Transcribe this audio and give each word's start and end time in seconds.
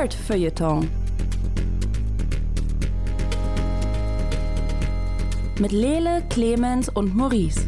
Nerd 0.00 0.14
Feuilleton. 0.14 0.88
Mit 5.58 5.72
Lele, 5.72 6.22
Clemens 6.30 6.88
und 6.88 7.14
Maurice. 7.14 7.60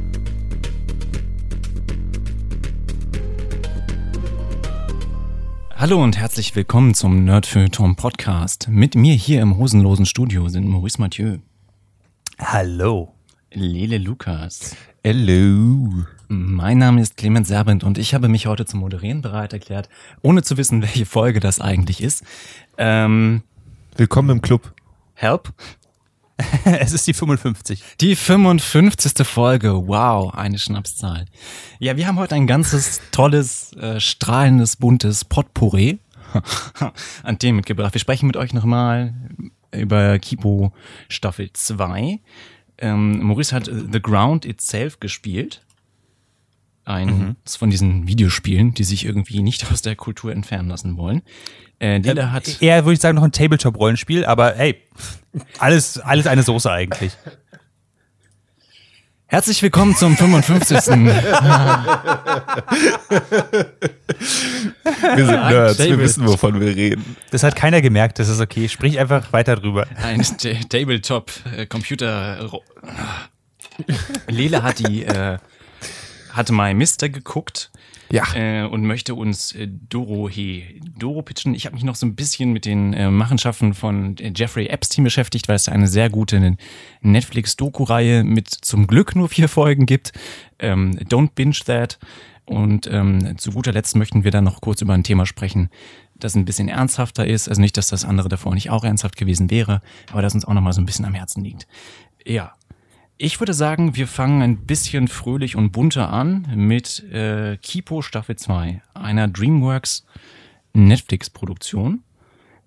Hallo 5.76 6.03
und 6.03 6.17
herzlich 6.17 6.56
willkommen 6.56 6.95
zum 6.95 7.22
Nerd 7.26 7.45
Feuilleton 7.45 7.97
Podcast. 7.97 8.67
Mit 8.71 8.94
mir 8.94 9.12
hier 9.12 9.42
im 9.42 9.58
hosenlosen 9.58 10.06
Studio 10.06 10.49
sind 10.49 10.67
Maurice 10.67 10.99
Mathieu, 10.99 11.37
Hallo. 12.38 13.14
Lele 13.53 13.99
Lukas. 13.99 14.74
Hello. 15.04 16.06
Mein 16.34 16.78
Name 16.78 17.02
ist 17.02 17.19
Clemens 17.19 17.48
Serbent 17.48 17.84
und 17.84 17.98
ich 17.98 18.15
habe 18.15 18.27
mich 18.27 18.46
heute 18.46 18.65
zum 18.65 18.80
Moderieren 18.80 19.20
bereit 19.20 19.52
erklärt, 19.52 19.91
ohne 20.23 20.43
zu 20.43 20.57
wissen, 20.57 20.80
welche 20.80 21.05
Folge 21.05 21.41
das 21.41 21.61
eigentlich 21.61 22.02
ist. 22.02 22.24
Ähm, 22.79 23.43
Willkommen 23.98 24.30
im 24.30 24.41
Club. 24.41 24.73
help? 25.12 25.52
es 26.65 26.95
ist 26.95 27.07
die 27.07 27.12
55. 27.12 27.83
Die 28.01 28.16
55. 28.16 29.27
Folge. 29.27 29.87
Wow, 29.87 30.33
eine 30.33 30.59
Schnapszahl. 30.59 31.27
Ja, 31.80 31.98
wir 31.98 32.07
haben 32.07 32.19
heute 32.19 32.35
ein 32.35 32.46
ganzes 32.46 33.02
tolles, 33.10 33.74
äh, 33.74 34.01
strahlendes, 34.01 34.77
buntes 34.77 35.27
Potpourri 35.27 35.99
an 37.23 37.38
Themen 37.41 37.57
mitgebracht. 37.57 37.93
Wir 37.93 38.01
sprechen 38.01 38.27
mit 38.27 38.38
euch 38.38 38.55
nochmal 38.55 39.12
über 39.71 40.19
Kipo 40.19 40.73
Staffel 41.10 41.52
2. 41.52 42.21
Ähm, 42.79 43.23
Maurice 43.23 43.55
hat 43.55 43.66
The 43.66 44.01
Ground 44.01 44.46
Itself 44.46 44.99
gespielt. 44.99 45.60
Ein 46.85 47.37
von 47.47 47.71
diesen 47.71 48.09
Videospielen, 48.09 48.75
die 48.75 48.85
sich 48.85 49.05
irgendwie 49.05 49.43
nicht 49.43 49.65
aus 49.73 49.83
der 49.83 49.95
Kultur 49.97 50.33
entfernen 50.33 50.69
lassen 50.69 50.97
wollen. 50.97 51.23
Äh, 51.79 51.99
Lila 51.99 52.33
hat 52.33 52.61
Eher 52.61 52.85
würde 52.85 52.95
ich 52.95 53.01
sagen 53.01 53.16
noch 53.16 53.24
ein 53.24 53.33
Tabletop-Rollenspiel, 53.33 54.24
aber 54.24 54.55
hey, 54.57 54.83
alles, 55.59 55.99
alles 55.99 56.27
eine 56.27 56.43
Soße 56.43 56.71
eigentlich. 56.71 57.13
Herzlich 59.27 59.63
willkommen 59.63 59.97
zum 59.97 60.15
55. 60.16 60.77
Wir 65.17 65.27
sind 65.27 65.41
Nerds, 65.48 65.78
wir 65.78 65.98
wissen, 65.98 66.27
wovon 66.27 66.61
wir 66.61 66.74
reden. 66.77 67.17
Das 67.30 67.42
hat 67.42 67.56
keiner 67.56 67.80
gemerkt, 67.80 68.19
das 68.19 68.28
ist 68.28 68.41
okay. 68.41 68.69
Sprich 68.69 68.98
einfach 68.98 69.33
weiter 69.33 69.56
drüber. 69.56 69.86
ein 69.96 70.20
Ta- 70.22 70.50
Tabletop-Computer. 70.69 72.50
Lele 74.28 74.62
hat 74.62 74.78
die, 74.86 75.05
äh, 75.05 75.39
hatte 76.33 76.52
mal 76.52 76.75
Mister 76.75 77.08
geguckt. 77.08 77.70
Ja. 78.11 78.25
Äh, 78.34 78.66
und 78.66 78.84
möchte 78.84 79.14
uns 79.14 79.52
äh, 79.52 79.69
Doro 79.69 80.28
He 80.28 80.83
Doro 80.98 81.22
pitchen. 81.22 81.55
Ich 81.55 81.64
habe 81.64 81.74
mich 81.74 81.84
noch 81.84 81.94
so 81.94 82.05
ein 82.05 82.14
bisschen 82.14 82.52
mit 82.52 82.66
den 82.66 82.92
äh, 82.92 83.11
Machenschaften 83.11 83.72
von 83.72 84.19
äh, 84.19 84.33
Jeffrey 84.36 84.66
Epstein 84.66 85.05
beschäftigt, 85.05 85.48
weil 85.48 85.56
es 85.56 85.69
eine 85.69 85.86
sehr 85.89 86.11
gute 86.11 86.56
Netflix-Doku-Reihe 87.00 88.22
mit 88.22 88.50
zum 88.50 88.86
Glück 88.86 89.16
nur 89.16 89.30
vier 89.30 89.48
Folgen 89.48 89.86
gibt. 89.86 90.12
Ähm, 90.58 90.98
Don't 90.98 91.30
binge 91.34 91.56
that. 91.64 91.98
Und 92.44 92.86
ähm, 92.86 93.39
zu 93.39 93.52
guter 93.52 93.72
Letzt 93.72 93.96
möchten 93.96 94.24
wir 94.24 94.30
dann 94.30 94.44
noch 94.44 94.61
kurz 94.61 94.83
über 94.83 94.92
ein 94.92 95.05
Thema 95.05 95.24
sprechen, 95.24 95.70
das 96.17 96.34
ein 96.34 96.44
bisschen 96.44 96.69
ernsthafter 96.69 97.27
ist. 97.27 97.48
Also 97.48 97.62
nicht, 97.62 97.78
dass 97.78 97.86
das 97.86 98.05
andere 98.05 98.28
davor 98.28 98.52
nicht 98.52 98.69
auch 98.69 98.84
ernsthaft 98.84 99.17
gewesen 99.17 99.48
wäre, 99.50 99.80
aber 100.11 100.20
das 100.20 100.34
uns 100.34 100.44
auch 100.44 100.52
noch 100.52 100.61
mal 100.61 100.72
so 100.72 100.83
ein 100.83 100.86
bisschen 100.86 101.06
am 101.06 101.14
Herzen 101.14 101.42
liegt. 101.44 101.67
Ja, 102.27 102.52
ich 103.22 103.38
würde 103.38 103.54
sagen, 103.54 103.94
wir 103.94 104.08
fangen 104.08 104.42
ein 104.42 104.66
bisschen 104.66 105.06
fröhlich 105.06 105.54
und 105.54 105.70
bunter 105.70 106.10
an 106.12 106.44
mit 106.56 107.04
äh, 107.12 107.56
Kipo 107.56 108.02
Staffel 108.02 108.34
2, 108.34 108.82
einer 108.94 109.28
DreamWorks 109.28 110.04
Netflix-Produktion, 110.72 112.02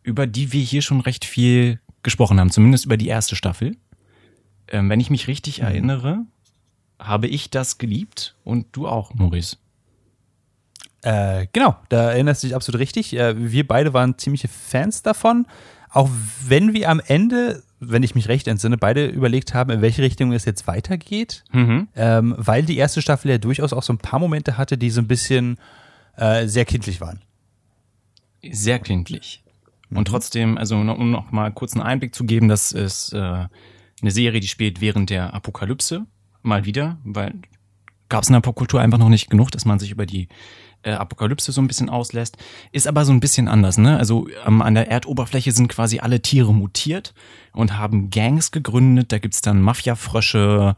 über 0.03 0.27
die 0.27 0.53
wir 0.53 0.61
hier 0.61 0.81
schon 0.81 1.01
recht 1.01 1.25
viel 1.25 1.81
gesprochen 2.03 2.39
haben, 2.39 2.51
zumindest 2.51 2.85
über 2.85 2.95
die 2.95 3.09
erste 3.09 3.35
Staffel. 3.35 3.75
Ähm, 4.69 4.89
wenn 4.89 5.01
ich 5.01 5.09
mich 5.09 5.27
richtig 5.27 5.59
erinnere, 5.59 6.19
habe 6.99 7.27
ich 7.27 7.49
das 7.49 7.77
geliebt 7.77 8.37
und 8.45 8.67
du 8.71 8.87
auch, 8.87 9.13
Maurice. 9.13 9.57
Äh, 11.01 11.47
genau, 11.51 11.75
da 11.89 12.13
erinnerst 12.13 12.43
du 12.43 12.47
dich 12.47 12.55
absolut 12.55 12.79
richtig. 12.79 13.13
Äh, 13.13 13.51
wir 13.51 13.67
beide 13.67 13.93
waren 13.93 14.17
ziemliche 14.17 14.47
Fans 14.47 15.03
davon. 15.03 15.47
Auch 15.95 16.09
wenn 16.47 16.73
wir 16.73 16.89
am 16.89 16.99
Ende, 17.05 17.63
wenn 17.79 18.03
ich 18.03 18.15
mich 18.15 18.27
recht 18.27 18.47
entsinne, 18.47 18.77
beide 18.77 19.05
überlegt 19.07 19.53
haben, 19.53 19.71
in 19.71 19.81
welche 19.81 20.01
Richtung 20.01 20.33
es 20.33 20.43
jetzt 20.45 20.67
weitergeht. 20.67 21.43
Mhm. 21.53 21.87
Ähm, 21.95 22.35
weil 22.37 22.63
die 22.63 22.77
erste 22.77 23.01
Staffel 23.01 23.31
ja 23.31 23.37
durchaus 23.37 23.71
auch 23.73 23.83
so 23.83 23.93
ein 23.93 23.97
paar 23.97 24.19
Momente 24.19 24.57
hatte, 24.57 24.77
die 24.77 24.89
so 24.89 24.99
ein 25.01 25.07
bisschen 25.07 25.57
äh, 26.17 26.47
sehr 26.47 26.65
kindlich 26.65 26.99
waren. 27.01 27.21
sehr 28.51 28.79
kindlich. 28.79 29.41
Und 29.91 30.07
trotzdem, 30.07 30.57
also 30.57 30.83
noch- 30.83 30.97
um 30.97 31.11
noch 31.11 31.31
mal 31.31 31.51
kurz 31.51 31.73
einen 31.73 31.81
Einblick 31.83 32.13
zu 32.13 32.25
geben, 32.25 32.47
das 32.47 32.71
ist 32.71 33.13
äh, 33.13 33.17
eine 33.17 34.11
Serie, 34.11 34.39
die 34.39 34.47
spielt 34.47 34.81
während 34.81 35.09
der 35.09 35.33
Apokalypse 35.33 36.05
mal 36.41 36.65
wieder, 36.65 36.97
weil 37.03 37.33
gab 38.09 38.23
es 38.23 38.29
in 38.29 38.33
der 38.33 38.41
Popkultur 38.41 38.81
einfach 38.81 38.97
noch 38.97 39.09
nicht 39.09 39.29
genug, 39.29 39.51
dass 39.51 39.65
man 39.65 39.79
sich 39.79 39.91
über 39.91 40.05
die 40.05 40.27
äh, 40.85 40.91
Apokalypse 40.91 41.51
so 41.51 41.61
ein 41.61 41.67
bisschen 41.67 41.89
auslässt. 41.89 42.37
Ist 42.71 42.87
aber 42.87 43.03
so 43.03 43.11
ein 43.11 43.19
bisschen 43.19 43.47
anders, 43.47 43.77
ne? 43.77 43.97
Also 43.97 44.27
ähm, 44.45 44.61
an 44.61 44.75
der 44.75 44.89
Erdoberfläche 44.89 45.51
sind 45.51 45.67
quasi 45.67 45.99
alle 45.99 46.21
Tiere 46.21 46.53
mutiert 46.53 47.13
und 47.53 47.77
haben 47.77 48.09
Gangs 48.09 48.51
gegründet. 48.51 49.11
Da 49.11 49.17
gibt's 49.19 49.41
dann 49.41 49.61
Mafia-Frösche, 49.61 50.75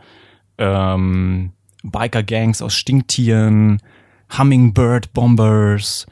ähm, 0.57 1.51
Biker-Gangs 1.83 2.61
aus 2.61 2.73
Stinktieren, 2.73 3.81
Hummingbird-Bombers 4.37 6.07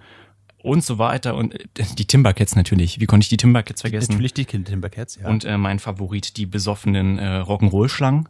und 0.61 0.83
so 0.83 0.97
weiter. 0.97 1.35
Und 1.35 1.53
äh, 1.55 1.83
die 1.97 2.05
Timbercats 2.05 2.55
natürlich. 2.55 2.99
Wie 2.99 3.05
konnte 3.05 3.23
ich 3.25 3.29
die 3.29 3.37
Timbercats 3.37 3.81
vergessen? 3.81 4.13
Natürlich 4.13 4.33
die 4.33 4.45
Timbercats, 4.45 5.17
ja. 5.21 5.27
Und 5.29 5.45
äh, 5.45 5.57
mein 5.57 5.79
Favorit, 5.79 6.37
die 6.37 6.45
besoffenen 6.45 7.17
äh, 7.19 7.39
Rock'n'Roll-Schlangen 7.41 8.27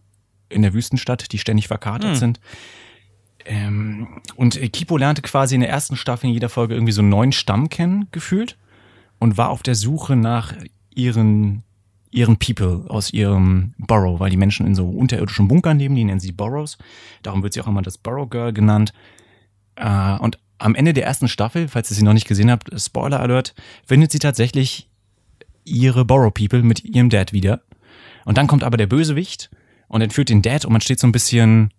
in 0.49 0.61
der 0.61 0.73
Wüstenstadt, 0.73 1.31
die 1.31 1.37
ständig 1.39 1.67
verkatert 1.67 2.11
Hm. 2.11 2.15
sind. 2.15 2.39
Ähm, 3.45 4.21
und 4.35 4.61
äh, 4.61 4.69
Kipo 4.69 4.97
lernte 4.97 5.21
quasi 5.21 5.55
in 5.55 5.61
der 5.61 5.69
ersten 5.69 5.95
Staffel 5.95 6.27
in 6.27 6.33
jeder 6.33 6.49
Folge 6.49 6.73
irgendwie 6.73 6.91
so 6.91 7.01
einen 7.01 7.09
neuen 7.09 7.31
Stamm 7.31 7.69
kennen, 7.69 8.07
gefühlt. 8.11 8.57
Und 9.19 9.37
war 9.37 9.49
auf 9.49 9.63
der 9.63 9.75
Suche 9.75 10.15
nach 10.15 10.53
ihren, 10.93 11.63
ihren 12.11 12.37
People 12.37 12.85
aus 12.89 13.13
ihrem 13.13 13.73
Burrow, 13.77 14.19
weil 14.19 14.29
die 14.29 14.37
Menschen 14.37 14.65
in 14.65 14.75
so 14.75 14.89
unterirdischen 14.89 15.47
Bunkern 15.47 15.79
leben, 15.79 15.95
die 15.95 16.03
nennen 16.03 16.19
sie 16.19 16.31
Burrows. 16.31 16.77
Darum 17.23 17.43
wird 17.43 17.53
sie 17.53 17.61
auch 17.61 17.67
immer 17.67 17.81
das 17.81 17.97
Burrow 17.97 18.29
Girl 18.29 18.51
genannt. 18.51 18.93
Äh, 19.75 20.17
und 20.17 20.39
am 20.57 20.75
Ende 20.75 20.93
der 20.93 21.05
ersten 21.05 21.27
Staffel, 21.27 21.67
falls 21.67 21.91
ihr 21.91 21.95
sie 21.95 22.03
noch 22.03 22.13
nicht 22.13 22.27
gesehen 22.27 22.51
habt, 22.51 22.69
Spoiler 22.79 23.19
Alert, 23.19 23.53
findet 23.85 24.11
sie 24.11 24.19
tatsächlich 24.19 24.89
ihre 25.65 26.05
Borrow 26.05 26.33
People 26.33 26.63
mit 26.63 26.83
ihrem 26.83 27.09
Dad 27.09 27.33
wieder. 27.33 27.61
Und 28.25 28.37
dann 28.37 28.47
kommt 28.47 28.63
aber 28.63 28.77
der 28.77 28.87
Bösewicht 28.87 29.49
und 29.87 30.01
entführt 30.01 30.29
den 30.29 30.41
Dad 30.41 30.65
und 30.65 30.71
man 30.71 30.81
steht 30.81 30.99
so 30.99 31.07
ein 31.07 31.11
bisschen 31.11 31.71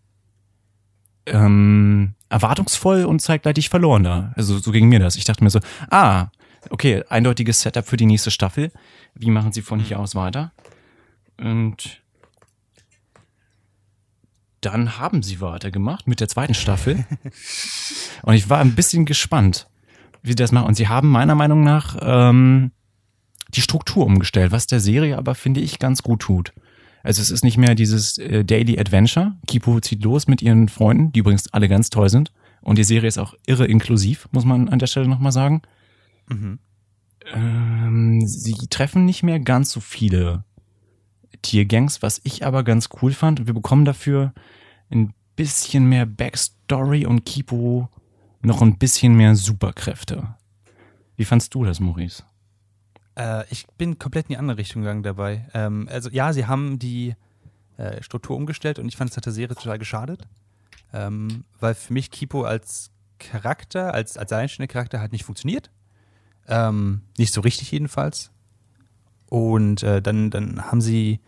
ähm, 1.27 2.15
erwartungsvoll 2.29 3.05
und 3.05 3.23
verloren 3.69 4.05
da. 4.05 4.33
Also 4.37 4.59
so 4.59 4.73
ging 4.73 4.89
mir 4.89 4.99
das. 4.99 5.17
Ich 5.17 5.25
dachte 5.25 5.45
mir 5.45 5.51
so, 5.51 5.61
ah, 5.91 6.29
okay, 6.71 7.03
eindeutiges 7.09 7.61
Setup 7.61 7.87
für 7.87 7.97
die 7.97 8.07
nächste 8.07 8.31
Staffel. 8.31 8.73
Wie 9.15 9.31
machen 9.31 9.53
sie 9.53 9.63
von 9.63 9.81
hier 9.81 9.99
aus 10.01 10.15
weiter? 10.15 10.53
Und 11.39 12.03
dann 14.61 14.99
haben 14.99 15.23
sie 15.23 15.41
weitergemacht 15.41 16.09
mit 16.09 16.21
der 16.21 16.29
zweiten 16.29 16.55
Staffel. 16.55 17.05
und 18.23 18.35
ich 18.35 18.49
war 18.49 18.59
ein 18.59 18.75
bisschen 18.75 19.05
gespannt, 19.05 19.69
wie 20.23 20.31
sie 20.31 20.37
das 20.37 20.53
machen. 20.53 20.67
Und 20.67 20.75
sie 20.75 20.89
haben 20.89 21.09
meiner 21.09 21.35
Meinung 21.35 21.63
nach 21.63 21.97
ähm, 22.01 22.73
die 23.49 23.61
Struktur 23.61 24.05
umgestellt, 24.05 24.53
was 24.53 24.67
der 24.67 24.81
Serie 24.81 25.19
aber, 25.19 25.35
finde 25.35 25.61
ich, 25.61 25.79
ganz 25.79 26.03
gut 26.03 26.21
tut. 26.21 26.53
Also 27.07 27.23
es 27.23 27.31
ist 27.31 27.45
nicht 27.45 27.57
mehr 27.57 27.77
dieses 27.77 28.19
äh, 28.19 28.45
Daily 28.45 28.81
Adventure. 28.81 29.37
Kipo 29.47 29.79
zieht 29.81 30.03
los 30.03 30.27
mit 30.27 30.43
ihren 30.43 30.69
Freunden, 30.69 31.13
die 31.13 31.21
übrigens 31.21 31.53
alle 31.55 31.69
ganz 31.69 31.89
toll 31.89 32.09
sind. 32.09 32.33
Und 32.63 32.79
die 32.79 32.85
Serie 32.85 33.07
ist 33.07 33.19
auch 33.19 33.35
irre 33.47 33.65
inklusiv, 33.65 34.29
muss 34.33 34.45
man 34.45 34.69
an 34.69 34.81
der 34.81 34.89
Stelle 34.89 35.07
nochmal 35.07 35.31
sagen. 35.31 35.63
Mhm. 36.29 36.59
Ähm, 37.33 38.27
sie 38.27 38.57
treffen 38.71 39.05
nicht 39.05 39.23
mehr 39.23 39.39
ganz 39.39 39.71
so 39.71 39.79
viele 39.79 40.43
Tiergangs, 41.43 42.03
was 42.03 42.21
ich 42.25 42.45
aber 42.45 42.65
ganz 42.65 42.89
cool 43.01 43.13
fand. 43.13 43.47
Wir 43.47 43.55
bekommen 43.55 43.85
dafür 43.85 44.35
ein 44.91 45.15
bisschen 45.37 45.89
mehr 45.89 46.07
Backstory 46.07 47.07
und 47.07 47.25
Kipo 47.25 47.89
noch 48.43 48.63
ein 48.63 48.79
bisschen 48.79 49.15
mehr 49.15 49.37
Superkräfte. 49.37 50.35
Wie 51.15 51.25
fandst 51.25 51.55
du 51.55 51.63
das, 51.63 51.79
Maurice? 51.79 52.25
Äh, 53.17 53.45
ich 53.51 53.67
bin 53.79 53.99
komplett 53.99 54.27
in 54.27 54.35
die 54.35 54.39
andere 54.39 54.59
Richtung 54.59 54.83
gegangen 54.83 55.03
dabei. 55.03 55.49
Ähm, 55.55 55.89
also 55.91 56.11
ja, 56.11 56.33
sie 56.33 56.47
haben 56.47 56.79
die 56.79 57.15
äh, 57.77 58.03
Struktur 58.03 58.37
umgestellt 58.37 58.79
und 58.79 58.89
ich 58.89 58.97
fand 58.97 59.11
es 59.11 59.17
hat 59.17 59.27
der 59.27 59.33
Serie 59.33 59.55
total 59.55 59.79
geschadet. 59.79 60.27
Ähm, 60.93 61.45
weil 61.59 61.75
für 61.75 61.93
mich 61.93 62.11
Kipo 62.11 62.45
als 62.45 62.91
Charakter, 63.19 63.93
als, 63.95 64.17
als 64.17 64.33
alleinstehender 64.33 64.73
Charakter 64.73 65.01
hat 65.01 65.13
nicht 65.13 65.25
funktioniert. 65.25 65.71
Ähm, 66.49 67.03
nicht 67.19 67.33
so 67.33 67.41
richtig 67.41 67.71
jedenfalls. 67.73 68.31
Und 69.29 69.83
äh, 69.83 70.01
dann, 70.01 70.31
dann 70.31 70.71
haben 70.71 70.81
sie 70.81 71.21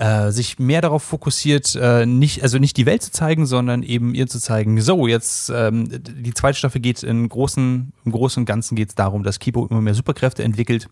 äh, 0.00 0.32
sich 0.32 0.58
mehr 0.58 0.80
darauf 0.80 1.02
fokussiert, 1.02 1.76
äh, 1.76 2.06
nicht, 2.06 2.42
also 2.42 2.58
nicht 2.58 2.78
die 2.78 2.86
Welt 2.86 3.02
zu 3.02 3.12
zeigen, 3.12 3.44
sondern 3.44 3.82
eben 3.82 4.14
ihr 4.14 4.26
zu 4.26 4.40
zeigen, 4.40 4.80
so, 4.80 5.06
jetzt 5.06 5.50
ähm, 5.54 5.88
die 5.90 6.32
zweite 6.32 6.56
Staffel 6.56 6.80
geht 6.80 7.02
in 7.02 7.28
großen, 7.28 7.92
im 8.04 8.12
Großen 8.12 8.40
und 8.40 8.46
Ganzen 8.46 8.76
geht 8.76 8.88
es 8.88 8.94
darum, 8.94 9.24
dass 9.24 9.38
Kipo 9.38 9.66
immer 9.66 9.82
mehr 9.82 9.92
Superkräfte 9.94 10.42
entwickelt. 10.42 10.88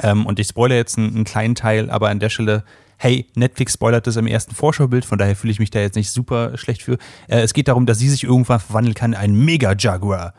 Ähm, 0.00 0.24
und 0.24 0.38
ich 0.38 0.48
spoilere 0.48 0.78
jetzt 0.78 0.96
einen, 0.96 1.14
einen 1.14 1.24
kleinen 1.24 1.54
Teil, 1.54 1.90
aber 1.90 2.08
an 2.08 2.18
der 2.18 2.30
Stelle 2.30 2.64
hey, 2.96 3.26
Netflix 3.34 3.74
spoilert 3.74 4.06
das 4.06 4.16
im 4.16 4.26
ersten 4.26 4.54
Vorschaubild, 4.54 5.04
von 5.04 5.18
daher 5.18 5.36
fühle 5.36 5.50
ich 5.50 5.58
mich 5.58 5.70
da 5.70 5.80
jetzt 5.80 5.96
nicht 5.96 6.10
super 6.10 6.56
schlecht 6.56 6.82
für. 6.82 6.94
Äh, 7.28 7.40
es 7.40 7.52
geht 7.52 7.68
darum, 7.68 7.84
dass 7.84 7.98
sie 7.98 8.08
sich 8.08 8.24
irgendwann 8.24 8.60
verwandeln 8.60 8.94
kann 8.94 9.12
in 9.12 9.18
einen 9.18 9.44
Mega-Jaguar. 9.44 10.32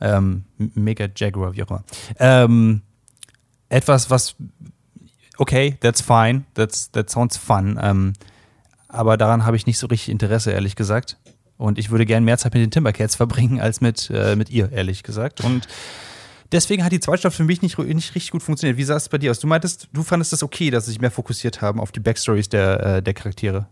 Ähm, 0.00 0.44
Mega-Jaguar, 0.56 1.54
wie 1.54 1.62
auch 1.62 1.70
immer. 1.70 1.84
Ähm, 2.18 2.82
etwas, 3.68 4.10
was, 4.10 4.34
okay, 5.38 5.76
that's 5.80 6.00
fine, 6.00 6.44
that's, 6.54 6.90
that 6.92 7.08
sounds 7.08 7.36
fun. 7.36 7.78
Ähm, 7.80 8.12
aber 8.88 9.16
daran 9.16 9.46
habe 9.46 9.56
ich 9.56 9.66
nicht 9.66 9.78
so 9.78 9.86
richtig 9.86 10.10
Interesse, 10.10 10.50
ehrlich 10.50 10.76
gesagt. 10.76 11.16
Und 11.56 11.78
ich 11.78 11.90
würde 11.90 12.06
gern 12.06 12.24
mehr 12.24 12.38
Zeit 12.38 12.54
mit 12.54 12.62
den 12.62 12.70
Timbercats 12.70 13.16
verbringen 13.16 13.60
als 13.60 13.80
mit, 13.80 14.10
äh, 14.10 14.36
mit 14.36 14.50
ihr, 14.50 14.70
ehrlich 14.72 15.02
gesagt. 15.02 15.40
Und 15.42 15.66
deswegen 16.52 16.84
hat 16.84 16.92
die 16.92 17.00
zweite 17.00 17.18
Staffel 17.18 17.38
für 17.38 17.44
mich 17.44 17.62
nicht, 17.62 17.78
nicht 17.78 18.14
richtig 18.14 18.30
gut 18.30 18.42
funktioniert. 18.42 18.78
Wie 18.78 18.84
sah 18.84 18.96
es 18.96 19.08
bei 19.08 19.18
dir 19.18 19.30
aus? 19.30 19.40
Du 19.40 19.46
meintest, 19.46 19.88
du 19.92 20.02
fandest 20.02 20.32
es 20.32 20.40
das 20.40 20.44
okay, 20.44 20.70
dass 20.70 20.86
sie 20.86 20.92
sich 20.92 21.00
mehr 21.00 21.10
fokussiert 21.10 21.60
haben 21.60 21.80
auf 21.80 21.92
die 21.92 22.00
Backstories 22.00 22.48
der, 22.48 22.80
äh, 22.80 23.02
der 23.02 23.14
Charaktere. 23.14 23.68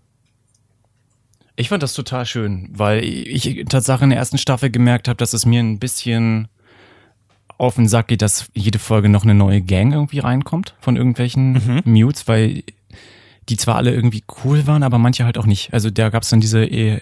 Ich 1.59 1.71
fand 1.71 1.83
das 1.83 1.95
total 1.95 2.27
schön, 2.27 2.69
weil 2.73 3.03
ich 3.03 3.65
tatsächlich 3.71 4.03
in 4.03 4.11
der 4.11 4.19
ersten 4.19 4.37
Staffel 4.37 4.71
gemerkt 4.71 5.09
habe, 5.09 5.17
dass 5.17 5.33
es 5.33 5.47
mir 5.47 5.61
ein 5.61 5.79
bisschen 5.79 6.49
auf 7.59 7.77
den 7.77 7.89
Sack 7.89 8.09
geht, 8.09 8.23
dass 8.23 8.51
jede 8.55 8.79
Folge 8.79 9.09
noch 9.09 9.25
eine 9.25 9.35
neue 9.35 9.63
Gang 9.63 9.93
irgendwie 9.93 10.19
reinkommt 10.19 10.75
von 10.81 10.97
irgendwelchen 10.97 11.53
mhm. 11.53 11.83
Mutes, 11.85 12.29
weil 12.29 12.65
die 13.49 13.57
zwar 13.57 13.77
alle 13.77 13.93
irgendwie 13.93 14.25
cool 14.45 14.67
waren, 14.67 14.83
aber 14.83 14.99
manche 14.99 15.25
halt 15.25 15.39
auch 15.39 15.47
nicht. 15.47 15.73
Also 15.73 15.91
da 15.91 16.11
gab 16.11 16.23
es 16.23 16.31
dann 16.31 16.41
diese 16.41 16.65
e 16.65 17.01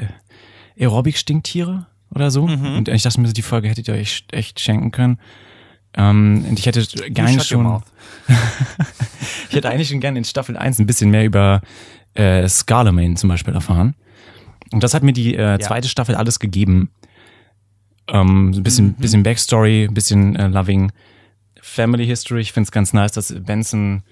Aerobic-Stinktiere 0.79 1.87
oder 2.11 2.31
so. 2.31 2.47
Mhm. 2.47 2.79
Und 2.79 2.89
ich 2.89 3.03
dachte 3.03 3.21
mir, 3.21 3.33
die 3.33 3.43
Folge 3.43 3.69
hättet 3.69 3.89
ihr 3.89 3.95
euch 3.95 4.25
echt 4.33 4.61
schenken 4.61 4.91
können. 4.91 5.19
Ähm, 5.97 6.45
und 6.49 6.59
ich 6.59 6.67
hätte 6.67 6.85
gerne 7.11 7.41
schon. 7.41 7.83
ich 9.49 9.57
hätte 9.57 9.71
eigentlich 9.71 9.89
schon 9.89 10.01
gerne 10.01 10.19
in 10.19 10.25
Staffel 10.25 10.57
1 10.57 10.79
ein 10.79 10.87
bisschen 10.87 11.11
mehr 11.11 11.25
über 11.25 11.63
äh, 12.15 12.49
Scarlemagne 12.49 13.15
zum 13.15 13.29
Beispiel 13.29 13.55
erfahren. 13.55 13.95
Und 14.73 14.83
das 14.83 14.95
hat 14.95 15.03
mir 15.03 15.13
die 15.13 15.35
äh, 15.35 15.59
zweite 15.61 15.87
ja. 15.87 15.91
Staffel 15.91 16.17
alles 16.17 16.41
gegeben. 16.41 16.91
Ähm, 18.09 18.51
ein 18.51 18.63
bisschen, 18.63 18.87
mhm. 18.89 18.95
bisschen 18.95 19.23
Backstory, 19.23 19.85
ein 19.85 19.95
bisschen 19.95 20.37
äh, 20.37 20.49
Loving 20.49 20.93
Family 21.61 22.07
History. 22.07 22.41
Ich 22.41 22.53
finde 22.53 22.67
es 22.67 22.73
ganz 22.73 22.93
nice, 22.93 23.13
dass 23.13 23.35
Benson 23.35 24.03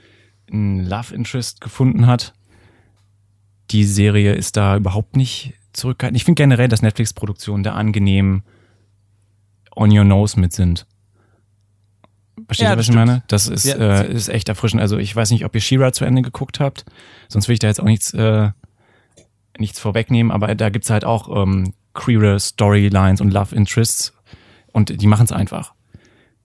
ein 0.50 0.86
Love 0.86 1.14
Interest 1.14 1.60
gefunden 1.60 2.06
hat. 2.06 2.32
Die 3.70 3.84
Serie 3.84 4.34
ist 4.34 4.56
da 4.56 4.76
überhaupt 4.76 5.16
nicht 5.16 5.54
zurückgehalten. 5.72 6.16
Ich 6.16 6.24
finde 6.24 6.42
generell, 6.42 6.68
dass 6.68 6.82
Netflix-Produktionen 6.82 7.62
da 7.62 7.74
angenehm 7.74 8.42
on 9.74 9.96
your 9.96 10.04
nose 10.04 10.38
mit 10.38 10.52
sind. 10.52 10.86
Versteht 12.46 12.64
ja, 12.64 12.74
ihr, 12.74 12.78
was 12.78 12.88
ich 12.88 12.94
meine? 12.94 13.22
Das 13.28 13.46
ist, 13.46 13.64
ja. 13.64 14.00
äh, 14.00 14.12
ist 14.12 14.28
echt 14.28 14.48
erfrischend. 14.48 14.80
Also 14.82 14.98
ich 14.98 15.14
weiß 15.14 15.30
nicht, 15.30 15.44
ob 15.44 15.54
ihr 15.54 15.60
Shira 15.60 15.92
zu 15.92 16.04
Ende 16.04 16.22
geguckt 16.22 16.60
habt. 16.60 16.84
Sonst 17.28 17.48
will 17.48 17.54
ich 17.54 17.58
da 17.58 17.68
jetzt 17.68 17.80
auch 17.80 17.84
nichts, 17.84 18.12
äh, 18.14 18.50
nichts 19.58 19.78
vorwegnehmen. 19.78 20.32
Aber 20.32 20.54
da 20.54 20.70
gibt's 20.70 20.90
halt 20.90 21.04
auch 21.04 21.42
ähm, 21.42 21.72
queere 21.94 22.38
Storylines 22.38 23.20
und 23.20 23.32
Love 23.32 23.54
Interests. 23.54 24.12
Und 24.72 25.00
die 25.00 25.06
machen's 25.06 25.32
einfach. 25.32 25.74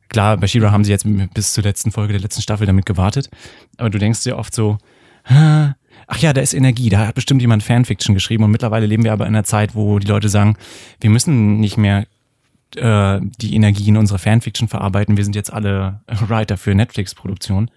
Klar, 0.10 0.38
bei 0.38 0.48
Shira 0.48 0.72
haben 0.72 0.84
sie 0.84 0.92
jetzt 0.92 1.06
bis 1.34 1.54
zur 1.54 1.64
letzten 1.64 1.92
Folge 1.92 2.14
der 2.14 2.22
letzten 2.22 2.42
Staffel 2.42 2.66
damit 2.66 2.86
gewartet. 2.86 3.30
Aber 3.78 3.90
du 3.90 3.98
denkst 3.98 4.24
dir 4.24 4.38
oft 4.38 4.54
so, 4.54 4.78
ach 5.26 6.18
ja, 6.20 6.34
da 6.34 6.42
ist 6.42 6.54
Energie, 6.54 6.90
da 6.90 7.08
hat 7.08 7.16
bestimmt 7.16 7.42
jemand 7.42 7.64
Fanfiction 7.64 8.16
geschrieben 8.16 8.44
und 8.44 8.52
mittlerweile 8.52 8.86
leben 8.86 9.04
wir 9.04 9.14
aber 9.14 9.28
in 9.28 9.36
einer 9.36 9.44
Zeit, 9.44 9.76
wo 9.76 10.00
die 10.00 10.08
Leute 10.08 10.30
sagen, 10.30 10.58
wir 11.02 11.10
müssen 11.10 11.60
nicht 11.60 11.78
mehr 11.78 12.06
äh, 12.76 13.20
die 13.40 13.56
Energie 13.56 13.90
in 13.90 13.98
unsere 13.98 14.20
Fanfiction 14.20 14.68
verarbeiten. 14.68 15.18
Wir 15.18 15.24
sind 15.24 15.36
jetzt 15.36 15.52
alle 15.52 16.02
Writer 16.08 16.58
für 16.58 16.76
Netflix-Produktion. 16.76 17.72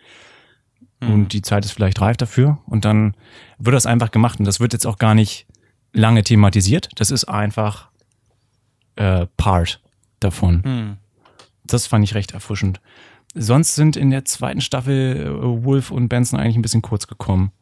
Mhm. 1.00 1.12
Und 1.12 1.32
die 1.32 1.42
Zeit 1.42 1.64
ist 1.64 1.72
vielleicht 1.72 2.00
reif 2.00 2.16
dafür. 2.16 2.58
Und 2.66 2.84
dann 2.84 3.14
wird 3.58 3.74
das 3.74 3.86
einfach 3.86 4.10
gemacht. 4.10 4.38
Und 4.38 4.46
das 4.46 4.60
wird 4.60 4.72
jetzt 4.72 4.86
auch 4.86 4.98
gar 4.98 5.14
nicht 5.14 5.46
lange 5.92 6.22
thematisiert. 6.22 6.88
Das 6.96 7.10
ist 7.10 7.24
einfach 7.24 7.90
äh, 8.96 9.26
Part 9.36 9.80
davon. 10.20 10.62
Mhm. 10.64 10.96
Das 11.64 11.86
fand 11.86 12.04
ich 12.04 12.14
recht 12.14 12.32
erfrischend. 12.32 12.80
Sonst 13.34 13.76
sind 13.76 13.96
in 13.96 14.10
der 14.10 14.24
zweiten 14.24 14.60
Staffel 14.60 15.26
äh, 15.26 15.64
Wolf 15.64 15.90
und 15.90 16.08
Benson 16.08 16.40
eigentlich 16.40 16.56
ein 16.56 16.62
bisschen 16.62 16.82
kurz 16.82 17.06
gekommen. 17.06 17.52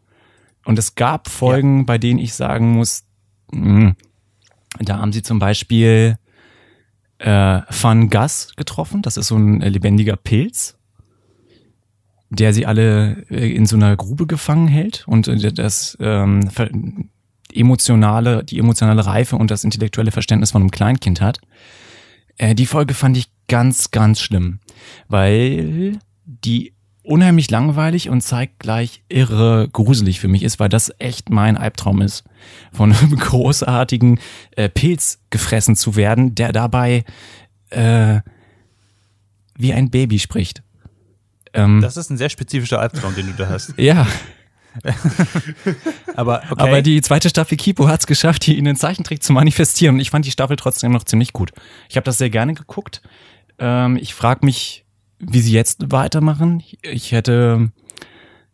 Und 0.65 0.79
es 0.79 0.95
gab 0.95 1.29
Folgen, 1.29 1.79
ja. 1.79 1.85
bei 1.85 1.99
denen 1.99 2.19
ich 2.19 2.35
sagen 2.35 2.73
muss, 2.73 3.05
mh, 3.53 3.81
hm, 3.81 3.97
da 4.81 4.99
haben 4.99 5.13
sie 5.13 5.23
zum 5.23 5.39
Beispiel 5.39 6.19
äh, 7.19 7.61
Van 7.69 8.11
Gas 8.11 8.53
getroffen. 8.57 9.03
Das 9.03 9.17
ist 9.17 9.29
so 9.29 9.37
ein 9.37 9.63
äh, 9.63 9.69
lebendiger 9.69 10.17
Pilz, 10.17 10.79
der 12.31 12.53
sie 12.53 12.67
alle 12.67 13.25
äh, 13.31 13.55
in 13.55 13.67
so 13.67 13.77
einer 13.77 13.97
Grube 13.97 14.27
gefangen 14.27 14.69
hält 14.69 15.07
und 15.07 15.29
das 15.59 15.97
ähm, 16.01 16.51
emotionale, 17.53 18.45
die 18.45 18.59
emotionale 18.59 19.07
Reife 19.07 19.37
und 19.37 19.51
das 19.51 19.65
intellektuelle 19.65 20.11
Verständnis 20.11 20.51
von 20.51 20.63
einem 20.63 20.71
Kleinkind 20.71 21.21
hat. 21.21 21.41
Äh, 22.37 22.55
die 22.55 22.67
Folge 22.67 22.95
fand 22.95 23.17
ich 23.17 23.29
ganz, 23.49 23.91
ganz 23.91 24.21
schlimm, 24.21 24.61
weil 25.09 25.99
die 26.25 26.73
unheimlich 27.03 27.51
langweilig 27.51 28.11
und 28.11 28.21
zeigt 28.21 28.61
gleich 28.61 29.03
irre 29.09 29.69
gruselig 29.73 30.21
für 30.21 30.29
mich 30.29 30.43
ist, 30.43 30.61
weil 30.61 30.69
das 30.69 30.93
echt 30.99 31.31
mein 31.31 31.57
Albtraum 31.57 32.03
ist, 32.03 32.25
von 32.73 32.93
einem 32.93 33.17
großartigen 33.19 34.21
äh, 34.57 34.69
Pilz 34.69 35.19
gefressen 35.31 35.75
zu 35.75 35.97
werden, 35.97 36.35
der 36.35 36.53
dabei 36.53 37.05
äh, 37.71 38.21
wie 39.57 39.73
ein 39.73 39.91
Baby 39.91 40.19
spricht. 40.19 40.63
Ähm, 41.55 41.81
das 41.81 41.97
ist 41.97 42.11
ein 42.11 42.19
sehr 42.19 42.29
spezifischer 42.29 42.79
Albtraum, 42.79 43.15
den 43.15 43.27
du 43.27 43.33
da 43.33 43.49
hast. 43.49 43.75
ja. 43.79 44.07
aber, 46.17 46.43
okay. 46.51 46.63
aber 46.63 46.83
die 46.83 47.01
zweite 47.01 47.29
Staffel 47.29 47.57
Kipo 47.57 47.89
hat 47.89 48.01
es 48.01 48.07
geschafft, 48.07 48.45
hier 48.45 48.57
in 48.57 48.65
den 48.65 48.77
Zeichentrick 48.77 49.23
zu 49.23 49.33
manifestieren. 49.33 49.97
Und 49.97 50.01
ich 50.01 50.11
fand 50.11 50.25
die 50.25 50.31
Staffel 50.31 50.57
trotzdem 50.57 50.93
noch 50.93 51.05
ziemlich 51.05 51.33
gut. 51.33 51.53
Ich 51.89 51.97
habe 51.97 52.05
das 52.05 52.19
sehr 52.19 52.31
gerne 52.31 52.55
geguckt. 52.55 53.03
Ähm, 53.59 53.97
ich 53.97 54.15
frage 54.15 54.45
mich, 54.45 54.85
wie 55.19 55.41
sie 55.41 55.53
jetzt 55.53 55.91
weitermachen. 55.91 56.63
Ich 56.83 57.13
hätte, 57.13 57.71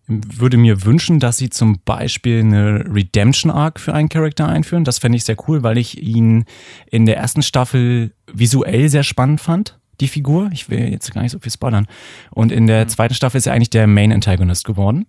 würde 0.07 0.57
mir 0.57 0.85
wünschen, 0.85 1.21
dass 1.21 1.37
sie 1.37 1.51
zum 1.51 1.81
Beispiel 1.85 2.41
eine 2.41 2.85
Redemption 2.87 3.51
Arc 3.51 3.81
für 3.81 3.95
einen 3.95 4.09
Charakter 4.09 4.49
einführen. 4.49 4.85
Das 4.85 4.99
fände 4.99 5.17
ich 5.17 5.25
sehr 5.25 5.37
cool, 5.49 5.63
weil 5.63 5.79
ich 5.79 6.03
ihn 6.03 6.45
in 6.91 7.07
der 7.07 7.17
ersten 7.17 7.43
Staffel 7.43 8.15
visuell 8.33 8.89
sehr 8.89 9.03
spannend 9.03 9.41
fand, 9.41 9.79
die 10.01 10.09
Figur. 10.09 10.51
Ich 10.53 10.71
will 10.71 10.91
jetzt 10.91 11.13
gar 11.13 11.23
nicht 11.23 11.33
so 11.33 11.39
viel 11.39 11.53
spoilern. 11.53 11.87
Und 12.31 12.53
in 12.53 12.67
der 12.67 12.85
mhm. 12.85 12.89
zweiten 12.89 13.15
Staffel 13.15 13.39
ist 13.39 13.47
er 13.47 13.53
eigentlich 13.53 13.71
der 13.71 13.87
Main 13.87 14.13
Antagonist 14.13 14.65
geworden. 14.65 15.07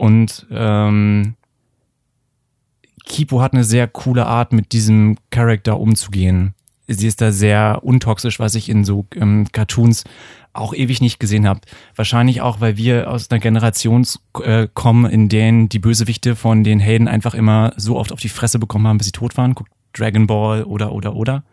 Und 0.00 0.46
ähm, 0.50 1.34
Kipo 3.04 3.42
hat 3.42 3.52
eine 3.52 3.64
sehr 3.64 3.86
coole 3.86 4.24
Art, 4.24 4.54
mit 4.54 4.72
diesem 4.72 5.18
Charakter 5.28 5.78
umzugehen. 5.78 6.54
Sie 6.88 7.06
ist 7.06 7.20
da 7.20 7.32
sehr 7.32 7.80
untoxisch, 7.82 8.40
was 8.40 8.54
ich 8.54 8.70
in 8.70 8.86
so 8.86 9.04
ähm, 9.14 9.46
Cartoons 9.52 10.04
auch 10.54 10.72
ewig 10.72 11.02
nicht 11.02 11.20
gesehen 11.20 11.46
habe. 11.46 11.60
Wahrscheinlich 11.96 12.40
auch, 12.40 12.62
weil 12.62 12.78
wir 12.78 13.10
aus 13.10 13.30
einer 13.30 13.40
Generation 13.40 14.06
äh, 14.42 14.68
kommen, 14.72 15.04
in 15.04 15.28
denen 15.28 15.68
die 15.68 15.78
Bösewichte 15.78 16.34
von 16.34 16.64
den 16.64 16.80
Helden 16.80 17.06
einfach 17.06 17.34
immer 17.34 17.74
so 17.76 17.98
oft 17.98 18.10
auf 18.10 18.20
die 18.20 18.30
Fresse 18.30 18.58
bekommen 18.58 18.88
haben, 18.88 18.96
bis 18.96 19.08
sie 19.08 19.12
tot 19.12 19.36
waren. 19.36 19.54
Guckt 19.54 19.70
Dragon 19.92 20.26
Ball 20.26 20.64
oder, 20.64 20.92
oder, 20.92 21.14
oder. 21.14 21.44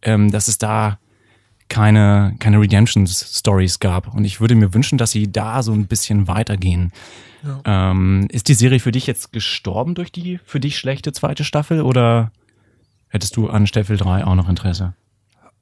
Ähm, 0.00 0.30
dass 0.30 0.48
es 0.48 0.56
da 0.56 0.98
keine, 1.68 2.36
keine 2.38 2.58
Redemption-Stories 2.58 3.80
gab. 3.80 4.14
Und 4.14 4.24
ich 4.24 4.40
würde 4.40 4.54
mir 4.54 4.72
wünschen, 4.72 4.96
dass 4.96 5.10
sie 5.10 5.30
da 5.30 5.62
so 5.62 5.72
ein 5.72 5.88
bisschen 5.88 6.26
weitergehen. 6.26 6.90
Ja. 7.44 7.90
Ähm, 7.90 8.26
ist 8.30 8.48
die 8.48 8.54
Serie 8.54 8.80
für 8.80 8.92
dich 8.92 9.06
jetzt 9.06 9.32
gestorben 9.32 9.94
durch 9.94 10.12
die 10.12 10.38
für 10.44 10.60
dich 10.60 10.78
schlechte 10.78 11.12
zweite 11.12 11.44
Staffel 11.44 11.82
oder 11.82 12.32
hättest 13.08 13.36
du 13.36 13.48
an 13.48 13.66
Staffel 13.66 13.96
3 13.96 14.24
auch 14.24 14.34
noch 14.34 14.48
Interesse? 14.48 14.94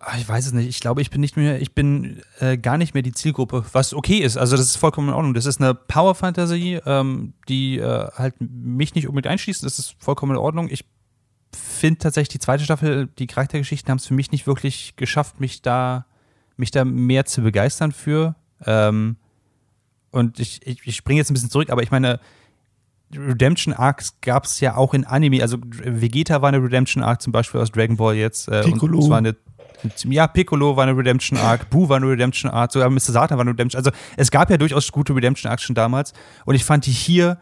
Ah, 0.01 0.17
ich 0.17 0.29
weiß 0.29 0.47
es 0.47 0.53
nicht. 0.53 0.69
Ich 0.69 0.79
glaube, 0.79 1.03
ich 1.03 1.11
bin 1.11 1.21
nicht 1.21 1.37
mehr, 1.37 1.61
ich 1.61 1.75
bin 1.75 2.23
äh, 2.39 2.57
gar 2.57 2.79
nicht 2.79 2.95
mehr 2.95 3.03
die 3.03 3.13
Zielgruppe, 3.13 3.65
was 3.73 3.95
okay 3.95 4.19
ist. 4.19 4.37
Also 4.37 4.57
das 4.57 4.67
ist 4.67 4.77
vollkommen 4.77 5.09
in 5.09 5.15
Ordnung. 5.15 5.35
Das 5.35 5.45
ist 5.45 5.61
eine 5.61 5.75
Power 5.75 6.15
Fantasy, 6.15 6.81
ähm, 6.87 7.33
die 7.49 7.79
äh, 7.79 8.09
halt 8.15 8.37
mich 8.39 8.95
nicht 8.95 9.09
unbedingt 9.09 9.33
einschließt. 9.33 9.65
Das 9.65 9.79
ist 9.81 9.97
vollkommen 9.99 10.33
in 10.33 10.39
Ordnung. 10.39 10.69
Ich 10.71 10.85
finde 11.53 11.99
tatsächlich 11.99 12.29
die 12.29 12.39
zweite 12.39 12.63
Staffel, 12.63 13.09
die 13.19 13.27
Charaktergeschichten 13.27 13.91
haben 13.91 13.99
es 13.99 14.07
für 14.07 14.15
mich 14.15 14.31
nicht 14.31 14.47
wirklich 14.47 14.95
geschafft, 14.97 15.41
mich 15.41 15.63
da, 15.63 16.07
mich 16.57 16.71
da 16.71 16.85
mehr 16.85 17.25
zu 17.25 17.43
begeistern 17.43 17.91
für. 17.91 18.37
Ähm, 18.65 19.17
und 20.11 20.41
ich, 20.41 20.67
ich, 20.67 20.81
ich 20.85 20.97
springe 20.97 21.19
jetzt 21.19 21.31
ein 21.31 21.35
bisschen 21.35 21.51
zurück, 21.51 21.71
aber 21.71 21.83
ich 21.83 21.91
meine, 21.91 22.21
Redemption 23.15 23.73
Arcs 23.73 24.17
gab 24.21 24.45
es 24.45 24.61
ja 24.61 24.77
auch 24.77 24.95
in 24.95 25.05
Anime. 25.05 25.43
Also 25.43 25.59
Vegeta 25.63 26.43
war 26.43 26.49
eine 26.49 26.63
Redemption 26.63 27.03
Arc 27.03 27.23
zum 27.23 27.33
Beispiel 27.33 27.61
aus 27.61 27.71
Dragon 27.71 27.97
Ball 27.97 28.17
jetzt. 28.17 28.49
Äh, 28.49 28.63
Piccolo. 28.63 28.99
Und 28.99 29.11
war 29.11 29.19
eine 29.19 29.37
ja, 30.05 30.27
Piccolo 30.27 30.77
war 30.77 30.85
eine 30.85 30.97
Redemption 30.97 31.39
Arc, 31.39 31.71
Boo 31.71 31.89
war 31.89 31.99
eine 31.99 32.09
Redemption 32.09 32.51
Arc, 32.51 32.73
sogar 32.73 32.91
Mr. 32.91 33.01
Satan 33.01 33.39
war 33.39 33.43
eine 33.43 33.53
Redemption. 33.53 33.79
Also 33.79 33.91
es 34.17 34.31
gab 34.31 34.51
ja 34.51 34.57
durchaus 34.57 34.91
gute 34.91 35.15
Redemption 35.15 35.51
Arcs 35.51 35.63
schon 35.63 35.77
damals. 35.77 36.13
Und 36.45 36.57
ich 36.57 36.65
fand 36.65 36.87
die 36.87 36.91
hier 36.91 37.39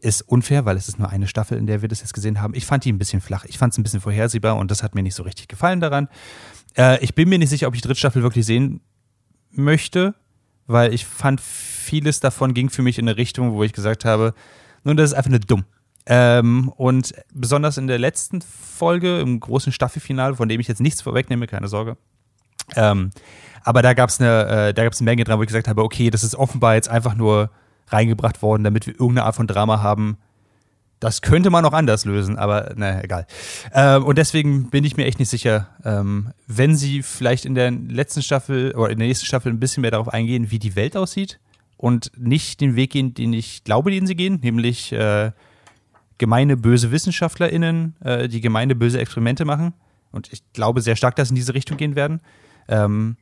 ist 0.00 0.22
unfair, 0.22 0.66
weil 0.66 0.76
es 0.76 0.86
ist 0.86 0.98
nur 0.98 1.08
eine 1.08 1.26
Staffel, 1.26 1.56
in 1.56 1.66
der 1.66 1.80
wir 1.80 1.88
das 1.88 2.00
jetzt 2.00 2.12
gesehen 2.12 2.42
haben. 2.42 2.54
Ich 2.54 2.66
fand 2.66 2.84
die 2.84 2.92
ein 2.92 2.98
bisschen 2.98 3.22
flach. 3.22 3.46
Ich 3.46 3.56
fand 3.56 3.72
es 3.72 3.78
ein 3.78 3.82
bisschen 3.82 4.00
vorhersehbar 4.00 4.56
und 4.56 4.70
das 4.70 4.82
hat 4.82 4.94
mir 4.94 5.02
nicht 5.02 5.14
so 5.14 5.22
richtig 5.22 5.48
gefallen 5.48 5.80
daran. 5.80 6.08
Äh, 6.76 7.02
ich 7.02 7.14
bin 7.14 7.28
mir 7.28 7.38
nicht 7.38 7.48
sicher, 7.48 7.68
ob 7.68 7.74
ich 7.74 7.80
die 7.80 7.88
dritte 7.88 7.98
Staffel 7.98 8.22
wirklich 8.22 8.44
sehen 8.44 8.82
möchte, 9.50 10.14
weil 10.66 10.92
ich 10.92 11.06
fand, 11.06 11.40
vieles 11.84 12.20
davon 12.20 12.54
ging 12.54 12.70
für 12.70 12.82
mich 12.82 12.98
in 12.98 13.08
eine 13.08 13.16
Richtung, 13.16 13.52
wo 13.52 13.62
ich 13.62 13.72
gesagt 13.72 14.04
habe, 14.04 14.34
nun, 14.82 14.96
das 14.96 15.10
ist 15.10 15.16
einfach 15.16 15.30
nur 15.30 15.40
dumm. 15.40 15.64
Ähm, 16.06 16.68
und 16.76 17.14
besonders 17.32 17.78
in 17.78 17.86
der 17.86 17.98
letzten 17.98 18.42
Folge, 18.42 19.20
im 19.20 19.40
großen 19.40 19.72
Staffelfinale, 19.72 20.36
von 20.36 20.48
dem 20.48 20.60
ich 20.60 20.68
jetzt 20.68 20.80
nichts 20.80 21.00
vorwegnehme, 21.00 21.46
keine 21.46 21.68
Sorge. 21.68 21.96
Ähm, 22.76 23.10
aber 23.62 23.80
da 23.80 23.94
gab 23.94 24.10
es 24.10 24.20
eine, 24.20 24.74
äh, 24.76 24.80
eine 24.80 24.90
Menge 25.00 25.24
dran, 25.24 25.38
wo 25.38 25.42
ich 25.42 25.48
gesagt 25.48 25.68
habe, 25.68 25.82
okay, 25.82 26.10
das 26.10 26.22
ist 26.22 26.34
offenbar 26.34 26.74
jetzt 26.74 26.90
einfach 26.90 27.14
nur 27.14 27.50
reingebracht 27.88 28.42
worden, 28.42 28.64
damit 28.64 28.86
wir 28.86 28.94
irgendeine 28.94 29.24
Art 29.24 29.36
von 29.36 29.46
Drama 29.46 29.82
haben. 29.82 30.18
Das 31.00 31.22
könnte 31.22 31.50
man 31.50 31.64
auch 31.64 31.72
anders 31.72 32.04
lösen, 32.04 32.38
aber 32.38 32.72
naja, 32.76 33.00
egal. 33.02 33.26
Ähm, 33.72 34.04
und 34.04 34.16
deswegen 34.16 34.70
bin 34.70 34.84
ich 34.84 34.96
mir 34.96 35.06
echt 35.06 35.18
nicht 35.18 35.28
sicher, 35.28 35.68
ähm, 35.84 36.32
wenn 36.46 36.76
sie 36.76 37.02
vielleicht 37.02 37.44
in 37.46 37.54
der 37.54 37.70
letzten 37.70 38.22
Staffel 38.22 38.72
oder 38.74 38.90
in 38.90 38.98
der 38.98 39.08
nächsten 39.08 39.26
Staffel 39.26 39.52
ein 39.52 39.60
bisschen 39.60 39.82
mehr 39.82 39.90
darauf 39.90 40.08
eingehen, 40.08 40.50
wie 40.50 40.58
die 40.58 40.76
Welt 40.76 40.96
aussieht 40.96 41.40
und 41.76 42.12
nicht 42.16 42.60
den 42.60 42.76
Weg 42.76 42.90
gehen, 42.90 43.14
den 43.14 43.32
ich 43.32 43.64
glaube, 43.64 43.90
den 43.90 44.06
sie 44.06 44.14
gehen, 44.14 44.40
nämlich 44.42 44.92
äh, 44.92 45.32
gemeine 46.18 46.56
böse 46.56 46.92
WissenschaftlerInnen, 46.92 47.96
äh, 48.00 48.28
die 48.28 48.40
gemeine 48.40 48.74
böse 48.74 48.98
Experimente 48.98 49.44
machen. 49.44 49.74
Und 50.10 50.32
ich 50.32 50.42
glaube 50.52 50.80
sehr 50.80 50.96
stark, 50.96 51.16
dass 51.16 51.28
sie 51.28 51.32
in 51.32 51.36
diese 51.36 51.54
Richtung 51.54 51.76
gehen 51.76 51.96
werden. 51.96 52.20
Ähm, 52.68 53.16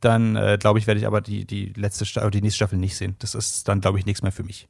dann 0.00 0.34
äh, 0.34 0.58
glaube 0.60 0.78
ich, 0.78 0.86
werde 0.86 0.98
ich 0.98 1.06
aber 1.06 1.20
die, 1.20 1.44
die 1.44 1.72
letzte 1.76 2.04
Staffel, 2.04 2.30
die 2.32 2.42
nächste 2.42 2.56
Staffel 2.56 2.78
nicht 2.78 2.96
sehen. 2.96 3.14
Das 3.20 3.34
ist 3.34 3.68
dann, 3.68 3.80
glaube 3.80 3.98
ich, 3.98 4.06
nichts 4.06 4.22
mehr 4.22 4.32
für 4.32 4.42
mich. 4.42 4.68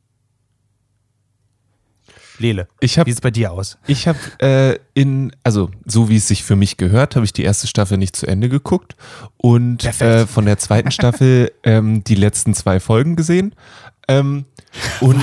Lele, 2.39 2.67
Ich 2.81 2.99
hab- 2.99 3.07
wie 3.07 3.11
sieht 3.11 3.19
es 3.19 3.21
bei 3.21 3.31
dir 3.31 3.53
aus? 3.53 3.79
Ich 3.87 4.09
habe 4.09 4.19
äh, 4.41 4.79
in, 4.95 5.33
also 5.45 5.71
so 5.87 6.09
wie 6.09 6.17
es 6.17 6.27
sich 6.29 6.43
für 6.45 6.57
mich 6.57 6.77
gehört, 6.77 7.15
habe 7.15 7.25
ich 7.25 7.33
die 7.33 7.43
erste 7.45 7.67
Staffel 7.67 7.99
nicht 7.99 8.17
zu 8.17 8.27
Ende 8.27 8.49
geguckt 8.49 8.97
und 9.37 9.85
äh, 10.01 10.27
von 10.27 10.45
der 10.47 10.59
zweiten 10.59 10.91
Staffel 10.91 11.53
ähm, 11.63 12.03
die 12.05 12.15
letzten 12.17 12.55
zwei 12.55 12.81
Folgen 12.81 13.17
gesehen. 13.17 13.55
Ähm, 14.09 14.47
und 15.01 15.21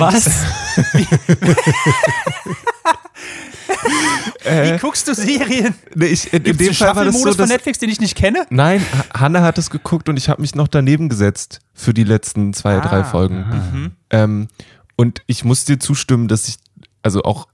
wie 4.44 4.78
guckst 4.78 5.06
du 5.08 5.14
Serien? 5.14 5.74
Nee, 5.94 6.06
ich, 6.06 6.32
in, 6.32 6.44
in 6.44 6.56
dem 6.56 6.74
Fall 6.74 6.96
war 6.96 7.04
das 7.04 7.14
so, 7.14 7.20
Staffelmodus 7.20 7.36
von 7.36 7.42
dass, 7.44 7.48
Netflix, 7.50 7.78
den 7.78 7.90
ich 7.90 8.00
nicht 8.00 8.16
kenne? 8.16 8.46
Nein, 8.50 8.80
Ha- 8.96 9.20
Hanne 9.20 9.42
hat 9.42 9.58
es 9.58 9.70
geguckt 9.70 10.08
und 10.08 10.16
ich 10.16 10.28
habe 10.28 10.40
mich 10.40 10.54
noch 10.54 10.68
daneben 10.68 11.08
gesetzt 11.08 11.60
für 11.74 11.94
die 11.94 12.04
letzten 12.04 12.52
zwei, 12.54 12.76
Ah, 12.78 12.80
drei 12.80 13.04
Folgen. 13.04 13.92
Ähm, 14.10 14.48
und 14.96 15.22
ich 15.26 15.44
muss 15.44 15.64
dir 15.64 15.78
zustimmen, 15.78 16.28
dass 16.28 16.48
ich, 16.48 16.56
also 17.02 17.22
auch, 17.22 17.48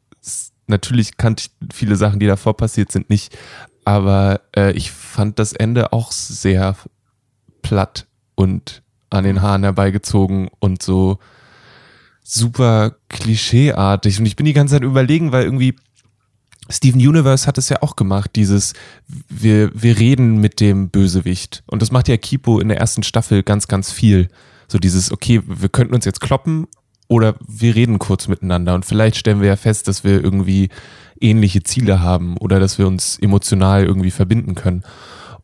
natürlich 0.66 1.16
kannte 1.16 1.44
ich 1.44 1.74
viele 1.74 1.96
Sachen, 1.96 2.20
die 2.20 2.26
davor 2.26 2.56
passiert 2.56 2.92
sind, 2.92 3.10
nicht, 3.10 3.36
aber 3.84 4.40
äh, 4.56 4.72
ich 4.72 4.90
fand 4.90 5.38
das 5.38 5.52
Ende 5.52 5.92
auch 5.92 6.12
sehr 6.12 6.76
platt 7.62 8.06
und 8.34 8.82
an 9.10 9.24
den 9.24 9.42
Haaren 9.42 9.62
herbeigezogen 9.62 10.48
und 10.58 10.82
so 10.82 11.18
super 12.22 12.96
klischeeartig. 13.08 14.18
Und 14.18 14.26
ich 14.26 14.34
bin 14.34 14.46
die 14.46 14.52
ganze 14.52 14.74
Zeit 14.74 14.82
überlegen, 14.82 15.30
weil 15.30 15.44
irgendwie 15.44 15.76
Steven 16.68 17.00
Universe 17.00 17.46
hat 17.46 17.58
es 17.58 17.68
ja 17.68 17.82
auch 17.82 17.94
gemacht, 17.94 18.32
dieses 18.34 18.72
wir, 19.28 19.70
wir 19.80 19.98
reden 19.98 20.40
mit 20.40 20.60
dem 20.60 20.90
Bösewicht. 20.90 21.62
Und 21.66 21.82
das 21.82 21.92
macht 21.92 22.08
ja 22.08 22.16
Kipo 22.16 22.58
in 22.58 22.68
der 22.68 22.78
ersten 22.78 23.04
Staffel 23.04 23.44
ganz, 23.44 23.68
ganz 23.68 23.92
viel. 23.92 24.28
So 24.66 24.78
dieses, 24.78 25.12
okay, 25.12 25.40
wir 25.46 25.68
könnten 25.68 25.94
uns 25.94 26.04
jetzt 26.04 26.20
kloppen 26.20 26.66
oder 27.08 27.34
wir 27.46 27.74
reden 27.74 27.98
kurz 27.98 28.28
miteinander 28.28 28.74
und 28.74 28.84
vielleicht 28.84 29.16
stellen 29.16 29.40
wir 29.40 29.48
ja 29.48 29.56
fest, 29.56 29.88
dass 29.88 30.04
wir 30.04 30.22
irgendwie 30.22 30.70
ähnliche 31.20 31.62
Ziele 31.62 32.00
haben 32.00 32.36
oder 32.38 32.60
dass 32.60 32.78
wir 32.78 32.86
uns 32.86 33.18
emotional 33.18 33.84
irgendwie 33.84 34.10
verbinden 34.10 34.54
können. 34.54 34.84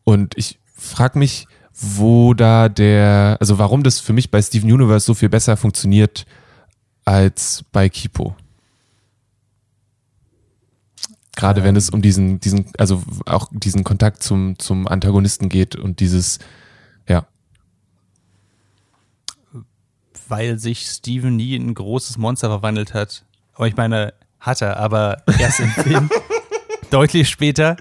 Und 0.04 0.36
ich 0.36 0.58
frage 0.74 1.18
mich, 1.18 1.46
wo 1.72 2.34
da 2.34 2.68
der, 2.68 3.36
also 3.40 3.58
warum 3.58 3.82
das 3.82 3.98
für 3.98 4.12
mich 4.12 4.30
bei 4.30 4.42
Steven 4.42 4.70
Universe 4.70 5.06
so 5.06 5.14
viel 5.14 5.28
besser 5.28 5.56
funktioniert 5.56 6.26
als 7.04 7.64
bei 7.72 7.88
Kipo. 7.88 8.36
Gerade 11.34 11.64
wenn 11.64 11.76
es 11.76 11.88
um 11.88 12.02
diesen, 12.02 12.40
diesen, 12.40 12.66
also 12.76 13.02
auch 13.24 13.48
diesen 13.52 13.84
Kontakt 13.84 14.22
zum, 14.22 14.58
zum 14.58 14.86
Antagonisten 14.86 15.48
geht 15.48 15.76
und 15.76 16.00
dieses, 16.00 16.38
ja. 17.08 17.26
Weil 20.32 20.58
sich 20.58 20.86
Steven 20.86 21.36
nie 21.36 21.56
in 21.56 21.68
ein 21.68 21.74
großes 21.74 22.16
Monster 22.16 22.48
verwandelt 22.48 22.94
hat. 22.94 23.22
Aber 23.52 23.68
ich 23.68 23.76
meine, 23.76 24.14
hat 24.40 24.62
er, 24.62 24.78
aber 24.78 25.22
erst 25.38 25.60
im 25.60 25.68
Film. 25.68 26.08
Deutlich 26.90 27.28
später. 27.28 27.76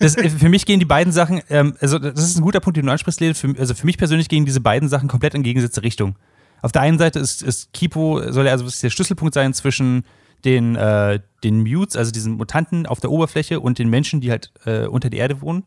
Das, 0.00 0.14
äh, 0.14 0.28
für 0.28 0.50
mich 0.50 0.66
gehen 0.66 0.80
die 0.80 0.84
beiden 0.84 1.14
Sachen, 1.14 1.40
ähm, 1.48 1.78
also 1.80 1.98
das 1.98 2.22
ist 2.22 2.36
ein 2.36 2.42
guter 2.42 2.60
Punkt, 2.60 2.76
den 2.76 2.84
du 2.84 2.92
ansprichst, 2.92 3.20
Lele. 3.20 3.34
Für, 3.34 3.54
also 3.58 3.72
für 3.72 3.86
mich 3.86 3.96
persönlich 3.96 4.28
gehen 4.28 4.44
diese 4.44 4.60
beiden 4.60 4.90
Sachen 4.90 5.08
komplett 5.08 5.32
in 5.32 5.42
gegensätzliche 5.42 5.82
Richtung. 5.82 6.16
Auf 6.60 6.72
der 6.72 6.82
einen 6.82 6.98
Seite 6.98 7.20
ist, 7.20 7.42
ist 7.42 7.72
Kipo, 7.72 8.20
soll 8.30 8.48
er 8.48 8.52
also 8.52 8.66
der 8.66 8.90
Schlüsselpunkt 8.90 9.32
sein 9.32 9.54
zwischen 9.54 10.04
den, 10.44 10.76
äh, 10.76 11.20
den 11.42 11.62
Mutes, 11.62 11.96
also 11.96 12.12
diesen 12.12 12.34
Mutanten 12.34 12.84
auf 12.84 13.00
der 13.00 13.10
Oberfläche 13.10 13.60
und 13.60 13.78
den 13.78 13.88
Menschen, 13.88 14.20
die 14.20 14.30
halt 14.30 14.52
äh, 14.66 14.84
unter 14.88 15.08
der 15.08 15.20
Erde 15.20 15.40
wohnen. 15.40 15.64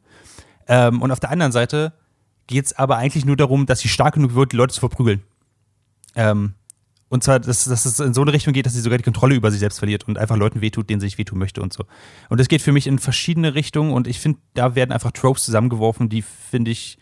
Ähm, 0.68 1.02
und 1.02 1.12
auf 1.12 1.20
der 1.20 1.32
anderen 1.32 1.52
Seite 1.52 1.94
geht 2.46 2.66
es 2.66 2.74
aber 2.78 2.98
eigentlich 2.98 3.26
nur 3.26 3.38
darum, 3.38 3.66
dass 3.66 3.80
sie 3.80 3.90
stark 3.90 4.14
genug 4.14 4.36
wird, 4.36 4.52
die 4.52 4.56
Leute 4.56 4.76
zu 4.76 4.82
verprügeln. 4.82 5.24
Ähm, 6.18 6.56
und 7.10 7.24
zwar, 7.24 7.40
dass, 7.40 7.64
dass 7.64 7.86
es 7.86 8.00
in 8.00 8.14
so 8.14 8.22
eine 8.22 8.34
Richtung 8.34 8.54
geht, 8.54 8.66
dass 8.66 8.74
sie 8.74 8.82
sogar 8.82 8.98
die 8.98 9.04
Kontrolle 9.04 9.36
über 9.36 9.50
sich 9.50 9.62
selbst 9.62 9.80
verliert 9.80 10.08
und 10.10 10.18
einfach 10.18 10.36
Leuten 10.36 10.60
wehtut, 10.60 10.90
denen 10.90 11.00
sie 11.00 11.08
sich 11.08 11.18
wehtun 11.18 11.40
möchte 11.40 11.62
und 11.62 11.72
so. 11.72 11.86
Und 12.30 12.40
das 12.40 12.50
geht 12.50 12.62
für 12.62 12.74
mich 12.74 12.86
in 12.86 13.00
verschiedene 13.00 13.56
Richtungen 13.56 13.94
und 13.94 14.08
ich 14.08 14.20
finde, 14.20 14.40
da 14.54 14.76
werden 14.76 14.92
einfach 14.92 15.12
Tropes 15.12 15.46
zusammengeworfen, 15.46 16.10
die, 16.10 16.22
finde 16.22 16.72
ich, 16.72 16.98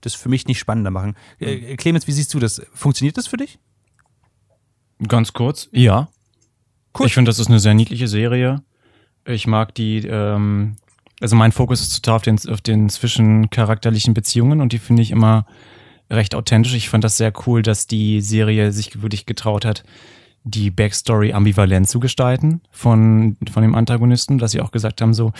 das 0.00 0.14
für 0.14 0.30
mich 0.30 0.46
nicht 0.46 0.58
spannender 0.58 0.90
machen. 0.90 1.14
Äh, 1.40 1.76
Clemens, 1.76 2.06
wie 2.06 2.12
siehst 2.12 2.32
du 2.32 2.38
das? 2.38 2.62
Funktioniert 2.72 3.18
das 3.18 3.26
für 3.26 3.36
dich? 3.36 3.58
Ganz 5.06 5.34
kurz, 5.34 5.68
ja. 5.72 6.08
Cool. 6.98 7.06
Ich 7.06 7.14
finde, 7.14 7.28
das 7.28 7.38
ist 7.38 7.48
eine 7.48 7.60
sehr 7.60 7.74
niedliche 7.74 8.08
Serie. 8.08 8.62
Ich 9.26 9.46
mag 9.46 9.74
die, 9.74 9.98
ähm, 10.06 10.76
also 11.20 11.36
mein 11.36 11.52
Fokus 11.52 11.82
ist 11.82 12.02
total 12.02 12.16
auf 12.16 12.22
den, 12.22 12.38
auf 12.48 12.62
den 12.62 12.88
zwischencharakterlichen 12.88 14.14
Beziehungen 14.14 14.62
und 14.62 14.72
die 14.72 14.78
finde 14.78 15.02
ich 15.02 15.10
immer 15.10 15.44
recht 16.10 16.34
authentisch. 16.34 16.74
Ich 16.74 16.88
fand 16.88 17.04
das 17.04 17.16
sehr 17.16 17.32
cool, 17.46 17.62
dass 17.62 17.86
die 17.86 18.20
Serie 18.20 18.72
sich 18.72 19.02
wirklich 19.02 19.26
getraut 19.26 19.64
hat, 19.64 19.84
die 20.44 20.70
Backstory 20.70 21.32
ambivalent 21.32 21.88
zu 21.88 22.00
gestalten 22.00 22.62
von, 22.70 23.36
von 23.50 23.62
dem 23.62 23.74
Antagonisten, 23.74 24.38
dass 24.38 24.52
sie 24.52 24.60
auch 24.60 24.72
gesagt 24.72 25.00
haben, 25.00 25.14
so, 25.14 25.32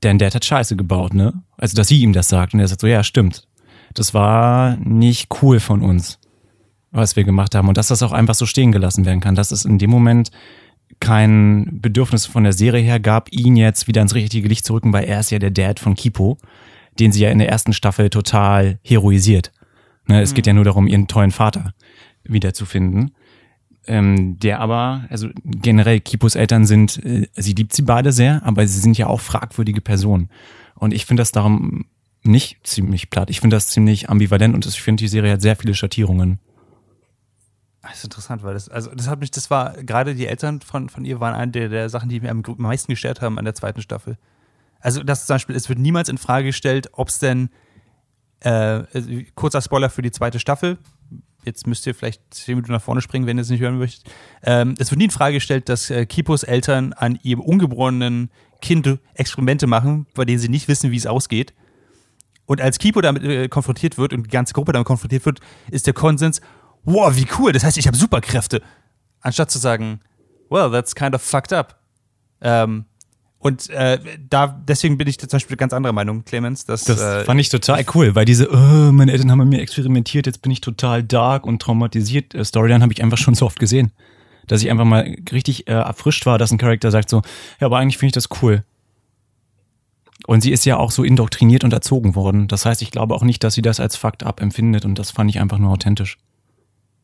dein 0.00 0.18
Dad 0.18 0.34
hat 0.34 0.44
Scheiße 0.44 0.76
gebaut, 0.76 1.14
ne? 1.14 1.42
Also, 1.56 1.76
dass 1.76 1.88
sie 1.88 2.02
ihm 2.02 2.12
das 2.12 2.28
sagt 2.28 2.54
und 2.54 2.60
er 2.60 2.68
sagt 2.68 2.80
so, 2.80 2.86
ja, 2.86 3.02
stimmt. 3.02 3.46
Das 3.94 4.12
war 4.12 4.76
nicht 4.76 5.28
cool 5.42 5.60
von 5.60 5.82
uns 5.82 6.18
was 6.96 7.16
wir 7.16 7.24
gemacht 7.24 7.54
haben 7.54 7.68
und 7.68 7.76
dass 7.76 7.88
das 7.88 8.02
auch 8.02 8.12
einfach 8.12 8.34
so 8.34 8.46
stehen 8.46 8.72
gelassen 8.72 9.04
werden 9.04 9.20
kann, 9.20 9.34
dass 9.34 9.50
es 9.50 9.64
in 9.64 9.78
dem 9.78 9.90
Moment 9.90 10.30
kein 11.00 11.80
Bedürfnis 11.80 12.26
von 12.26 12.44
der 12.44 12.52
Serie 12.52 12.82
her 12.82 13.00
gab, 13.00 13.30
ihn 13.32 13.56
jetzt 13.56 13.86
wieder 13.86 14.02
ins 14.02 14.14
richtige 14.14 14.48
Licht 14.48 14.64
zu 14.64 14.72
rücken, 14.72 14.92
weil 14.92 15.04
er 15.04 15.20
ist 15.20 15.30
ja 15.30 15.38
der 15.38 15.50
Dad 15.50 15.78
von 15.78 15.94
Kipo, 15.94 16.38
den 16.98 17.12
sie 17.12 17.22
ja 17.22 17.30
in 17.30 17.38
der 17.38 17.48
ersten 17.48 17.72
Staffel 17.72 18.10
total 18.10 18.78
heroisiert. 18.82 19.52
Ne, 20.06 20.22
es 20.22 20.34
geht 20.34 20.46
ja 20.46 20.52
nur 20.52 20.64
darum, 20.64 20.86
ihren 20.86 21.08
tollen 21.08 21.32
Vater 21.32 21.74
wiederzufinden. 22.24 23.12
Ähm, 23.88 24.38
der 24.40 24.60
aber, 24.60 25.04
also 25.10 25.28
generell 25.44 26.00
Kipos 26.00 26.34
Eltern 26.34 26.66
sind, 26.66 27.04
äh, 27.04 27.28
sie 27.34 27.52
liebt 27.52 27.72
sie 27.72 27.82
beide 27.82 28.10
sehr, 28.10 28.42
aber 28.44 28.66
sie 28.66 28.80
sind 28.80 28.98
ja 28.98 29.06
auch 29.06 29.20
fragwürdige 29.20 29.80
Personen. 29.80 30.28
Und 30.74 30.92
ich 30.92 31.06
finde 31.06 31.20
das 31.20 31.30
darum 31.30 31.86
nicht 32.24 32.66
ziemlich 32.66 33.10
platt. 33.10 33.30
Ich 33.30 33.40
finde 33.40 33.56
das 33.56 33.68
ziemlich 33.68 34.10
ambivalent 34.10 34.54
und 34.54 34.66
ich 34.66 34.82
finde, 34.82 35.02
die 35.02 35.08
Serie 35.08 35.32
hat 35.32 35.42
sehr 35.42 35.56
viele 35.56 35.74
Schattierungen. 35.74 36.40
Das 37.82 37.98
ist 37.98 38.04
interessant, 38.04 38.42
weil 38.42 38.54
das, 38.54 38.68
also 38.68 38.92
das 38.92 39.06
hat 39.08 39.20
mich, 39.20 39.30
das 39.30 39.50
war, 39.50 39.74
gerade 39.84 40.16
die 40.16 40.26
Eltern 40.26 40.60
von, 40.60 40.88
von 40.88 41.04
ihr 41.04 41.20
waren 41.20 41.34
eine 41.34 41.52
der, 41.52 41.68
der 41.68 41.88
Sachen, 41.88 42.08
die 42.08 42.20
mir 42.20 42.30
am 42.30 42.42
meisten 42.58 42.90
gestört 42.90 43.20
haben 43.20 43.38
an 43.38 43.44
der 43.44 43.54
zweiten 43.54 43.80
Staffel. 43.80 44.18
Also, 44.86 45.02
das 45.02 45.26
zum 45.26 45.34
Beispiel, 45.34 45.56
es 45.56 45.68
wird 45.68 45.80
niemals 45.80 46.08
in 46.08 46.16
Frage 46.16 46.46
gestellt, 46.46 46.90
ob 46.92 47.08
es 47.08 47.18
denn, 47.18 47.50
äh, 48.38 48.50
also, 48.50 49.10
kurzer 49.34 49.60
Spoiler 49.60 49.90
für 49.90 50.00
die 50.00 50.12
zweite 50.12 50.38
Staffel, 50.38 50.78
jetzt 51.44 51.66
müsst 51.66 51.88
ihr 51.88 51.94
vielleicht 51.96 52.22
zehn 52.32 52.54
Minuten 52.54 52.70
nach 52.70 52.80
vorne 52.80 53.00
springen, 53.00 53.26
wenn 53.26 53.36
ihr 53.36 53.40
es 53.40 53.50
nicht 53.50 53.58
hören 53.58 53.78
möchtet. 53.78 54.08
Ähm, 54.44 54.76
es 54.78 54.92
wird 54.92 54.98
nie 54.98 55.06
in 55.06 55.10
Frage 55.10 55.34
gestellt, 55.34 55.68
dass 55.68 55.90
äh, 55.90 56.06
Kipos 56.06 56.44
Eltern 56.44 56.92
an 56.92 57.18
ihrem 57.24 57.40
ungeborenen 57.40 58.30
Kind 58.62 59.00
Experimente 59.14 59.66
machen, 59.66 60.06
bei 60.14 60.24
denen 60.24 60.38
sie 60.38 60.48
nicht 60.48 60.68
wissen, 60.68 60.92
wie 60.92 60.96
es 60.96 61.06
ausgeht. 61.06 61.52
Und 62.44 62.60
als 62.60 62.78
Kipo 62.78 63.00
damit 63.00 63.24
äh, 63.24 63.48
konfrontiert 63.48 63.98
wird 63.98 64.12
und 64.12 64.22
die 64.22 64.30
ganze 64.30 64.54
Gruppe 64.54 64.70
damit 64.70 64.86
konfrontiert 64.86 65.26
wird, 65.26 65.40
ist 65.68 65.88
der 65.88 65.94
Konsens, 65.94 66.40
wow, 66.84 67.12
wie 67.16 67.26
cool, 67.40 67.50
das 67.50 67.64
heißt, 67.64 67.76
ich 67.76 67.88
habe 67.88 67.96
Superkräfte. 67.96 68.62
Anstatt 69.20 69.50
zu 69.50 69.58
sagen, 69.58 69.98
well, 70.48 70.70
that's 70.70 70.94
kind 70.94 71.12
of 71.12 71.22
fucked 71.22 71.52
up. 71.52 71.80
Ähm, 72.40 72.84
und 73.46 73.70
äh, 73.70 74.00
da, 74.28 74.48
deswegen 74.48 74.98
bin 74.98 75.06
ich 75.06 75.20
zum 75.20 75.28
Beispiel 75.28 75.56
ganz 75.56 75.72
anderer 75.72 75.92
Meinung, 75.92 76.24
Clemens, 76.24 76.64
dass 76.64 76.82
Das 76.82 77.00
äh, 77.00 77.24
fand 77.24 77.40
ich 77.40 77.48
total 77.48 77.84
cool, 77.94 78.16
weil 78.16 78.24
diese, 78.24 78.50
oh, 78.50 78.90
meine 78.90 79.12
Eltern 79.12 79.30
haben 79.30 79.38
mit 79.38 79.48
mir 79.48 79.60
experimentiert, 79.60 80.26
jetzt 80.26 80.42
bin 80.42 80.50
ich 80.50 80.60
total 80.60 81.04
dark 81.04 81.46
und 81.46 81.62
traumatisiert. 81.62 82.34
Äh, 82.34 82.44
Storyline 82.44 82.82
habe 82.82 82.92
ich 82.92 83.04
einfach 83.04 83.18
schon 83.18 83.36
so 83.36 83.46
oft 83.46 83.60
gesehen. 83.60 83.92
Dass 84.48 84.62
ich 84.62 84.70
einfach 84.70 84.84
mal 84.84 85.16
richtig 85.30 85.68
äh, 85.68 85.74
erfrischt 85.74 86.26
war, 86.26 86.38
dass 86.38 86.50
ein 86.50 86.58
Charakter 86.58 86.90
sagt 86.90 87.08
so, 87.08 87.22
ja, 87.60 87.66
aber 87.66 87.78
eigentlich 87.78 87.98
finde 87.98 88.08
ich 88.08 88.14
das 88.14 88.28
cool. 88.42 88.64
Und 90.26 90.40
sie 90.40 90.50
ist 90.50 90.64
ja 90.64 90.76
auch 90.76 90.90
so 90.90 91.04
indoktriniert 91.04 91.62
und 91.62 91.72
erzogen 91.72 92.16
worden. 92.16 92.48
Das 92.48 92.66
heißt, 92.66 92.82
ich 92.82 92.90
glaube 92.90 93.14
auch 93.14 93.22
nicht, 93.22 93.44
dass 93.44 93.54
sie 93.54 93.62
das 93.62 93.78
als 93.78 93.94
Fakt 93.94 94.24
up 94.24 94.40
empfindet 94.40 94.84
und 94.84 94.98
das 94.98 95.12
fand 95.12 95.30
ich 95.30 95.38
einfach 95.38 95.58
nur 95.58 95.70
authentisch. 95.70 96.18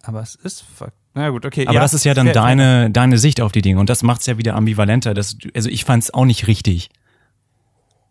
Aber 0.02 0.20
es 0.20 0.34
ist 0.34 0.64
fuck. 0.76 0.92
Na 1.14 1.28
gut, 1.28 1.44
okay. 1.46 1.66
Aber 1.66 1.78
das 1.78 1.94
ist 1.94 2.04
ja 2.04 2.14
dann 2.14 2.26
fair- 2.26 2.34
deine, 2.34 2.90
deine 2.90 3.18
Sicht 3.18 3.40
auf 3.40 3.52
die 3.52 3.62
Dinge 3.62 3.78
und 3.80 3.88
das 3.90 4.02
macht's 4.02 4.26
ja 4.26 4.38
wieder 4.38 4.54
ambivalenter. 4.54 5.14
Das, 5.14 5.36
also 5.54 5.68
ich 5.68 5.84
fand's 5.84 6.12
auch 6.12 6.24
nicht 6.24 6.46
richtig. 6.46 6.90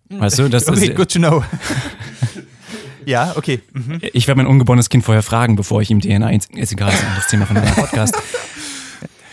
Weißt 0.09 0.39
du, 0.39 0.49
das 0.49 0.67
Okay, 0.69 0.87
ist, 0.87 0.95
good 0.95 1.11
to 1.11 1.19
know. 1.19 1.43
ja, 3.05 3.33
okay. 3.35 3.61
Mhm. 3.73 3.99
ich 4.13 4.27
werde 4.27 4.37
mein 4.37 4.47
ungeborenes 4.47 4.89
Kind 4.89 5.03
vorher 5.03 5.23
fragen, 5.23 5.55
bevor 5.55 5.81
ich 5.81 5.89
ihm 5.89 5.99
DNA 5.99 6.29
ins, 6.29 6.47
ist 6.53 6.71
egal, 6.71 6.91
das 6.91 6.99
ist 6.99 7.03
ein 7.03 7.07
anderes 7.09 7.27
Thema 7.27 7.45
von 7.45 7.57
einem 7.57 7.73
Podcast. 7.75 8.15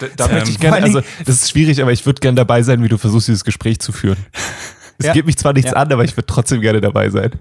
Da, 0.01 0.07
da 0.17 0.29
möchte 0.29 0.51
ich 0.51 0.61
gerne, 0.61 0.77
also 0.83 1.01
das 1.27 1.37
ist 1.43 1.51
schwierig, 1.51 1.83
aber 1.83 1.93
ich 1.93 2.07
würde 2.07 2.21
gerne 2.21 2.37
dabei 2.37 2.63
sein, 2.63 2.83
wie 2.83 2.89
du 2.89 2.99
versuchst, 2.99 3.29
dieses 3.29 3.45
Gespräch 3.45 3.81
zu 3.81 3.93
führen. 3.93 4.17
Es 4.99 5.07
Ja. 5.07 5.13
geht 5.13 5.27
mich 5.27 5.37
zwar 5.37 5.53
nichts 5.53 5.73
Ja. 5.73 5.77
an, 5.77 5.93
aber 5.93 6.05
ich 6.05 6.17
würde 6.17 6.27
trotzdem 6.27 6.61
gerne 6.61 6.81
dabei 6.81 7.11
sein. 7.11 7.33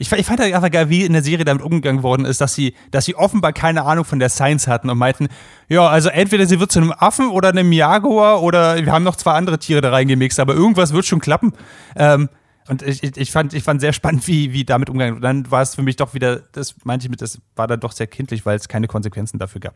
Ich, 0.00 0.08
fand- 0.08 0.18
ich 0.20 0.26
fand 0.26 0.40
einfach 0.40 0.70
geil, 0.70 0.88
wie 0.88 1.04
in 1.04 1.12
der 1.12 1.22
Serie 1.22 1.44
damit 1.44 1.62
umgegangen 1.62 2.02
worden 2.02 2.24
ist, 2.24 2.40
dass 2.40 2.54
sie, 2.54 2.74
dass 2.90 3.04
sie 3.04 3.14
offenbar 3.16 3.52
keine 3.52 3.84
Ahnung 3.84 4.06
von 4.06 4.18
der 4.18 4.30
Science 4.30 4.66
hatten 4.66 4.88
und 4.88 4.96
meinten, 4.96 5.28
ja, 5.68 5.86
also 5.86 6.08
entweder 6.08 6.46
sie 6.46 6.58
wird 6.58 6.72
zu 6.72 6.78
einem 6.80 6.92
Affen 6.92 7.28
oder 7.28 7.50
einem 7.50 7.70
Jaguar 7.70 8.42
oder 8.42 8.76
wir 8.82 8.90
haben 8.92 9.04
noch 9.04 9.16
zwei 9.16 9.32
andere 9.34 9.58
Tiere 9.58 9.82
da 9.82 9.90
reingemixt, 9.90 10.40
aber 10.40 10.54
irgendwas 10.54 10.94
wird 10.94 11.04
schon 11.04 11.20
klappen. 11.20 11.52
Ähm, 11.96 12.30
und 12.66 12.80
ich, 12.82 13.02
ich, 13.02 13.30
fand, 13.30 13.52
ich 13.52 13.62
fand 13.62 13.82
sehr 13.82 13.92
spannend, 13.92 14.26
wie, 14.26 14.52
wie 14.54 14.64
damit 14.64 14.88
umgegangen 14.88 15.16
wurde. 15.16 15.26
Dann 15.26 15.50
war 15.50 15.60
es 15.60 15.74
für 15.74 15.82
mich 15.82 15.96
doch 15.96 16.14
wieder, 16.14 16.36
das 16.52 16.74
meinte 16.84 17.04
ich 17.04 17.10
mit, 17.10 17.20
das 17.20 17.38
war 17.54 17.66
dann 17.66 17.80
doch 17.80 17.92
sehr 17.92 18.06
kindlich, 18.06 18.46
weil 18.46 18.56
es 18.56 18.68
keine 18.68 18.86
Konsequenzen 18.86 19.38
dafür 19.38 19.60
gab. 19.60 19.74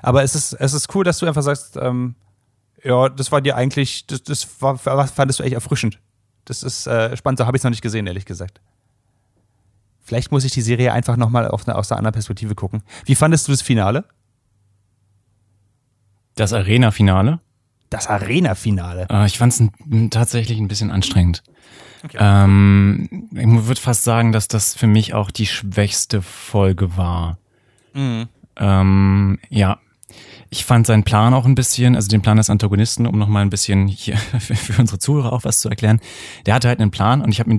Aber 0.00 0.22
es 0.22 0.34
ist, 0.34 0.54
es 0.54 0.72
ist 0.72 0.94
cool, 0.94 1.04
dass 1.04 1.18
du 1.18 1.26
einfach 1.26 1.42
sagst, 1.42 1.76
ähm, 1.76 2.14
ja, 2.82 3.10
das 3.10 3.30
war 3.30 3.42
dir 3.42 3.56
eigentlich, 3.56 4.06
das, 4.06 4.22
das 4.22 4.48
war, 4.62 4.78
fandest 4.78 5.40
du 5.40 5.44
echt 5.44 5.54
erfrischend. 5.54 5.98
Das 6.46 6.62
ist 6.62 6.86
äh, 6.86 7.14
spannend, 7.16 7.38
so 7.40 7.46
habe 7.46 7.56
ich 7.56 7.60
es 7.60 7.64
noch 7.64 7.70
nicht 7.70 7.82
gesehen, 7.82 8.06
ehrlich 8.06 8.24
gesagt. 8.24 8.60
Vielleicht 10.06 10.30
muss 10.30 10.44
ich 10.44 10.52
die 10.52 10.62
Serie 10.62 10.92
einfach 10.92 11.16
nochmal 11.16 11.48
aus 11.48 11.66
einer 11.66 11.76
anderen 11.98 12.12
Perspektive 12.12 12.54
gucken. 12.54 12.82
Wie 13.06 13.16
fandest 13.16 13.48
du 13.48 13.52
das 13.52 13.60
Finale? 13.60 14.04
Das 16.36 16.52
Arena-Finale, 16.52 17.40
Das 17.90 18.06
Arena-Finale. 18.06 19.08
äh, 19.10 19.26
ich 19.26 19.36
fand's 19.36 19.58
ein, 19.60 20.10
tatsächlich 20.10 20.58
ein 20.58 20.68
bisschen 20.68 20.92
anstrengend. 20.92 21.42
Ähm, 22.14 23.08
ich 23.32 23.66
würde 23.66 23.80
fast 23.80 24.04
sagen, 24.04 24.30
dass 24.30 24.46
das 24.46 24.74
für 24.76 24.86
mich 24.86 25.12
auch 25.12 25.32
die 25.32 25.46
schwächste 25.46 26.22
Folge 26.22 26.96
war. 26.96 27.38
Ähm, 27.94 29.38
ja, 29.48 29.80
ich 30.50 30.64
fand 30.64 30.86
seinen 30.86 31.02
Plan 31.02 31.34
auch 31.34 31.46
ein 31.46 31.54
bisschen, 31.56 31.96
also 31.96 32.08
den 32.08 32.22
Plan 32.22 32.36
des 32.36 32.48
Antagonisten, 32.50 33.06
um 33.06 33.18
nochmal 33.18 33.42
ein 33.42 33.50
bisschen 33.50 33.88
hier 33.88 34.16
für, 34.38 34.80
unsere 34.80 35.00
Zuhörer 35.00 35.32
auch 35.32 35.42
was 35.42 35.58
zu 35.60 35.68
erklären. 35.68 35.98
Der 36.44 36.54
hatte 36.54 36.68
halt 36.68 36.80
einen 36.80 36.92
Plan 36.92 37.22
und 37.22 37.30
ich 37.32 37.40
habe 37.40 37.50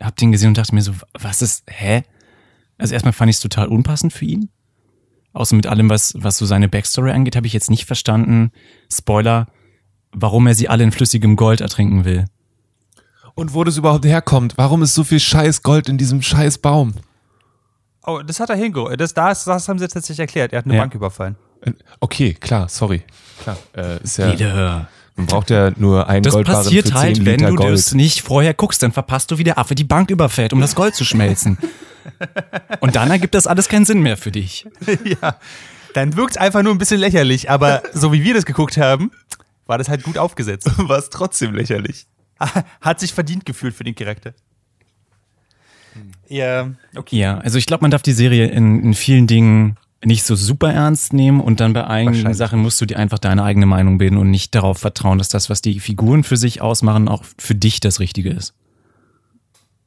hab 0.00 0.16
den 0.16 0.32
gesehen 0.32 0.48
und 0.48 0.58
dachte 0.58 0.74
mir 0.74 0.82
so, 0.82 0.92
was 1.18 1.42
ist, 1.42 1.64
hä? 1.68 2.02
Also 2.78 2.94
erstmal 2.94 3.12
fand 3.12 3.30
ich 3.30 3.36
es 3.36 3.42
total 3.42 3.68
unpassend 3.68 4.12
für 4.12 4.24
ihn. 4.24 4.48
Außer 5.32 5.54
mit 5.54 5.66
allem, 5.66 5.88
was, 5.90 6.14
was 6.16 6.38
so 6.38 6.46
seine 6.46 6.68
Backstory 6.68 7.10
angeht, 7.12 7.36
habe 7.36 7.46
ich 7.46 7.52
jetzt 7.52 7.70
nicht 7.70 7.84
verstanden, 7.84 8.50
Spoiler, 8.92 9.46
warum 10.12 10.46
er 10.46 10.54
sie 10.54 10.68
alle 10.68 10.82
in 10.84 10.90
flüssigem 10.92 11.36
Gold 11.36 11.60
ertrinken 11.60 12.04
will. 12.04 12.24
Und 13.34 13.54
wo 13.54 13.62
das 13.62 13.76
überhaupt 13.76 14.04
herkommt. 14.04 14.54
Warum 14.56 14.82
ist 14.82 14.94
so 14.94 15.04
viel 15.04 15.20
scheiß 15.20 15.62
Gold 15.62 15.88
in 15.88 15.98
diesem 15.98 16.20
scheiß 16.20 16.58
Baum? 16.58 16.94
Oh, 18.06 18.20
das 18.26 18.40
hat 18.40 18.50
er 18.50 18.56
hinge. 18.56 18.96
Das, 18.96 19.14
das, 19.14 19.44
das 19.44 19.68
haben 19.68 19.78
sie 19.78 19.84
jetzt 19.84 19.92
tatsächlich 19.92 20.20
erklärt. 20.20 20.52
Er 20.52 20.58
hat 20.58 20.64
eine 20.64 20.74
Ja. 20.74 20.80
Bank 20.80 20.94
überfallen. 20.94 21.36
Äh, 21.60 21.72
Okay, 22.00 22.34
klar, 22.34 22.68
sorry. 22.68 23.02
Klar, 23.42 23.56
äh, 23.76 24.02
ist 24.02 24.16
ja, 24.16 24.30
Jede. 24.30 24.88
Man 25.20 25.26
braucht 25.26 25.50
ja 25.50 25.70
nur 25.76 26.08
einen 26.08 26.22
Das 26.22 26.32
Goldbarren 26.32 26.64
passiert 26.64 26.86
für 26.86 26.94
10 26.94 26.98
halt, 26.98 27.24
wenn 27.26 27.40
Liter 27.40 27.50
du 27.50 27.56
Gold. 27.56 27.74
das 27.74 27.94
nicht 27.94 28.22
vorher 28.22 28.54
guckst, 28.54 28.82
dann 28.82 28.92
verpasst 28.92 29.30
du, 29.30 29.36
wie 29.38 29.44
der 29.44 29.58
Affe 29.58 29.74
die 29.74 29.84
Bank 29.84 30.10
überfällt, 30.10 30.52
um 30.54 30.60
das 30.60 30.74
Gold 30.74 30.94
zu 30.94 31.04
schmelzen. 31.04 31.58
Und 32.80 32.96
dann 32.96 33.10
ergibt 33.10 33.34
das 33.34 33.46
alles 33.46 33.68
keinen 33.68 33.84
Sinn 33.84 34.00
mehr 34.00 34.16
für 34.16 34.32
dich. 34.32 34.66
ja. 35.04 35.36
Dann 35.92 36.16
wirkt 36.16 36.32
es 36.32 36.36
einfach 36.38 36.62
nur 36.62 36.72
ein 36.72 36.78
bisschen 36.78 37.00
lächerlich, 37.00 37.50
aber 37.50 37.82
so 37.92 38.12
wie 38.12 38.24
wir 38.24 38.32
das 38.32 38.46
geguckt 38.46 38.78
haben, 38.78 39.10
war 39.66 39.76
das 39.76 39.88
halt 39.88 40.02
gut 40.04 40.16
aufgesetzt. 40.16 40.70
War 40.88 40.98
es 40.98 41.10
trotzdem 41.10 41.54
lächerlich. 41.54 42.06
Hat 42.80 42.98
sich 42.98 43.12
verdient 43.12 43.44
gefühlt 43.44 43.74
für 43.74 43.84
den 43.84 43.94
Charakter. 43.94 44.32
Ja, 46.28 46.70
okay. 46.96 47.18
Ja, 47.18 47.38
also 47.38 47.58
ich 47.58 47.66
glaube, 47.66 47.82
man 47.82 47.90
darf 47.90 48.02
die 48.02 48.12
Serie 48.12 48.46
in, 48.46 48.82
in 48.82 48.94
vielen 48.94 49.26
Dingen 49.26 49.76
nicht 50.04 50.24
so 50.24 50.34
super 50.34 50.72
ernst 50.72 51.12
nehmen 51.12 51.40
und 51.40 51.60
dann 51.60 51.72
bei 51.72 51.86
einigen. 51.86 52.32
Sachen 52.32 52.60
musst 52.60 52.80
du 52.80 52.86
dir 52.86 52.98
einfach 52.98 53.18
deine 53.18 53.42
eigene 53.42 53.66
Meinung 53.66 53.98
bilden 53.98 54.16
und 54.16 54.30
nicht 54.30 54.54
darauf 54.54 54.78
vertrauen, 54.78 55.18
dass 55.18 55.28
das, 55.28 55.50
was 55.50 55.60
die 55.60 55.78
Figuren 55.78 56.24
für 56.24 56.36
sich 56.36 56.62
ausmachen, 56.62 57.08
auch 57.08 57.24
für 57.38 57.54
dich 57.54 57.80
das 57.80 58.00
Richtige 58.00 58.30
ist. 58.30 58.54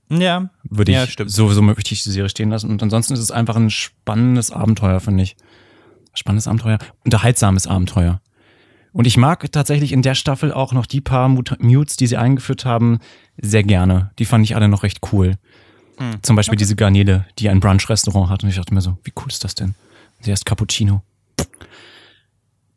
Ja, 0.10 0.50
Würde 0.64 0.92
ja, 0.92 1.06
ich, 1.06 1.12
stimmt. 1.12 1.32
so, 1.32 1.50
so 1.50 1.62
möchte 1.62 1.94
ich 1.94 2.04
die 2.04 2.12
Serie 2.12 2.30
stehen 2.30 2.50
lassen. 2.50 2.70
Und 2.70 2.84
ansonsten 2.84 3.14
ist 3.14 3.20
es 3.20 3.32
einfach 3.32 3.56
ein 3.56 3.72
spannendes 3.72 4.52
Abenteuer, 4.52 5.00
finde 5.00 5.24
ich. 5.24 5.36
Spannendes 6.14 6.48
Abenteuer, 6.48 6.78
unterhaltsames 7.04 7.66
Abenteuer. 7.66 8.22
Und 8.92 9.08
ich 9.08 9.18
mag 9.18 9.52
tatsächlich 9.52 9.92
in 9.92 10.04
der 10.04 10.14
Staffel 10.14 10.52
auch 10.52 10.74
noch 10.74 10.86
die 10.86 11.02
paar 11.02 11.28
Mut 11.28 11.58
Mutes, 11.60 11.98
die 11.98 12.06
sie 12.06 12.18
eingeführt 12.18 12.66
haben, 12.66 13.00
sehr 13.42 13.64
gerne. 13.64 14.12
Die 14.20 14.26
fand 14.26 14.46
ich 14.46 14.56
alle 14.56 14.68
noch 14.68 14.84
recht 14.84 15.00
cool. 15.12 15.38
Hm. 15.98 16.22
Zum 16.22 16.36
Beispiel 16.36 16.58
diese 16.58 16.76
Garnele, 16.76 17.26
die 17.40 17.50
ein 17.50 17.60
Brunch-Restaurant 17.60 18.30
hat. 18.30 18.44
Und 18.44 18.50
ich 18.50 18.56
dachte 18.56 18.74
mir 18.74 18.82
so, 18.82 19.00
wie 19.04 19.14
cool 19.18 19.30
ist 19.30 19.44
das 19.44 19.56
denn? 19.56 19.74
Sie 20.24 20.32
heißt 20.32 20.46
Cappuccino. 20.46 21.04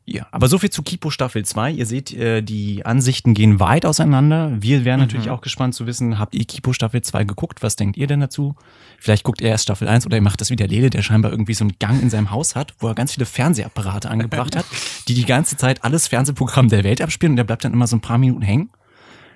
Ja, 0.09 0.29
aber 0.31 0.47
so 0.47 0.59
viel 0.59 0.71
zu 0.71 0.85
Kipo 0.85 1.11
Staffel 1.11 1.45
2. 1.45 1.73
Ihr 1.73 1.85
seht, 1.85 2.15
äh, 2.15 2.41
die 2.41 2.87
Ansichten 2.87 3.35
gehen 3.35 3.59
weit 3.59 3.85
auseinander. 3.85 4.53
Wir 4.61 4.85
wären 4.85 5.01
natürlich 5.01 5.31
auch 5.31 5.41
gespannt 5.41 5.75
zu 5.75 5.89
wissen, 5.89 6.21
habt 6.21 6.37
ihr 6.37 6.45
Kipo 6.45 6.73
Staffel 6.73 7.03
2 7.03 7.25
geguckt? 7.25 7.61
Was 7.65 7.75
denkt 7.75 7.97
ihr 7.97 8.07
denn 8.07 8.21
dazu? 8.21 8.55
Vielleicht 9.01 9.25
guckt 9.25 9.41
ihr 9.41 9.49
erst 9.49 9.65
Staffel 9.65 9.89
1 9.89 10.07
oder 10.07 10.17
ihr 10.17 10.23
macht 10.23 10.41
das 10.41 10.51
wie 10.51 10.57
der 10.57 10.69
Lele, 10.69 10.91
der 10.91 11.03
scheinbar 11.03 11.33
irgendwie 11.33 11.55
so 11.55 11.65
einen 11.65 11.77
Gang 11.81 12.01
in 12.01 12.09
seinem 12.09 12.31
Haus 12.31 12.55
hat, 12.55 12.75
wo 12.79 12.87
er 12.87 12.95
ganz 12.95 13.15
viele 13.15 13.27
Fernsehapparate 13.27 14.09
angebracht 14.09 14.55
hat, 14.55 14.65
die 15.09 15.15
die 15.15 15.25
ganze 15.25 15.57
Zeit 15.57 15.83
alles 15.83 16.07
Fernsehprogramm 16.07 16.69
der 16.69 16.85
Welt 16.85 17.03
abspielen 17.03 17.33
und 17.33 17.37
der 17.37 17.45
bleibt 17.45 17.65
dann 17.65 17.73
immer 17.73 17.89
so 17.89 17.97
ein 17.97 18.01
paar 18.01 18.19
Minuten 18.19 18.43
hängen. 18.43 18.71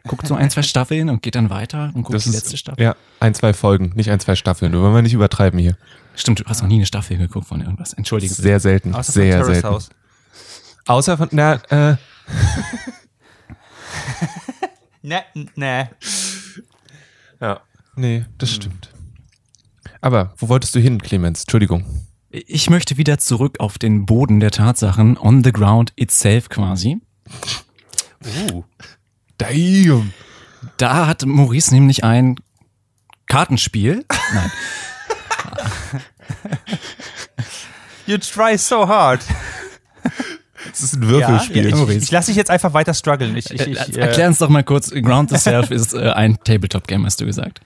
Guckt 0.07 0.27
so 0.27 0.35
ein, 0.35 0.51
zwei 0.51 0.63
Staffeln 0.63 1.09
und 1.11 1.23
geht 1.23 1.35
dann 1.35 1.51
weiter 1.51 1.93
und 1.95 2.03
guckt 2.05 2.15
Das 2.15 2.25
die 2.25 2.31
ist, 2.31 2.37
letzte 2.37 2.57
Staffel. 2.57 2.83
Ja, 2.83 2.97
ein, 3.21 3.35
zwei 3.35 3.53
Folgen, 3.53 3.93
nicht 3.95 4.11
ein, 4.11 4.19
zwei 4.21 4.35
Staffeln. 4.35 4.73
Nur 4.73 4.83
wollen 4.83 4.95
wir 4.95 5.03
nicht 5.03 5.13
übertreiben 5.15 5.59
hier. 5.59 5.77
Stimmt, 6.15 6.41
du 6.41 6.45
hast 6.47 6.63
noch 6.63 6.69
nie 6.69 6.77
eine 6.77 6.87
Staffel 6.87 7.19
geguckt 7.19 7.47
von 7.47 7.61
irgendwas. 7.61 7.93
Entschuldige. 7.93 8.31
bitte. 8.31 8.43
Sehr 8.43 8.61
selten. 8.61 8.95
Außer 8.95 9.13
sehr 9.13 9.33
von 9.39 9.41
Terrace 9.43 9.61
selten. 9.61 9.69
House. 9.69 9.91
Außer 10.87 11.17
von, 11.19 11.29
na, 11.33 11.55
äh, 11.69 11.97
Ne, 15.03 15.23
ne. 15.57 15.91
ja. 17.41 17.61
Nee, 17.97 18.25
das 18.39 18.51
stimmt. 18.51 18.91
Aber 20.01 20.35
wo 20.37 20.49
wolltest 20.49 20.75
du 20.75 20.81
hin, 20.81 21.01
Clemens? 21.01 21.43
Entschuldigung. 21.43 21.85
Ich 22.31 22.71
möchte 22.71 22.97
wieder 22.97 23.19
zurück 23.19 23.59
auf 23.61 23.79
den 23.79 24.07
Boden 24.07 24.41
der 24.41 24.51
Tatsachen, 24.51 25.19
on 25.19 25.43
the 25.43 25.53
ground 25.53 25.93
itself 25.97 26.49
quasi. 26.49 26.99
Uh. 28.51 28.65
Damn. 29.41 30.13
Da 30.77 31.07
hat 31.07 31.25
Maurice 31.25 31.75
nämlich 31.75 32.05
ein 32.05 32.37
Kartenspiel. 33.27 34.05
Nein. 34.35 34.53
You 38.07 38.19
try 38.19 38.59
so 38.59 38.89
hard. 38.89 39.21
Das 40.69 40.83
ist 40.83 40.95
ein 40.95 41.07
Würfelspiel. 41.09 41.71
Ja, 41.71 41.89
ich, 41.89 41.97
ich 42.03 42.11
lasse 42.11 42.27
dich 42.27 42.37
jetzt 42.37 42.51
einfach 42.51 42.75
weiter 42.75 42.93
strugglen. 42.93 43.37
Ich, 43.37 43.51
ich, 43.51 43.61
ich, 43.61 43.97
äh, 43.97 44.01
Erklär 44.01 44.27
uns 44.29 44.39
doch 44.39 44.49
mal 44.49 44.65
kurz, 44.65 44.91
Ground 44.91 45.31
Itself 45.33 45.71
ist 45.71 45.95
äh, 45.95 46.11
ein 46.11 46.39
Tabletop-Game, 46.43 47.07
hast 47.07 47.21
du 47.21 47.27
gesagt. 47.27 47.61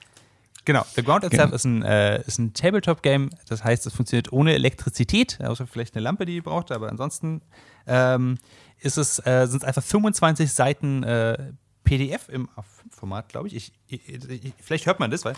Genau, 0.63 0.85
The 0.95 1.03
Ground 1.03 1.23
Itself 1.23 1.45
Genau. 1.45 1.55
ist 1.55 1.65
ein, 1.65 1.83
äh, 1.83 2.21
ist 2.25 2.39
ein 2.39 2.53
Tabletop-Game. 2.53 3.31
Das 3.47 3.63
heißt, 3.63 3.85
es 3.85 3.93
funktioniert 3.93 4.31
ohne 4.31 4.53
Elektrizität, 4.53 5.39
außer 5.43 5.67
vielleicht 5.67 5.95
eine 5.95 6.03
Lampe, 6.03 6.25
die 6.25 6.35
ihr 6.35 6.43
braucht. 6.43 6.71
Aber 6.71 6.89
ansonsten 6.89 7.41
ähm, 7.87 8.37
ist 8.79 8.97
es, 8.97 9.19
äh, 9.25 9.47
sind 9.47 9.63
es 9.63 9.67
einfach 9.67 9.83
25 9.83 10.51
Seiten 10.51 11.03
äh, 11.03 11.37
PDF 11.85 12.27
im 12.29 12.49
A5-Format, 12.49 13.29
glaube 13.29 13.47
ich. 13.47 13.55
Ich, 13.55 13.71
ich, 13.87 14.29
ich. 14.29 14.53
Vielleicht 14.59 14.85
hört 14.85 14.99
man 14.99 15.09
das, 15.11 15.23
weil. 15.23 15.35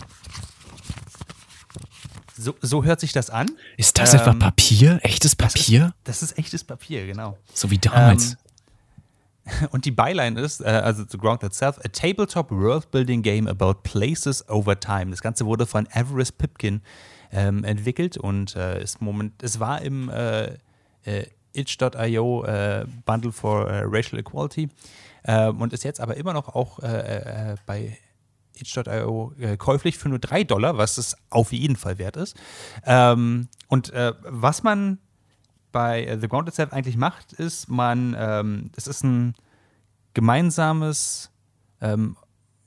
So, 2.35 2.55
so 2.61 2.83
hört 2.83 2.99
sich 2.99 3.13
das 3.13 3.29
an. 3.29 3.47
Ist 3.77 3.97
das 3.97 4.13
Ähm, 4.13 4.19
etwa 4.19 4.33
Papier? 4.33 4.99
Echtes 5.03 5.35
Papier? 5.35 5.93
Das 6.03 6.21
ist 6.21 6.37
echtes 6.37 6.63
Papier, 6.63 7.05
genau. 7.07 7.37
So 7.53 7.69
wie 7.71 7.77
damals. 7.77 8.37
Und 9.71 9.85
die 9.85 9.91
Byline 9.91 10.39
ist, 10.39 10.61
äh, 10.61 10.65
also 10.65 11.03
The 11.07 11.17
Ground 11.17 11.41
Itself, 11.43 11.79
a 11.79 11.87
tabletop 11.87 12.51
world-building 12.51 13.21
game 13.21 13.47
about 13.47 13.75
places 13.83 14.47
over 14.49 14.79
time. 14.79 15.11
Das 15.11 15.21
Ganze 15.21 15.45
wurde 15.45 15.65
von 15.65 15.87
Everest 15.93 16.37
Pipkin 16.37 16.81
ähm, 17.31 17.63
entwickelt 17.63 18.17
und 18.17 18.55
äh, 18.55 18.81
ist 18.83 19.01
moment, 19.01 19.41
es 19.41 19.59
war 19.59 19.81
im 19.81 20.09
äh, 20.09 20.57
äh, 21.05 21.27
itch.io 21.53 22.43
äh, 22.45 22.85
Bundle 23.05 23.31
for 23.31 23.69
äh, 23.69 23.83
Racial 23.85 24.19
Equality 24.19 24.69
ähm, 25.25 25.61
und 25.61 25.73
ist 25.73 25.83
jetzt 25.83 25.99
aber 25.99 26.17
immer 26.17 26.33
noch 26.33 26.49
auch 26.55 26.79
äh, 26.79 27.51
äh, 27.51 27.55
bei 27.65 27.97
itch.io 28.55 29.33
äh, 29.39 29.57
käuflich 29.57 29.97
für 29.97 30.09
nur 30.09 30.19
3 30.19 30.43
Dollar, 30.43 30.77
was 30.77 30.97
es 30.97 31.15
auf 31.29 31.51
jeden 31.51 31.75
Fall 31.75 31.97
wert 31.97 32.17
ist. 32.17 32.35
Ähm, 32.85 33.47
und 33.67 33.91
äh, 33.91 34.13
was 34.23 34.63
man 34.63 34.99
bei 35.71 36.05
äh, 36.05 36.19
The 36.19 36.27
Ground 36.27 36.47
Itself 36.47 36.73
eigentlich 36.73 36.97
macht, 36.97 37.33
ist, 37.33 37.69
man, 37.69 38.15
ähm, 38.17 38.71
es 38.75 38.87
ist 38.87 39.03
ein 39.03 39.35
gemeinsames, 40.13 41.31
ähm, 41.81 42.17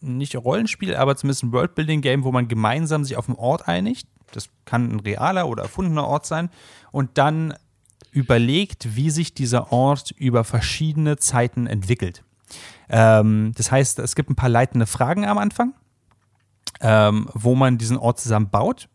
nicht 0.01 0.37
Rollenspiel, 0.37 0.95
aber 0.95 1.17
zumindest 1.17 1.43
ein 1.43 1.53
Worldbuilding-Game, 1.53 2.25
wo 2.25 2.33
man 2.33 2.49
gemeinsam 2.49 3.05
sich 3.05 3.17
auf 3.17 3.29
einen 3.29 3.37
Ort 3.37 3.69
einigt. 3.69 4.09
Das 4.33 4.49
kann 4.65 4.93
ein 4.93 5.01
realer 5.01 5.49
oder 5.49 5.65
erfundener 5.65 6.07
Ort 6.07 6.25
sein. 6.25 6.51
Und 6.93 7.19
dann 7.19 7.55
überlegt, 8.13 8.97
wie 8.97 9.11
sich 9.11 9.35
dieser 9.35 9.73
Ort 9.73 10.13
über 10.13 10.45
verschiedene 10.45 11.17
Zeiten 11.17 11.67
entwickelt. 11.67 12.23
Ähm, 12.89 13.53
das 13.57 13.71
heißt, 13.71 13.99
es 14.01 14.15
gibt 14.15 14.31
ein 14.31 14.37
paar 14.37 14.49
leitende 14.49 14.87
Fragen 14.87 15.25
am 15.25 15.39
Anfang, 15.39 15.75
ähm, 16.81 17.29
wo 17.35 17.55
man 17.55 17.79
diesen 17.79 17.97
Ort 17.97 18.21
zusammen 18.21 18.51
baut. 18.51 18.89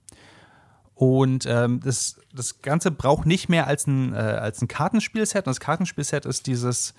Und 0.96 1.46
ähm, 1.46 1.82
das, 1.84 2.20
das 2.34 2.62
Ganze 2.62 2.92
braucht 2.92 3.26
nicht 3.26 3.50
mehr 3.50 3.68
als 3.68 3.86
ein, 3.86 4.14
äh, 4.14 4.18
als 4.18 4.62
ein 4.62 4.68
Kartenspielset. 4.68 5.46
Und 5.46 5.52
das 5.52 5.60
Kartenspielset 5.60 6.26
ist 6.26 6.48
dieses, 6.48 6.94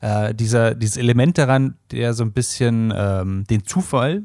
äh, 0.00 0.34
dieser, 0.34 0.74
dieses 0.74 0.96
Element 0.96 1.38
daran, 1.38 1.76
der 1.90 2.12
so 2.12 2.22
ein 2.22 2.32
bisschen 2.32 2.92
ähm, 2.94 3.44
den 3.48 3.64
Zufall 3.64 4.24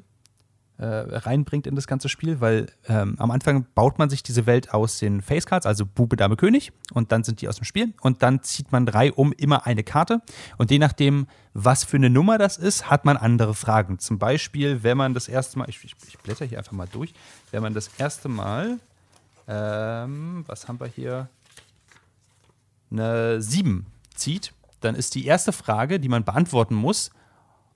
äh, 0.78 0.86
reinbringt 0.86 1.68
in 1.68 1.76
das 1.76 1.88
ganze 1.88 2.10
Spiel, 2.10 2.42
weil 2.42 2.68
ähm, 2.88 3.16
am 3.18 3.32
Anfang 3.32 3.66
baut 3.76 3.98
man 3.98 4.10
sich 4.10 4.24
diese 4.24 4.46
Welt 4.46 4.74
aus 4.74 5.00
den 5.00 5.22
Facecards, 5.22 5.66
also 5.66 5.86
Bube, 5.86 6.18
Dame, 6.18 6.36
König, 6.36 6.74
und 6.94 7.12
dann 7.12 7.24
sind 7.24 7.42
die 7.42 7.48
aus 7.48 7.56
dem 7.56 7.64
Spiel 7.64 7.94
und 8.02 8.24
dann 8.24 8.44
zieht 8.44 8.72
man 8.72 8.86
drei 8.86 9.14
um 9.14 9.32
immer 9.32 9.66
eine 9.66 9.84
Karte 9.84 10.22
und 10.58 10.72
je 10.72 10.80
nachdem, 10.80 11.28
was 11.54 11.86
für 11.86 11.98
eine 11.98 12.10
Nummer 12.10 12.38
das 12.38 12.58
ist, 12.58 12.90
hat 12.90 13.06
man 13.06 13.16
andere 13.16 13.56
Fragen. 13.56 14.00
Zum 14.00 14.20
Beispiel, 14.20 14.84
wenn 14.84 14.98
man 14.98 15.14
das 15.14 15.30
erste 15.30 15.58
Mal, 15.58 15.70
ich, 15.70 15.82
ich, 15.84 15.96
ich 16.08 16.18
blätter 16.20 16.46
hier 16.46 16.58
einfach 16.58 16.74
mal 16.74 16.88
durch, 16.92 17.14
wenn 17.52 17.62
man 17.62 17.74
das 17.74 17.90
erste 17.98 18.28
Mal, 18.28 18.80
ähm, 19.48 20.44
was 20.48 20.68
haben 20.68 20.80
wir 20.80 20.88
hier, 20.88 21.30
eine 22.92 23.42
7 23.42 23.86
zieht, 24.14 24.54
dann 24.82 24.96
ist 24.96 25.16
die 25.16 25.26
erste 25.26 25.52
Frage, 25.52 26.00
die 26.00 26.10
man 26.10 26.24
beantworten 26.24 26.76
muss, 26.76 27.12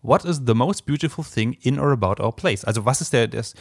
What 0.01 0.25
is 0.25 0.41
the 0.45 0.53
most 0.53 0.85
beautiful 0.85 1.23
thing 1.23 1.53
in 1.61 1.79
or 1.79 1.91
about 1.91 2.21
our 2.21 2.31
place? 2.31 2.63
Also 2.63 2.85
was 2.85 3.01
ist 3.01 3.13
der, 3.13 3.27
das, 3.27 3.53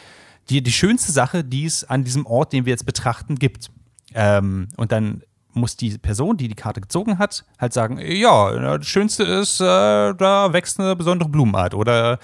die, 0.50 0.62
die 0.62 0.72
schönste 0.72 1.12
Sache, 1.12 1.44
die 1.44 1.64
es 1.64 1.84
an 1.84 2.04
diesem 2.04 2.26
Ort, 2.26 2.52
den 2.52 2.64
wir 2.64 2.70
jetzt 2.70 2.86
betrachten, 2.86 3.36
gibt? 3.36 3.70
Ähm, 4.14 4.68
und 4.76 4.92
dann 4.92 5.22
muss 5.52 5.76
die 5.76 5.98
Person, 5.98 6.36
die 6.36 6.48
die 6.48 6.54
Karte 6.54 6.80
gezogen 6.80 7.18
hat, 7.18 7.44
halt 7.58 7.72
sagen, 7.72 7.98
ja, 7.98 8.78
das 8.78 8.86
Schönste 8.86 9.24
ist, 9.24 9.60
äh, 9.60 9.64
da 9.64 10.52
wächst 10.52 10.78
eine 10.78 10.96
besondere 10.96 11.28
Blumenart 11.28 11.74
oder 11.74 12.18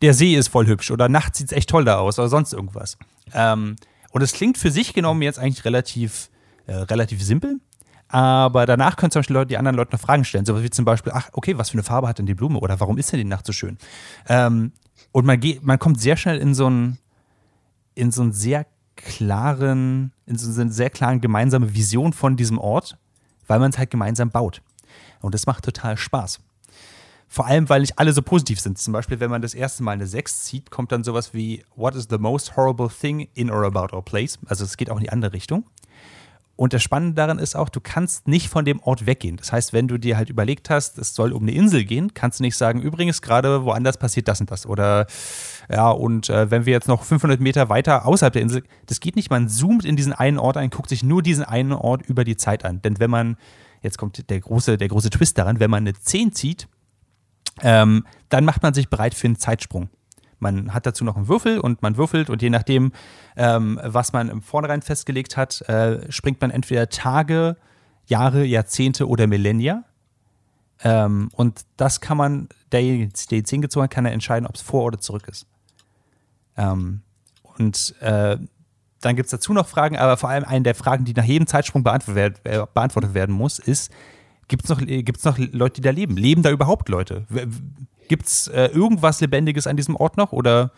der 0.00 0.14
See 0.14 0.34
ist 0.34 0.48
voll 0.48 0.66
hübsch 0.66 0.90
oder 0.90 1.08
nachts 1.08 1.38
sieht 1.38 1.50
es 1.50 1.56
echt 1.56 1.70
toll 1.70 1.84
da 1.84 1.98
aus 1.98 2.18
oder 2.18 2.28
sonst 2.28 2.52
irgendwas. 2.52 2.96
Ähm, 3.34 3.76
und 4.12 4.22
es 4.22 4.32
klingt 4.32 4.58
für 4.58 4.70
sich 4.70 4.94
genommen 4.94 5.22
jetzt 5.22 5.38
eigentlich 5.38 5.64
relativ, 5.64 6.30
äh, 6.66 6.74
relativ 6.74 7.22
simpel, 7.22 7.60
aber 8.08 8.64
danach 8.64 8.96
können 8.96 9.10
zum 9.10 9.20
Beispiel 9.20 9.34
Leute, 9.34 9.48
die 9.48 9.58
anderen 9.58 9.76
Leute 9.76 9.92
noch 9.92 10.00
Fragen 10.00 10.24
stellen. 10.24 10.46
So 10.46 10.62
wie 10.62 10.70
zum 10.70 10.84
Beispiel, 10.84 11.12
ach, 11.14 11.28
okay, 11.32 11.58
was 11.58 11.70
für 11.70 11.74
eine 11.74 11.82
Farbe 11.82 12.08
hat 12.08 12.18
denn 12.18 12.26
die 12.26 12.34
Blume? 12.34 12.58
Oder 12.58 12.80
warum 12.80 12.96
ist 12.98 13.12
denn 13.12 13.18
die 13.18 13.24
Nacht 13.24 13.46
so 13.46 13.52
schön? 13.52 13.76
Ähm, 14.28 14.72
und 15.12 15.26
man 15.26 15.38
geht, 15.38 15.62
man 15.62 15.78
kommt 15.78 16.00
sehr 16.00 16.16
schnell 16.16 16.38
in 16.38 16.54
so 16.54 16.66
einen, 16.66 16.98
in 17.94 18.10
so 18.10 18.22
einen 18.22 18.32
sehr 18.32 18.66
klaren, 18.96 20.12
in 20.26 20.38
so 20.38 20.60
eine 20.60 20.72
sehr 20.72 20.90
klaren 20.90 21.20
gemeinsame 21.20 21.74
Vision 21.74 22.12
von 22.12 22.36
diesem 22.36 22.58
Ort, 22.58 22.96
weil 23.46 23.58
man 23.58 23.70
es 23.70 23.78
halt 23.78 23.90
gemeinsam 23.90 24.30
baut. 24.30 24.62
Und 25.20 25.34
das 25.34 25.46
macht 25.46 25.64
total 25.64 25.96
Spaß. 25.96 26.40
Vor 27.30 27.46
allem, 27.46 27.68
weil 27.68 27.82
nicht 27.82 27.98
alle 27.98 28.14
so 28.14 28.22
positiv 28.22 28.58
sind. 28.58 28.78
Zum 28.78 28.94
Beispiel, 28.94 29.20
wenn 29.20 29.30
man 29.30 29.42
das 29.42 29.52
erste 29.52 29.82
Mal 29.82 29.92
eine 29.92 30.06
6 30.06 30.44
zieht, 30.44 30.70
kommt 30.70 30.92
dann 30.92 31.04
sowas 31.04 31.34
wie 31.34 31.62
What 31.76 31.94
is 31.94 32.06
the 32.08 32.16
most 32.16 32.56
horrible 32.56 32.88
thing 32.88 33.28
in 33.34 33.50
or 33.50 33.64
about 33.64 33.94
our 33.94 34.02
place? 34.02 34.38
Also 34.46 34.64
es 34.64 34.78
geht 34.78 34.90
auch 34.90 34.96
in 34.96 35.02
die 35.02 35.10
andere 35.10 35.34
Richtung. 35.34 35.64
Und 36.58 36.72
das 36.72 36.82
Spannende 36.82 37.14
daran 37.14 37.38
ist 37.38 37.54
auch, 37.54 37.68
du 37.68 37.78
kannst 37.80 38.26
nicht 38.26 38.48
von 38.48 38.64
dem 38.64 38.80
Ort 38.80 39.06
weggehen. 39.06 39.36
Das 39.36 39.52
heißt, 39.52 39.72
wenn 39.72 39.86
du 39.86 39.96
dir 39.96 40.16
halt 40.16 40.28
überlegt 40.28 40.70
hast, 40.70 40.98
es 40.98 41.14
soll 41.14 41.32
um 41.32 41.44
eine 41.44 41.52
Insel 41.52 41.84
gehen, 41.84 42.14
kannst 42.14 42.40
du 42.40 42.42
nicht 42.42 42.56
sagen, 42.56 42.82
übrigens, 42.82 43.22
gerade 43.22 43.64
woanders 43.64 43.96
passiert 43.96 44.26
das 44.26 44.40
und 44.40 44.50
das. 44.50 44.66
Oder 44.66 45.06
ja, 45.70 45.88
und 45.88 46.28
äh, 46.28 46.50
wenn 46.50 46.66
wir 46.66 46.72
jetzt 46.72 46.88
noch 46.88 47.04
500 47.04 47.38
Meter 47.38 47.68
weiter 47.68 48.06
außerhalb 48.06 48.32
der 48.32 48.42
Insel, 48.42 48.64
das 48.86 48.98
geht 48.98 49.14
nicht, 49.14 49.30
man 49.30 49.48
zoomt 49.48 49.84
in 49.84 49.94
diesen 49.94 50.12
einen 50.12 50.36
Ort 50.36 50.56
ein, 50.56 50.70
guckt 50.70 50.88
sich 50.88 51.04
nur 51.04 51.22
diesen 51.22 51.44
einen 51.44 51.72
Ort 51.72 52.04
über 52.06 52.24
die 52.24 52.36
Zeit 52.36 52.64
an. 52.64 52.82
Denn 52.82 52.98
wenn 52.98 53.10
man, 53.10 53.36
jetzt 53.82 53.96
kommt 53.96 54.28
der 54.28 54.40
große, 54.40 54.78
der 54.78 54.88
große 54.88 55.10
Twist 55.10 55.38
daran, 55.38 55.60
wenn 55.60 55.70
man 55.70 55.84
eine 55.84 55.94
10 55.94 56.32
zieht, 56.32 56.66
ähm, 57.62 58.04
dann 58.30 58.44
macht 58.44 58.64
man 58.64 58.74
sich 58.74 58.88
bereit 58.88 59.14
für 59.14 59.28
einen 59.28 59.38
Zeitsprung. 59.38 59.90
Man 60.40 60.72
hat 60.72 60.86
dazu 60.86 61.04
noch 61.04 61.16
einen 61.16 61.28
Würfel 61.28 61.58
und 61.58 61.82
man 61.82 61.96
würfelt 61.96 62.30
und 62.30 62.42
je 62.42 62.50
nachdem, 62.50 62.92
ähm, 63.36 63.80
was 63.82 64.12
man 64.12 64.28
im 64.28 64.42
Vornherein 64.42 64.82
festgelegt 64.82 65.36
hat, 65.36 65.62
äh, 65.62 66.10
springt 66.10 66.40
man 66.40 66.50
entweder 66.50 66.88
Tage, 66.88 67.56
Jahre, 68.06 68.44
Jahrzehnte 68.44 69.08
oder 69.08 69.26
Millennia. 69.26 69.84
Ähm, 70.82 71.30
und 71.32 71.62
das 71.76 72.00
kann 72.00 72.16
man, 72.16 72.48
derjenige, 72.72 73.08
der 73.08 73.38
die 73.38 73.42
10 73.42 73.62
gezogen 73.62 73.84
hat, 73.84 73.90
kann 73.90 74.06
er 74.06 74.12
entscheiden, 74.12 74.46
ob 74.46 74.54
es 74.54 74.62
vor 74.62 74.84
oder 74.84 74.98
zurück 74.98 75.26
ist. 75.28 75.46
Ähm, 76.56 77.02
und 77.58 77.94
äh, 78.00 78.38
dann 79.00 79.16
gibt 79.16 79.26
es 79.26 79.30
dazu 79.30 79.52
noch 79.52 79.66
Fragen, 79.66 79.96
aber 79.96 80.16
vor 80.16 80.28
allem 80.28 80.44
eine 80.44 80.62
der 80.62 80.74
Fragen, 80.74 81.04
die 81.04 81.14
nach 81.14 81.24
jedem 81.24 81.46
Zeitsprung 81.46 81.82
beantwortet, 81.84 82.42
beantwortet 82.42 83.14
werden 83.14 83.34
muss, 83.34 83.58
ist, 83.58 83.92
gibt 84.48 84.64
es 84.64 84.70
noch, 84.70 84.80
gibt's 84.80 85.24
noch 85.24 85.38
Leute, 85.38 85.80
die 85.80 85.82
da 85.82 85.90
leben? 85.90 86.16
Leben 86.16 86.42
da 86.42 86.50
überhaupt 86.50 86.88
Leute? 86.88 87.26
Gibt 88.08 88.26
es 88.26 88.48
äh, 88.48 88.66
irgendwas 88.66 89.20
Lebendiges 89.20 89.66
an 89.66 89.76
diesem 89.76 89.96
Ort 89.96 90.16
noch? 90.16 90.32
Oder 90.32 90.72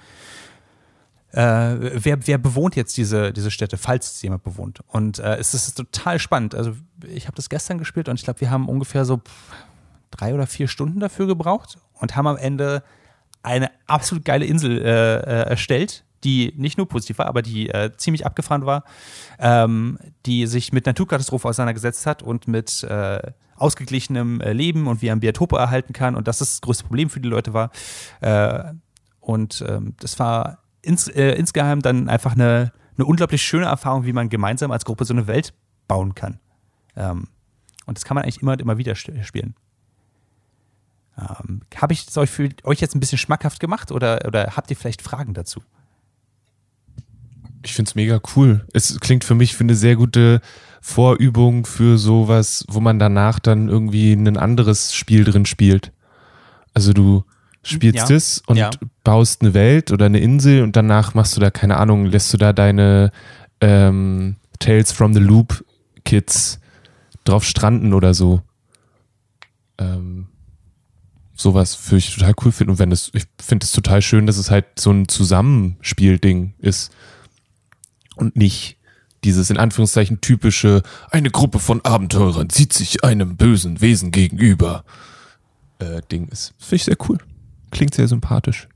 äh, 1.33 1.77
wer, 2.05 2.27
wer 2.27 2.39
bewohnt 2.39 2.75
jetzt 2.75 2.97
diese, 2.97 3.33
diese 3.33 3.51
Städte, 3.51 3.77
falls 3.77 4.15
es 4.15 4.23
jemand 4.23 4.43
bewohnt? 4.43 4.81
Und 4.89 5.21
äh, 5.21 5.37
es 5.37 5.55
ist 5.55 5.75
total 5.77 6.19
spannend. 6.19 6.55
Also 6.55 6.73
ich 7.07 7.27
habe 7.27 7.37
das 7.37 7.49
gestern 7.49 7.79
gespielt 7.79 8.09
und 8.09 8.17
ich 8.17 8.25
glaube, 8.25 8.41
wir 8.41 8.51
haben 8.51 8.69
ungefähr 8.69 9.05
so 9.05 9.21
drei 10.11 10.35
oder 10.35 10.47
vier 10.47 10.67
Stunden 10.67 10.99
dafür 10.99 11.27
gebraucht 11.27 11.79
und 11.95 12.17
haben 12.17 12.27
am 12.27 12.37
Ende 12.37 12.83
eine 13.43 13.71
absolut 13.87 14.25
geile 14.25 14.45
Insel 14.45 14.83
äh, 14.83 15.17
äh, 15.17 15.49
erstellt, 15.51 16.05
die 16.25 16.53
nicht 16.57 16.77
nur 16.77 16.89
positiv 16.89 17.19
war, 17.19 17.27
aber 17.27 17.43
die 17.43 17.71
äh, 17.71 17.91
ziemlich 17.97 18.27
abgefahren 18.27 18.67
war, 18.67 18.85
ähm, 19.39 19.99
die 20.27 20.47
sich 20.47 20.73
mit 20.73 20.85
Naturkatastrophe 20.85 21.49
auseinandergesetzt 21.49 22.07
hat 22.07 22.23
und 22.23 22.49
mit 22.49 22.83
äh, 22.83 23.33
ausgeglichenem 23.61 24.41
äh, 24.41 24.53
Leben 24.53 24.87
und 24.87 25.03
wie 25.03 25.09
er 25.09 25.17
ein 25.17 25.21
Biotope 25.21 25.57
erhalten 25.57 25.93
kann 25.93 26.15
und 26.15 26.29
das 26.29 26.39
das 26.39 26.61
größte 26.61 26.85
Problem 26.85 27.11
für 27.11 27.21
die 27.21 27.29
Leute 27.29 27.53
war. 27.53 27.71
Äh, 28.21 28.75
und 29.21 29.65
ähm, 29.69 29.95
das 30.01 30.19
war 30.19 30.59
ins, 30.83 31.09
äh, 31.09 31.33
insgeheim 31.33 31.83
dann 31.83 32.09
einfach 32.09 32.33
eine, 32.33 32.73
eine 32.97 33.05
unglaublich 33.05 33.43
schöne 33.43 33.67
Erfahrung, 33.67 34.05
wie 34.05 34.13
man 34.13 34.29
gemeinsam 34.29 34.71
als 34.71 34.85
Gruppe 34.85 35.05
so 35.05 35.15
eine 35.15 35.27
Welt 35.27 35.55
bauen 35.89 36.15
kann. 36.15 36.41
Ähm, 36.97 37.29
und 37.87 37.99
das 37.99 38.05
kann 38.05 38.15
man 38.15 38.25
eigentlich 38.25 38.43
immer 38.43 38.53
und 38.53 38.61
immer 38.61 38.79
wieder 38.79 38.95
spielen. 38.95 39.55
Ähm, 41.19 41.63
Habe 41.77 41.93
ich 41.93 42.09
es 42.09 42.17
euch 42.17 42.31
euch 42.65 42.81
jetzt 42.81 42.95
ein 42.95 43.01
bisschen 43.01 43.19
schmackhaft 43.19 43.61
gemacht 43.61 43.93
oder, 43.93 44.21
oder 44.27 44.57
habt 44.57 44.71
ihr 44.71 44.77
vielleicht 44.77 45.03
Fragen 45.03 45.35
dazu? 45.35 45.61
Ich 47.65 47.75
finde 47.75 47.89
es 47.91 47.95
mega 47.95 48.21
cool. 48.37 48.67
Es 48.73 48.99
klingt 49.01 49.25
für 49.25 49.35
mich 49.35 49.55
für 49.55 49.65
eine 49.65 49.75
sehr 49.75 49.97
gute 49.97 50.41
Vorübung 50.81 51.67
für 51.67 51.99
sowas, 51.99 52.65
wo 52.69 52.81
man 52.81 52.99
danach 52.99 53.39
dann 53.39 53.69
irgendwie 53.69 54.13
ein 54.13 54.37
anderes 54.39 54.95
Spiel 54.95 55.25
drin 55.25 55.45
spielt. 55.45 55.93
Also 56.73 56.93
du 56.95 57.25
spielst 57.63 58.09
Ja. 58.09 58.17
es 58.17 58.43
und 58.47 58.57
Ja. 58.57 58.71
baust 59.05 59.43
eine 59.43 59.53
Welt 59.53 59.93
oder 59.93 60.07
eine 60.07 60.21
Insel 60.21 60.63
und 60.63 60.77
danach 60.77 61.13
machst 61.13 61.37
du 61.37 61.41
da, 61.41 61.51
keine 61.51 61.77
Ahnung, 61.77 62.07
lässt 62.07 62.33
du 62.33 62.39
da 62.39 62.55
deine 62.55 63.13
ähm, 63.61 64.37
Tales 64.59 64.93
from 64.93 65.13
the 65.13 65.21
Loop 65.21 65.63
Kids 66.07 66.61
drauf 67.25 67.45
stranden 67.45 67.93
oder 67.93 68.15
so. 68.15 68.41
Ähm, 69.79 70.29
sowas 71.35 71.79
würde 71.91 71.99
ich 71.99 72.15
total 72.15 72.35
cool 72.45 72.53
finden. 72.53 72.71
Und 72.73 72.79
wenn 72.79 72.93
es, 72.93 73.11
ich 73.15 73.25
finde 73.43 73.65
es 73.65 73.73
total 73.73 74.01
schön, 74.01 74.27
dass 74.27 74.39
es 74.39 74.51
halt 74.51 74.65
so 74.79 74.91
ein 74.91 75.09
Zusammenspielding 75.09 76.55
ist 76.59 76.91
und 78.21 78.37
nicht 78.37 78.77
dieses 79.25 79.51
in 79.51 79.59
Anführungszeichen 79.59 80.21
typische, 80.21 80.83
eine 81.11 81.31
Gruppe 81.31 81.59
von 81.59 81.85
Abenteurern 81.85 82.49
zieht 82.49 82.73
sich 82.73 83.05
einem 83.05 83.37
bösen 83.37 83.81
Wesen 83.81 84.13
gegenüber 84.13 84.85
äh, 85.79 86.01
Ding 86.11 86.29
ist. 86.29 86.55
Finde 86.59 86.77
ich 86.77 86.85
sehr 86.85 86.97
cool. 87.09 87.19
Klingt 87.71 87.95
sehr 87.95 88.09
sympathisch. 88.09 88.69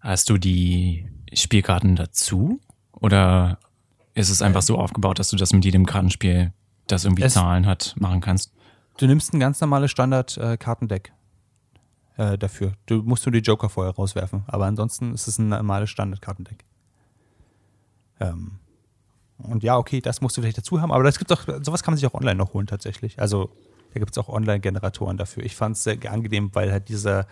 Hast 0.00 0.28
du 0.30 0.38
die 0.38 1.08
Spielkarten 1.32 1.96
dazu? 1.96 2.60
Oder 2.92 3.58
ist 4.14 4.30
es 4.30 4.42
einfach 4.42 4.62
so 4.62 4.78
aufgebaut, 4.78 5.18
dass 5.18 5.28
du 5.30 5.36
das 5.36 5.52
mit 5.52 5.64
jedem 5.64 5.86
Kartenspiel, 5.86 6.52
das 6.86 7.04
irgendwie 7.04 7.24
Es- 7.24 7.34
Zahlen 7.34 7.66
hat, 7.66 7.94
machen 7.98 8.20
kannst? 8.20 8.52
Du 8.98 9.06
nimmst 9.06 9.34
ein 9.34 9.40
ganz 9.40 9.60
normales 9.60 9.90
Standard-Kartendeck 9.90 11.12
äh, 12.16 12.38
dafür. 12.38 12.72
Du 12.86 13.02
musst 13.02 13.26
nur 13.26 13.32
die 13.32 13.40
Joker 13.40 13.68
vorher 13.68 13.92
rauswerfen, 13.94 14.44
aber 14.46 14.64
ansonsten 14.64 15.12
ist 15.12 15.26
es 15.28 15.38
ein 15.38 15.48
normales 15.48 15.90
Standard-Kartendeck. 15.90 16.64
Ähm, 18.20 18.58
und 19.38 19.62
ja, 19.62 19.76
okay, 19.76 20.00
das 20.00 20.20
musst 20.20 20.36
du 20.36 20.40
vielleicht 20.40 20.58
dazu 20.58 20.80
haben, 20.80 20.92
aber 20.92 21.04
das 21.04 21.18
gibt 21.18 21.30
auch, 21.32 21.42
sowas 21.62 21.82
kann 21.82 21.92
man 21.92 21.98
sich 21.98 22.06
auch 22.06 22.14
online 22.14 22.36
noch 22.36 22.54
holen 22.54 22.66
tatsächlich. 22.66 23.20
Also 23.20 23.50
da 23.92 24.00
gibt 24.00 24.12
es 24.12 24.18
auch 24.18 24.28
Online-Generatoren 24.28 25.16
dafür. 25.16 25.44
Ich 25.44 25.56
fand 25.56 25.76
es 25.76 25.84
sehr 25.84 25.96
angenehm, 26.10 26.50
weil 26.54 26.72
halt 26.72 26.88
dieser, 26.88 27.26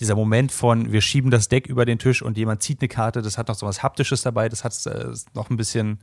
dieser 0.00 0.14
Moment 0.14 0.52
von, 0.52 0.92
wir 0.92 1.00
schieben 1.00 1.30
das 1.30 1.48
Deck 1.48 1.66
über 1.66 1.84
den 1.84 1.98
Tisch 1.98 2.22
und 2.22 2.36
jemand 2.36 2.62
zieht 2.62 2.80
eine 2.80 2.88
Karte, 2.88 3.22
das 3.22 3.38
hat 3.38 3.48
noch 3.48 3.54
so 3.54 3.66
was 3.66 3.82
Haptisches 3.82 4.22
dabei, 4.22 4.48
das 4.48 4.64
hat 4.64 4.86
äh, 4.86 5.12
noch 5.34 5.50
ein 5.50 5.56
bisschen, 5.56 5.98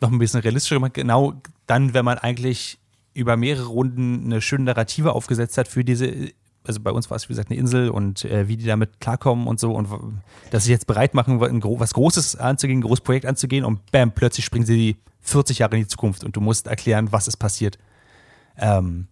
noch 0.00 0.10
ein 0.10 0.18
bisschen 0.18 0.40
realistischer 0.40 0.76
gemacht. 0.76 0.94
Genau 0.94 1.34
dann, 1.66 1.94
wenn 1.94 2.04
man 2.04 2.18
eigentlich 2.18 2.78
über 3.14 3.36
mehrere 3.36 3.66
Runden 3.66 4.24
eine 4.24 4.40
schöne 4.40 4.64
Narrative 4.64 5.12
aufgesetzt 5.12 5.58
hat 5.58 5.68
für 5.68 5.84
diese, 5.84 6.32
also 6.66 6.80
bei 6.80 6.90
uns 6.90 7.10
war 7.10 7.16
es 7.16 7.28
wie 7.28 7.32
gesagt 7.32 7.50
eine 7.50 7.58
Insel 7.58 7.90
und 7.90 8.24
äh, 8.24 8.48
wie 8.48 8.56
die 8.56 8.66
damit 8.66 9.00
klarkommen 9.00 9.46
und 9.46 9.58
so 9.58 9.74
und 9.74 9.88
dass 10.50 10.64
sie 10.64 10.72
jetzt 10.72 10.86
bereit 10.86 11.14
machen, 11.14 11.40
was 11.40 11.94
Großes 11.94 12.36
anzugehen, 12.36 12.78
ein 12.78 12.82
großes 12.82 13.02
Projekt 13.02 13.26
anzugehen 13.26 13.64
und 13.64 13.90
bam, 13.90 14.12
plötzlich 14.12 14.44
springen 14.44 14.66
sie 14.66 14.96
40 15.20 15.60
Jahre 15.60 15.76
in 15.76 15.82
die 15.82 15.88
Zukunft 15.88 16.24
und 16.24 16.36
du 16.36 16.40
musst 16.40 16.66
erklären, 16.66 17.12
was 17.12 17.28
ist 17.28 17.36
passiert. 17.36 17.78
Ähm, 18.56 19.08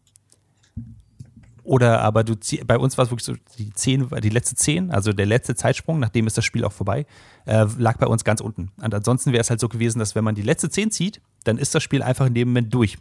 oder 1.63 2.01
aber 2.01 2.25
du 2.25 2.35
bei 2.67 2.79
uns 2.79 2.99
war 2.99 3.05
es 3.05 3.11
wirklich 3.11 3.25
so, 3.25 3.35
die 3.59 3.73
zehn, 3.73 4.09
die 4.23 4.29
letzte 4.29 4.57
zehn, 4.57 4.91
also 4.91 5.13
der 5.13 5.27
letzte 5.27 5.55
Zeitsprung, 5.55 6.01
nachdem 6.01 6.27
ist 6.27 6.37
das 6.37 6.45
Spiel 6.45 6.65
auch 6.65 6.73
vorbei, 6.73 7.07
äh, 7.47 7.67
lag 7.79 7.99
bei 7.99 8.07
uns 8.07 8.25
ganz 8.25 8.41
unten. 8.41 8.73
Und 8.83 8.95
ansonsten 8.95 9.33
wäre 9.33 9.41
es 9.41 9.51
halt 9.51 9.61
so 9.61 9.69
gewesen, 9.69 9.99
dass 9.99 10.15
wenn 10.15 10.25
man 10.25 10.35
die 10.35 10.43
letzte 10.43 10.71
zehn 10.71 10.91
zieht, 10.91 11.21
dann 11.45 11.59
ist 11.59 11.75
das 11.75 11.83
Spiel 11.83 12.03
einfach 12.03 12.27
in 12.27 12.35
dem 12.35 12.49
Moment 12.49 12.75
durch. 12.75 12.99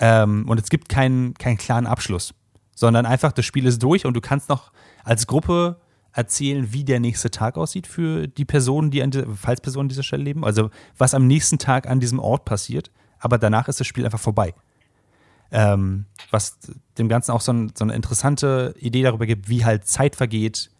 Ähm, 0.00 0.48
und 0.48 0.58
es 0.58 0.70
gibt 0.70 0.88
keinen, 0.88 1.34
keinen 1.34 1.58
klaren 1.58 1.86
Abschluss, 1.86 2.34
sondern 2.80 3.04
einfach 3.04 3.32
das 3.32 3.44
Spiel 3.44 3.66
ist 3.66 3.82
durch 3.82 4.06
und 4.06 4.14
du 4.14 4.22
kannst 4.22 4.48
noch 4.48 4.72
als 5.04 5.26
Gruppe 5.26 5.76
erzählen, 6.12 6.72
wie 6.72 6.82
der 6.82 6.98
nächste 6.98 7.30
Tag 7.30 7.58
aussieht 7.58 7.86
für 7.86 8.26
die 8.26 8.46
Personen, 8.46 8.90
die 8.90 9.02
an 9.02 9.10
die, 9.10 9.22
falls 9.36 9.60
Personen 9.60 9.84
an 9.84 9.88
dieser 9.90 10.02
Stelle 10.02 10.22
leben. 10.22 10.46
Also 10.46 10.70
was 10.96 11.12
am 11.12 11.26
nächsten 11.26 11.58
Tag 11.58 11.86
an 11.86 12.00
diesem 12.00 12.18
Ort 12.18 12.46
passiert. 12.46 12.90
Aber 13.18 13.36
danach 13.36 13.68
ist 13.68 13.80
das 13.80 13.86
Spiel 13.86 14.06
einfach 14.06 14.18
vorbei. 14.18 14.54
Ähm, 15.50 16.06
was 16.30 16.58
dem 16.96 17.10
Ganzen 17.10 17.32
auch 17.32 17.42
so, 17.42 17.52
ein, 17.52 17.70
so, 17.76 17.84
eine 17.84 17.92
interessante 17.92 18.74
Idee 18.78 19.02
darüber 19.02 19.26
gibt, 19.26 19.50
wie 19.50 19.62
halt 19.62 19.86
Zeit 19.86 20.16
vergeht, 20.16 20.70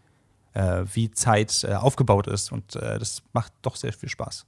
äh, 0.54 0.84
wie 0.94 1.10
Zeit 1.10 1.64
äh, 1.64 1.74
aufgebaut 1.74 2.28
ist. 2.28 2.50
Und 2.50 2.76
äh, 2.76 2.98
das 2.98 3.22
macht 3.34 3.52
doch 3.60 3.76
sehr 3.76 3.92
viel 3.92 4.08
Spaß. 4.08 4.46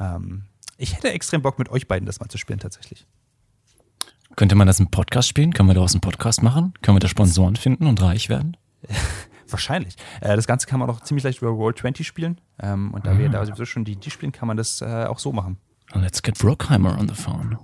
Ähm, 0.00 0.44
ich 0.78 0.96
hätte 0.96 1.12
extrem 1.12 1.42
Bock, 1.42 1.58
mit 1.58 1.68
euch 1.68 1.86
beiden 1.86 2.06
das 2.06 2.18
mal 2.18 2.30
zu 2.30 2.38
spielen, 2.38 2.60
tatsächlich. 2.60 3.06
Könnte 4.36 4.54
man 4.54 4.66
das 4.66 4.78
im 4.80 4.88
Podcast 4.88 5.28
spielen? 5.28 5.54
Können 5.54 5.70
wir 5.70 5.74
daraus 5.74 5.94
einen 5.94 6.02
Podcast 6.02 6.42
machen? 6.42 6.74
Können 6.82 6.96
wir 6.96 7.00
da 7.00 7.08
Sponsoren 7.08 7.56
finden 7.56 7.86
und 7.86 8.02
reich 8.02 8.28
werden? 8.28 8.58
Wahrscheinlich. 9.48 9.96
Äh, 10.20 10.36
das 10.36 10.46
Ganze 10.46 10.66
kann 10.66 10.78
man 10.78 10.90
auch 10.90 11.00
ziemlich 11.00 11.24
leicht 11.24 11.40
über 11.40 11.50
Roll20 11.52 12.04
spielen. 12.04 12.38
Ähm, 12.60 12.92
und 12.92 13.06
da 13.06 13.12
ah. 13.12 13.18
wir 13.18 13.30
da 13.30 13.46
sowieso 13.46 13.64
schon 13.64 13.86
die, 13.86 13.96
die 13.96 14.10
spielen, 14.10 14.32
kann 14.32 14.46
man 14.46 14.58
das 14.58 14.82
äh, 14.82 15.06
auch 15.06 15.20
so 15.20 15.32
machen. 15.32 15.56
Let's 15.94 16.22
get 16.22 16.36
Brookheimer 16.36 16.98
on 16.98 17.08
the 17.08 17.14
phone. 17.14 17.56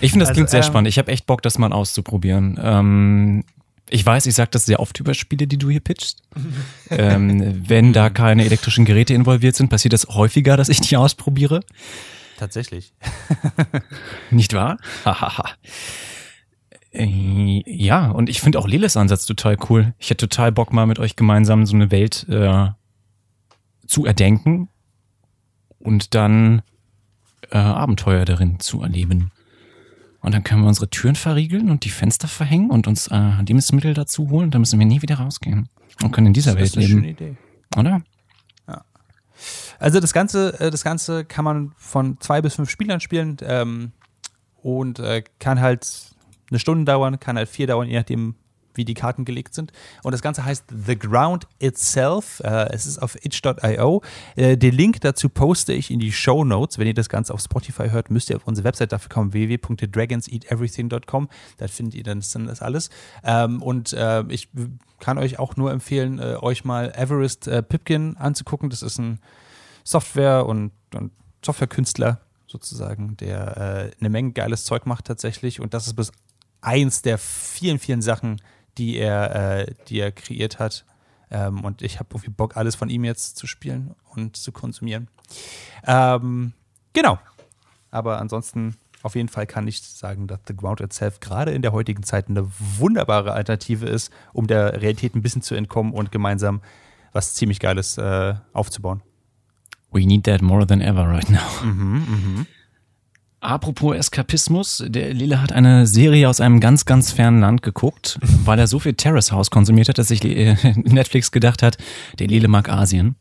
ich 0.00 0.12
finde, 0.12 0.22
das 0.22 0.28
also, 0.28 0.38
klingt 0.38 0.50
sehr 0.50 0.60
ähm, 0.60 0.66
spannend. 0.66 0.88
Ich 0.88 0.98
habe 0.98 1.10
echt 1.10 1.26
Bock, 1.26 1.42
das 1.42 1.58
mal 1.58 1.72
auszuprobieren. 1.72 2.56
Ähm, 2.62 3.44
ich 3.88 4.06
weiß, 4.06 4.26
ich 4.26 4.34
sage 4.36 4.50
das 4.52 4.66
sehr 4.66 4.78
oft 4.78 5.00
über 5.00 5.14
Spiele, 5.14 5.48
die 5.48 5.58
du 5.58 5.70
hier 5.70 5.80
pitchst. 5.80 6.22
ähm, 6.90 7.68
wenn 7.68 7.92
da 7.92 8.10
keine 8.10 8.44
elektrischen 8.44 8.84
Geräte 8.84 9.14
involviert 9.14 9.56
sind, 9.56 9.70
passiert 9.70 9.92
das 9.92 10.06
häufiger, 10.06 10.56
dass 10.56 10.68
ich 10.68 10.80
die 10.80 10.96
ausprobiere. 10.96 11.62
Tatsächlich. 12.40 12.94
Nicht 14.30 14.54
wahr? 14.54 14.78
Äh, 16.90 17.62
ja, 17.66 18.10
und 18.10 18.30
ich 18.30 18.40
finde 18.40 18.58
auch 18.58 18.66
Leles 18.66 18.96
Ansatz 18.96 19.26
total 19.26 19.58
cool. 19.68 19.92
Ich 19.98 20.08
hätte 20.08 20.26
total 20.26 20.50
Bock, 20.50 20.72
mal 20.72 20.86
mit 20.86 20.98
euch 20.98 21.16
gemeinsam 21.16 21.66
so 21.66 21.74
eine 21.74 21.90
Welt 21.90 22.26
äh, 22.30 22.68
zu 23.86 24.06
erdenken 24.06 24.70
und 25.80 26.14
dann 26.14 26.62
äh, 27.50 27.58
Abenteuer 27.58 28.24
darin 28.24 28.58
zu 28.58 28.80
erleben. 28.80 29.32
Und 30.22 30.32
dann 30.32 30.42
können 30.42 30.62
wir 30.62 30.68
unsere 30.68 30.88
Türen 30.88 31.16
verriegeln 31.16 31.68
und 31.68 31.84
die 31.84 31.90
Fenster 31.90 32.26
verhängen 32.26 32.70
und 32.70 32.86
uns 32.88 33.08
äh, 33.08 33.42
Lebensmittel 33.46 33.92
dazu 33.92 34.30
holen. 34.30 34.50
Dann 34.50 34.62
müssen 34.62 34.78
wir 34.78 34.86
nie 34.86 35.02
wieder 35.02 35.16
rausgehen 35.16 35.68
und 36.02 36.12
können 36.12 36.28
in 36.28 36.32
dieser 36.32 36.56
Welt 36.56 36.74
leben. 36.74 36.80
Das 36.80 36.84
ist 36.84 36.90
eine 36.90 37.02
schöne 37.02 37.10
Idee. 37.10 37.36
Oder? 37.76 38.00
Also 39.80 39.98
das 39.98 40.12
Ganze, 40.12 40.60
äh, 40.60 40.70
das 40.70 40.84
Ganze 40.84 41.24
kann 41.24 41.44
man 41.44 41.72
von 41.76 42.20
zwei 42.20 42.40
bis 42.40 42.54
fünf 42.54 42.70
Spielern 42.70 43.00
spielen 43.00 43.38
ähm, 43.42 43.92
und 44.62 45.00
äh, 45.00 45.24
kann 45.40 45.60
halt 45.60 45.88
eine 46.50 46.58
Stunde 46.58 46.84
dauern, 46.84 47.18
kann 47.18 47.36
halt 47.36 47.48
vier 47.48 47.66
dauern, 47.66 47.88
je 47.88 47.96
nachdem, 47.96 48.34
wie 48.74 48.84
die 48.84 48.94
Karten 48.94 49.24
gelegt 49.24 49.54
sind. 49.54 49.72
Und 50.02 50.12
das 50.12 50.22
Ganze 50.22 50.44
heißt 50.44 50.64
The 50.86 50.98
Ground 50.98 51.48
Itself. 51.58 52.40
Äh, 52.44 52.72
es 52.72 52.86
ist 52.86 52.98
auf 52.98 53.16
itch.io. 53.24 54.02
Äh, 54.36 54.56
den 54.56 54.74
Link 54.74 55.00
dazu 55.00 55.28
poste 55.28 55.72
ich 55.72 55.90
in 55.90 55.98
die 55.98 56.12
Show 56.12 56.44
Notes. 56.44 56.78
Wenn 56.78 56.86
ihr 56.86 56.94
das 56.94 57.08
Ganze 57.08 57.34
auf 57.34 57.40
Spotify 57.40 57.90
hört, 57.90 58.10
müsst 58.10 58.30
ihr 58.30 58.36
auf 58.36 58.46
unsere 58.46 58.66
Website 58.66 58.92
dafür 58.92 59.08
kommen, 59.08 59.32
www.dragonseateverything.com. 59.32 61.28
Da 61.56 61.68
findet 61.68 61.94
ihr 61.94 62.04
dann, 62.04 62.22
dann 62.32 62.46
das 62.46 62.62
alles. 62.62 62.90
Ähm, 63.24 63.62
und 63.62 63.92
äh, 63.92 64.22
ich 64.28 64.48
kann 65.00 65.18
euch 65.18 65.38
auch 65.38 65.56
nur 65.56 65.72
empfehlen, 65.72 66.18
äh, 66.18 66.36
euch 66.40 66.64
mal 66.64 66.92
Everest 66.94 67.48
äh, 67.48 67.62
Pipkin 67.62 68.16
anzugucken. 68.18 68.70
Das 68.70 68.82
ist 68.82 68.98
ein 68.98 69.20
Software- 69.90 70.46
und, 70.46 70.72
und 70.94 71.12
Softwarekünstler 71.44 72.20
sozusagen, 72.46 73.16
der 73.16 73.56
äh, 73.56 73.90
eine 73.98 74.10
Menge 74.10 74.32
geiles 74.32 74.64
Zeug 74.64 74.86
macht 74.86 75.06
tatsächlich. 75.06 75.60
Und 75.60 75.74
das 75.74 75.86
ist 75.86 75.94
bis 75.94 76.12
eins 76.60 77.02
der 77.02 77.18
vielen, 77.18 77.78
vielen 77.78 78.02
Sachen, 78.02 78.40
die 78.78 78.96
er, 78.96 79.34
äh, 79.66 79.74
die 79.88 79.98
er 79.98 80.12
kreiert 80.12 80.58
hat. 80.58 80.84
Ähm, 81.30 81.64
und 81.64 81.82
ich 81.82 81.98
habe 81.98 82.08
irgendwie 82.12 82.30
Bock, 82.30 82.56
alles 82.56 82.74
von 82.74 82.88
ihm 82.88 83.04
jetzt 83.04 83.36
zu 83.36 83.46
spielen 83.46 83.94
und 84.14 84.36
zu 84.36 84.52
konsumieren. 84.52 85.08
Ähm, 85.86 86.52
genau. 86.92 87.18
Aber 87.90 88.20
ansonsten 88.20 88.76
auf 89.02 89.14
jeden 89.14 89.28
Fall 89.28 89.46
kann 89.46 89.66
ich 89.66 89.82
sagen, 89.82 90.26
dass 90.26 90.40
The 90.46 90.54
Ground 90.54 90.80
Itself 90.80 91.20
gerade 91.20 91.52
in 91.52 91.62
der 91.62 91.72
heutigen 91.72 92.02
Zeit 92.02 92.28
eine 92.28 92.48
wunderbare 92.78 93.32
Alternative 93.32 93.86
ist, 93.86 94.12
um 94.32 94.46
der 94.46 94.82
Realität 94.82 95.14
ein 95.14 95.22
bisschen 95.22 95.42
zu 95.42 95.54
entkommen 95.54 95.92
und 95.92 96.12
gemeinsam 96.12 96.60
was 97.12 97.34
ziemlich 97.34 97.58
Geiles 97.58 97.98
äh, 97.98 98.34
aufzubauen. 98.52 99.02
We 99.92 100.06
need 100.06 100.24
that 100.24 100.42
more 100.42 100.66
than 100.66 100.80
ever 100.80 101.06
right 101.08 101.28
now. 101.28 101.38
Mhm, 101.64 101.94
mh. 101.94 102.46
Apropos 103.42 103.96
Eskapismus, 103.96 104.84
der 104.86 105.14
Lille 105.14 105.40
hat 105.40 105.50
eine 105.52 105.86
Serie 105.86 106.28
aus 106.28 106.42
einem 106.42 106.60
ganz, 106.60 106.84
ganz 106.84 107.10
fernen 107.10 107.40
Land 107.40 107.62
geguckt, 107.62 108.18
weil 108.44 108.58
er 108.58 108.66
so 108.66 108.78
viel 108.78 108.94
Terrace 108.94 109.32
House 109.32 109.50
konsumiert 109.50 109.88
hat, 109.88 109.96
dass 109.96 110.08
sich 110.08 110.22
äh, 110.24 110.56
Netflix 110.76 111.32
gedacht 111.32 111.62
hat, 111.62 111.78
der 112.18 112.28
Lille 112.28 112.48
mag 112.48 112.68
Asien. 112.68 113.16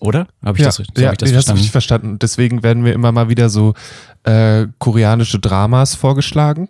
Oder? 0.00 0.28
Habe 0.44 0.56
ich, 0.56 0.62
ja, 0.62 0.66
das, 0.66 0.78
ja, 0.96 1.06
hab 1.06 1.12
ich 1.14 1.18
das 1.18 1.28
nee, 1.28 1.32
verstanden? 1.32 1.62
Das 1.62 1.70
verstanden. 1.70 2.18
Deswegen 2.20 2.62
werden 2.62 2.84
mir 2.84 2.92
immer 2.92 3.10
mal 3.10 3.28
wieder 3.28 3.48
so 3.48 3.74
äh, 4.22 4.68
koreanische 4.78 5.40
Dramas 5.40 5.96
vorgeschlagen. 5.96 6.68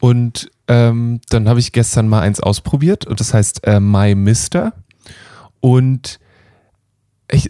Und 0.00 0.48
ähm, 0.68 1.20
dann 1.30 1.48
habe 1.48 1.58
ich 1.58 1.72
gestern 1.72 2.08
mal 2.08 2.20
eins 2.20 2.38
ausprobiert 2.38 3.04
und 3.06 3.18
das 3.18 3.34
heißt 3.34 3.66
äh, 3.66 3.80
My 3.80 4.14
Mister. 4.14 4.74
Und 5.58 6.20
ich, 7.32 7.46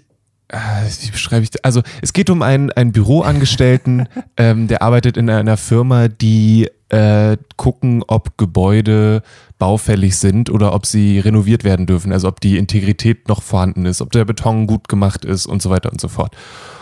äh, 0.48 0.58
wie 1.00 1.10
beschreibe 1.10 1.42
ich 1.42 1.50
das? 1.50 1.64
Also 1.64 1.82
es 2.00 2.12
geht 2.12 2.30
um 2.30 2.42
einen, 2.42 2.70
einen 2.72 2.92
Büroangestellten, 2.92 4.08
ähm, 4.36 4.68
der 4.68 4.82
arbeitet 4.82 5.16
in 5.16 5.28
einer 5.30 5.56
Firma, 5.56 6.08
die 6.08 6.68
äh, 6.88 7.36
gucken, 7.56 8.04
ob 8.06 8.36
Gebäude 8.36 9.22
baufällig 9.58 10.18
sind 10.18 10.50
oder 10.50 10.74
ob 10.74 10.84
sie 10.84 11.18
renoviert 11.18 11.64
werden 11.64 11.86
dürfen, 11.86 12.12
also 12.12 12.28
ob 12.28 12.40
die 12.40 12.58
Integrität 12.58 13.28
noch 13.28 13.42
vorhanden 13.42 13.86
ist, 13.86 14.02
ob 14.02 14.10
der 14.12 14.24
Beton 14.24 14.66
gut 14.66 14.88
gemacht 14.88 15.24
ist 15.24 15.46
und 15.46 15.62
so 15.62 15.70
weiter 15.70 15.90
und 15.90 16.00
so 16.00 16.08
fort. 16.08 16.36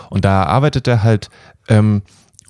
Und 0.08 0.24
da 0.24 0.42
arbeitet 0.44 0.88
er 0.88 1.04
halt 1.04 1.30
ähm, 1.68 2.02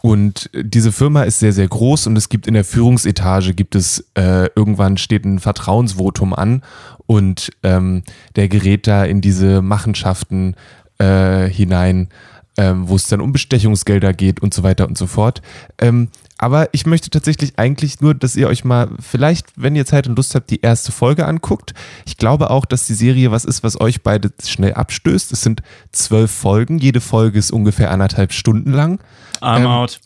und 0.03 0.51
diese 0.55 0.93
Firma 0.93 1.25
ist 1.25 1.41
sehr, 1.41 1.53
sehr 1.53 1.69
groß 1.69 2.07
und 2.07 2.17
es 2.17 2.29
gibt 2.29 2.47
in 2.47 2.55
der 2.55 2.65
Führungsetage, 2.65 3.55
gibt 3.55 3.75
es 3.75 4.11
äh, 4.15 4.49
irgendwann 4.55 4.97
steht 4.97 5.25
ein 5.25 5.39
Vertrauensvotum 5.39 6.33
an 6.33 6.63
und 7.07 7.51
ähm, 7.63 8.03
der 8.37 8.49
gerät 8.49 8.87
da 8.87 9.05
in 9.05 9.21
diese 9.21 9.63
Machenschaften 9.63 10.55
äh, 10.99 11.49
hinein, 11.49 12.09
ähm, 12.57 12.89
wo 12.89 12.97
es 12.97 13.09
dann 13.09 13.21
um 13.21 13.33
Bestechungsgelder 13.33 14.13
geht 14.15 14.41
und 14.41 14.55
so 14.55 14.63
weiter 14.63 14.89
und 14.89 14.97
so 14.97 15.07
fort. 15.07 15.43
Ähm, 15.79 16.09
aber 16.43 16.71
ich 16.73 16.87
möchte 16.87 17.11
tatsächlich 17.11 17.59
eigentlich 17.59 18.01
nur, 18.01 18.15
dass 18.15 18.35
ihr 18.35 18.49
euch 18.49 18.65
mal 18.65 18.89
vielleicht, 18.99 19.49
wenn 19.57 19.77
ihr 19.77 19.85
Zeit 19.85 20.07
und 20.07 20.17
Lust 20.17 20.35
habt, 20.35 20.49
die 20.49 20.63
erste 20.63 20.91
Folge 20.91 21.27
anguckt. 21.27 21.75
Ich 22.07 22.17
glaube 22.17 22.49
auch, 22.49 22.65
dass 22.65 22.87
die 22.87 22.95
Serie 22.95 23.31
was 23.31 23.45
ist, 23.45 23.63
was 23.63 23.79
euch 23.79 24.03
beide 24.03 24.33
schnell 24.43 24.73
abstößt. 24.73 25.33
Es 25.33 25.43
sind 25.43 25.61
zwölf 25.93 26.31
Folgen. 26.31 26.79
Jede 26.79 27.03
Folge 27.03 27.39
ist 27.39 27.51
ungefähr 27.51 27.91
anderthalb 27.91 28.33
Stunden 28.33 28.73
lang. 28.73 29.01
I'm 29.43 29.59
ähm, 29.59 29.67
out. 29.67 30.01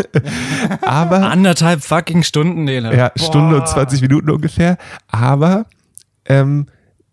aber. 0.82 1.28
Anderthalb 1.32 1.82
fucking 1.82 2.22
Stunden, 2.22 2.62
Nele. 2.62 2.96
Ja, 2.96 3.08
Boah. 3.08 3.24
Stunde 3.24 3.56
und 3.56 3.66
20 3.66 4.00
Minuten 4.02 4.30
ungefähr. 4.30 4.78
Aber 5.08 5.66
ähm, 6.26 6.66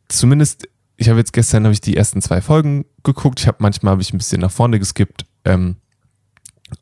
zumindest 0.09 0.67
ich 0.95 1.09
habe 1.09 1.17
jetzt 1.17 1.33
gestern 1.33 1.63
habe 1.63 1.73
ich 1.73 1.81
die 1.81 1.97
ersten 1.97 2.21
zwei 2.21 2.39
Folgen 2.39 2.85
geguckt. 3.03 3.39
Ich 3.39 3.47
habe 3.47 3.57
manchmal 3.61 3.93
habe 3.93 4.03
ich 4.03 4.13
ein 4.13 4.19
bisschen 4.19 4.41
nach 4.41 4.51
vorne 4.51 4.77
geskippt. 4.77 5.25
Ähm, 5.43 5.77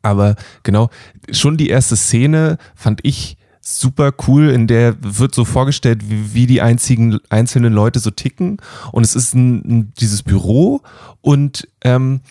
aber 0.01 0.35
genau, 0.63 0.89
schon 1.31 1.57
die 1.57 1.69
erste 1.69 1.95
Szene 1.95 2.57
fand 2.75 3.01
ich 3.03 3.37
super 3.61 4.11
cool, 4.27 4.49
in 4.49 4.67
der 4.67 4.95
wird 5.01 5.35
so 5.35 5.45
vorgestellt, 5.45 6.09
wie, 6.09 6.33
wie 6.33 6.47
die 6.47 6.61
einzigen 6.61 7.19
einzelnen 7.29 7.73
Leute 7.73 7.99
so 7.99 8.09
ticken. 8.09 8.57
Und 8.91 9.03
es 9.03 9.15
ist 9.15 9.33
ein, 9.35 9.57
ein, 9.59 9.93
dieses 9.99 10.23
Büro 10.23 10.81
und 11.21 11.67
ähm, 11.83 12.21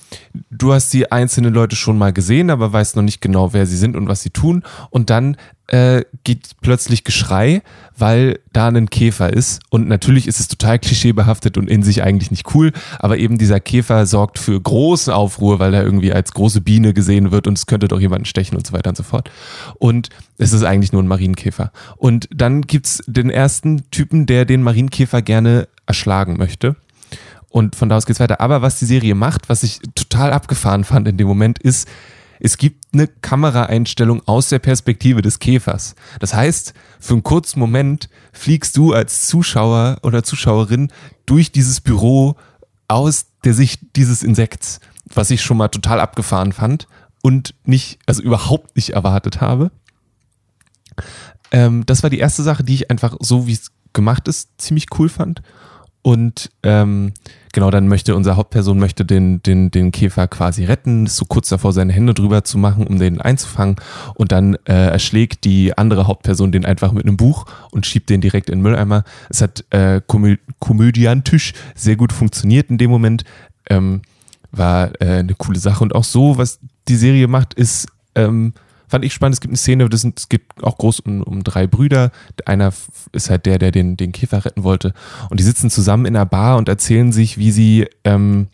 du 0.50 0.72
hast 0.72 0.92
die 0.92 1.10
einzelnen 1.12 1.54
Leute 1.54 1.76
schon 1.76 1.98
mal 1.98 2.12
gesehen, 2.12 2.50
aber 2.50 2.72
weißt 2.72 2.96
noch 2.96 3.02
nicht 3.02 3.20
genau, 3.20 3.52
wer 3.52 3.66
sie 3.66 3.76
sind 3.76 3.96
und 3.96 4.08
was 4.08 4.22
sie 4.22 4.30
tun. 4.30 4.64
Und 4.90 5.10
dann 5.10 5.36
äh, 5.70 6.04
geht 6.24 6.50
plötzlich 6.60 7.04
Geschrei, 7.04 7.62
weil 7.96 8.40
da 8.52 8.68
ein 8.68 8.90
Käfer 8.90 9.32
ist. 9.32 9.60
Und 9.70 9.88
natürlich 9.88 10.26
ist 10.26 10.40
es 10.40 10.48
total 10.48 10.78
klischeebehaftet 10.78 11.56
und 11.56 11.70
in 11.70 11.82
sich 11.82 12.02
eigentlich 12.02 12.30
nicht 12.30 12.54
cool, 12.54 12.72
aber 12.98 13.18
eben 13.18 13.38
dieser 13.38 13.60
Käfer 13.60 14.06
sorgt 14.06 14.38
für 14.38 14.60
großen 14.60 15.12
Aufruhr, 15.12 15.58
weil 15.58 15.72
er 15.74 15.84
irgendwie 15.84 16.12
als 16.12 16.32
große 16.32 16.60
Biene 16.60 16.92
gesehen 16.92 17.30
wird 17.30 17.46
und 17.46 17.56
es 17.56 17.66
könnte 17.66 17.88
doch 17.88 18.00
jemanden 18.00 18.24
stechen 18.24 18.56
und 18.56 18.66
so 18.66 18.72
weiter 18.72 18.90
und 18.90 18.96
so 18.96 19.02
fort. 19.02 19.30
Und 19.78 20.08
es 20.38 20.52
ist 20.52 20.64
eigentlich 20.64 20.92
nur 20.92 21.02
ein 21.02 21.08
Marienkäfer. 21.08 21.70
Und 21.96 22.28
dann 22.34 22.62
gibt's 22.62 23.02
den 23.06 23.30
ersten 23.30 23.88
Typen, 23.90 24.26
der 24.26 24.44
den 24.44 24.62
Marienkäfer 24.62 25.22
gerne 25.22 25.68
erschlagen 25.86 26.36
möchte. 26.36 26.76
Und 27.48 27.76
von 27.76 27.88
da 27.88 27.96
aus 27.96 28.06
geht's 28.06 28.20
weiter. 28.20 28.40
Aber 28.40 28.62
was 28.62 28.78
die 28.78 28.86
Serie 28.86 29.14
macht, 29.14 29.48
was 29.48 29.62
ich 29.62 29.80
total 29.94 30.32
abgefahren 30.32 30.84
fand 30.84 31.08
in 31.08 31.16
dem 31.16 31.26
Moment, 31.26 31.58
ist, 31.58 31.88
es 32.40 32.56
gibt 32.56 32.86
eine 32.92 33.06
Kameraeinstellung 33.06 34.26
aus 34.26 34.48
der 34.48 34.58
Perspektive 34.58 35.22
des 35.22 35.38
Käfers. 35.38 35.94
Das 36.18 36.34
heißt, 36.34 36.74
für 36.98 37.14
einen 37.14 37.22
kurzen 37.22 37.60
Moment 37.60 38.08
fliegst 38.32 38.76
du 38.76 38.92
als 38.92 39.26
Zuschauer 39.26 39.98
oder 40.02 40.22
Zuschauerin 40.22 40.90
durch 41.26 41.52
dieses 41.52 41.80
Büro 41.80 42.36
aus 42.88 43.26
der 43.44 43.54
Sicht 43.54 43.80
dieses 43.96 44.22
Insekts, 44.22 44.80
was 45.14 45.30
ich 45.30 45.42
schon 45.42 45.58
mal 45.58 45.68
total 45.68 46.00
abgefahren 46.00 46.52
fand 46.52 46.88
und 47.22 47.54
nicht, 47.64 47.98
also 48.06 48.22
überhaupt 48.22 48.74
nicht 48.74 48.90
erwartet 48.90 49.40
habe. 49.40 49.70
Ähm, 51.52 51.84
das 51.86 52.02
war 52.02 52.10
die 52.10 52.18
erste 52.18 52.42
Sache, 52.42 52.64
die 52.64 52.74
ich 52.74 52.90
einfach 52.90 53.16
so, 53.20 53.46
wie 53.46 53.52
es 53.52 53.70
gemacht 53.92 54.28
ist, 54.28 54.50
ziemlich 54.58 54.86
cool 54.98 55.08
fand. 55.08 55.42
Und 56.02 56.50
ähm, 56.62 57.12
genau, 57.52 57.70
dann 57.70 57.88
möchte 57.88 58.14
unsere 58.14 58.36
Hauptperson 58.36 58.78
möchte 58.78 59.04
den, 59.04 59.42
den, 59.42 59.70
den 59.70 59.92
Käfer 59.92 60.28
quasi 60.28 60.64
retten, 60.64 61.06
ist 61.06 61.16
so 61.16 61.24
kurz 61.24 61.48
davor, 61.48 61.72
seine 61.72 61.92
Hände 61.92 62.14
drüber 62.14 62.44
zu 62.44 62.58
machen, 62.58 62.86
um 62.86 62.98
den 62.98 63.20
einzufangen. 63.20 63.76
Und 64.14 64.32
dann 64.32 64.54
äh, 64.66 64.90
erschlägt 64.90 65.44
die 65.44 65.76
andere 65.76 66.06
Hauptperson 66.06 66.52
den 66.52 66.64
einfach 66.64 66.92
mit 66.92 67.04
einem 67.04 67.16
Buch 67.16 67.46
und 67.70 67.86
schiebt 67.86 68.10
den 68.10 68.20
direkt 68.20 68.50
in 68.50 68.58
den 68.58 68.62
Mülleimer. 68.62 69.04
Es 69.28 69.40
hat 69.40 69.64
äh, 69.70 70.00
komö 70.06 70.36
komödiantisch 70.58 71.52
sehr 71.74 71.96
gut 71.96 72.12
funktioniert 72.12 72.70
in 72.70 72.78
dem 72.78 72.90
Moment. 72.90 73.24
Ähm, 73.68 74.02
war 74.52 74.90
äh, 75.00 75.18
eine 75.20 75.34
coole 75.34 75.58
Sache. 75.58 75.84
Und 75.84 75.94
auch 75.94 76.04
so, 76.04 76.38
was 76.38 76.60
die 76.88 76.96
Serie 76.96 77.28
macht, 77.28 77.54
ist 77.54 77.86
ähm, 78.14 78.52
fand 78.90 79.04
ich 79.04 79.14
spannend. 79.14 79.34
Es 79.34 79.40
gibt 79.40 79.50
eine 79.50 79.56
Szene, 79.56 79.88
das 79.88 80.00
sind, 80.02 80.18
es 80.18 80.28
geht 80.28 80.42
auch 80.62 80.76
groß 80.76 81.00
um, 81.00 81.22
um 81.22 81.44
drei 81.44 81.66
Brüder. 81.66 82.10
Einer 82.44 82.72
ist 83.12 83.30
halt 83.30 83.46
der, 83.46 83.58
der 83.58 83.70
den, 83.70 83.96
den 83.96 84.12
Käfer 84.12 84.44
retten 84.44 84.64
wollte. 84.64 84.92
Und 85.30 85.38
die 85.38 85.44
sitzen 85.44 85.70
zusammen 85.70 86.06
in 86.06 86.16
einer 86.16 86.26
Bar 86.26 86.56
und 86.58 86.68
erzählen 86.68 87.12
sich, 87.12 87.38
wie 87.38 87.52
sie, 87.52 87.86
ähm, 88.04 88.48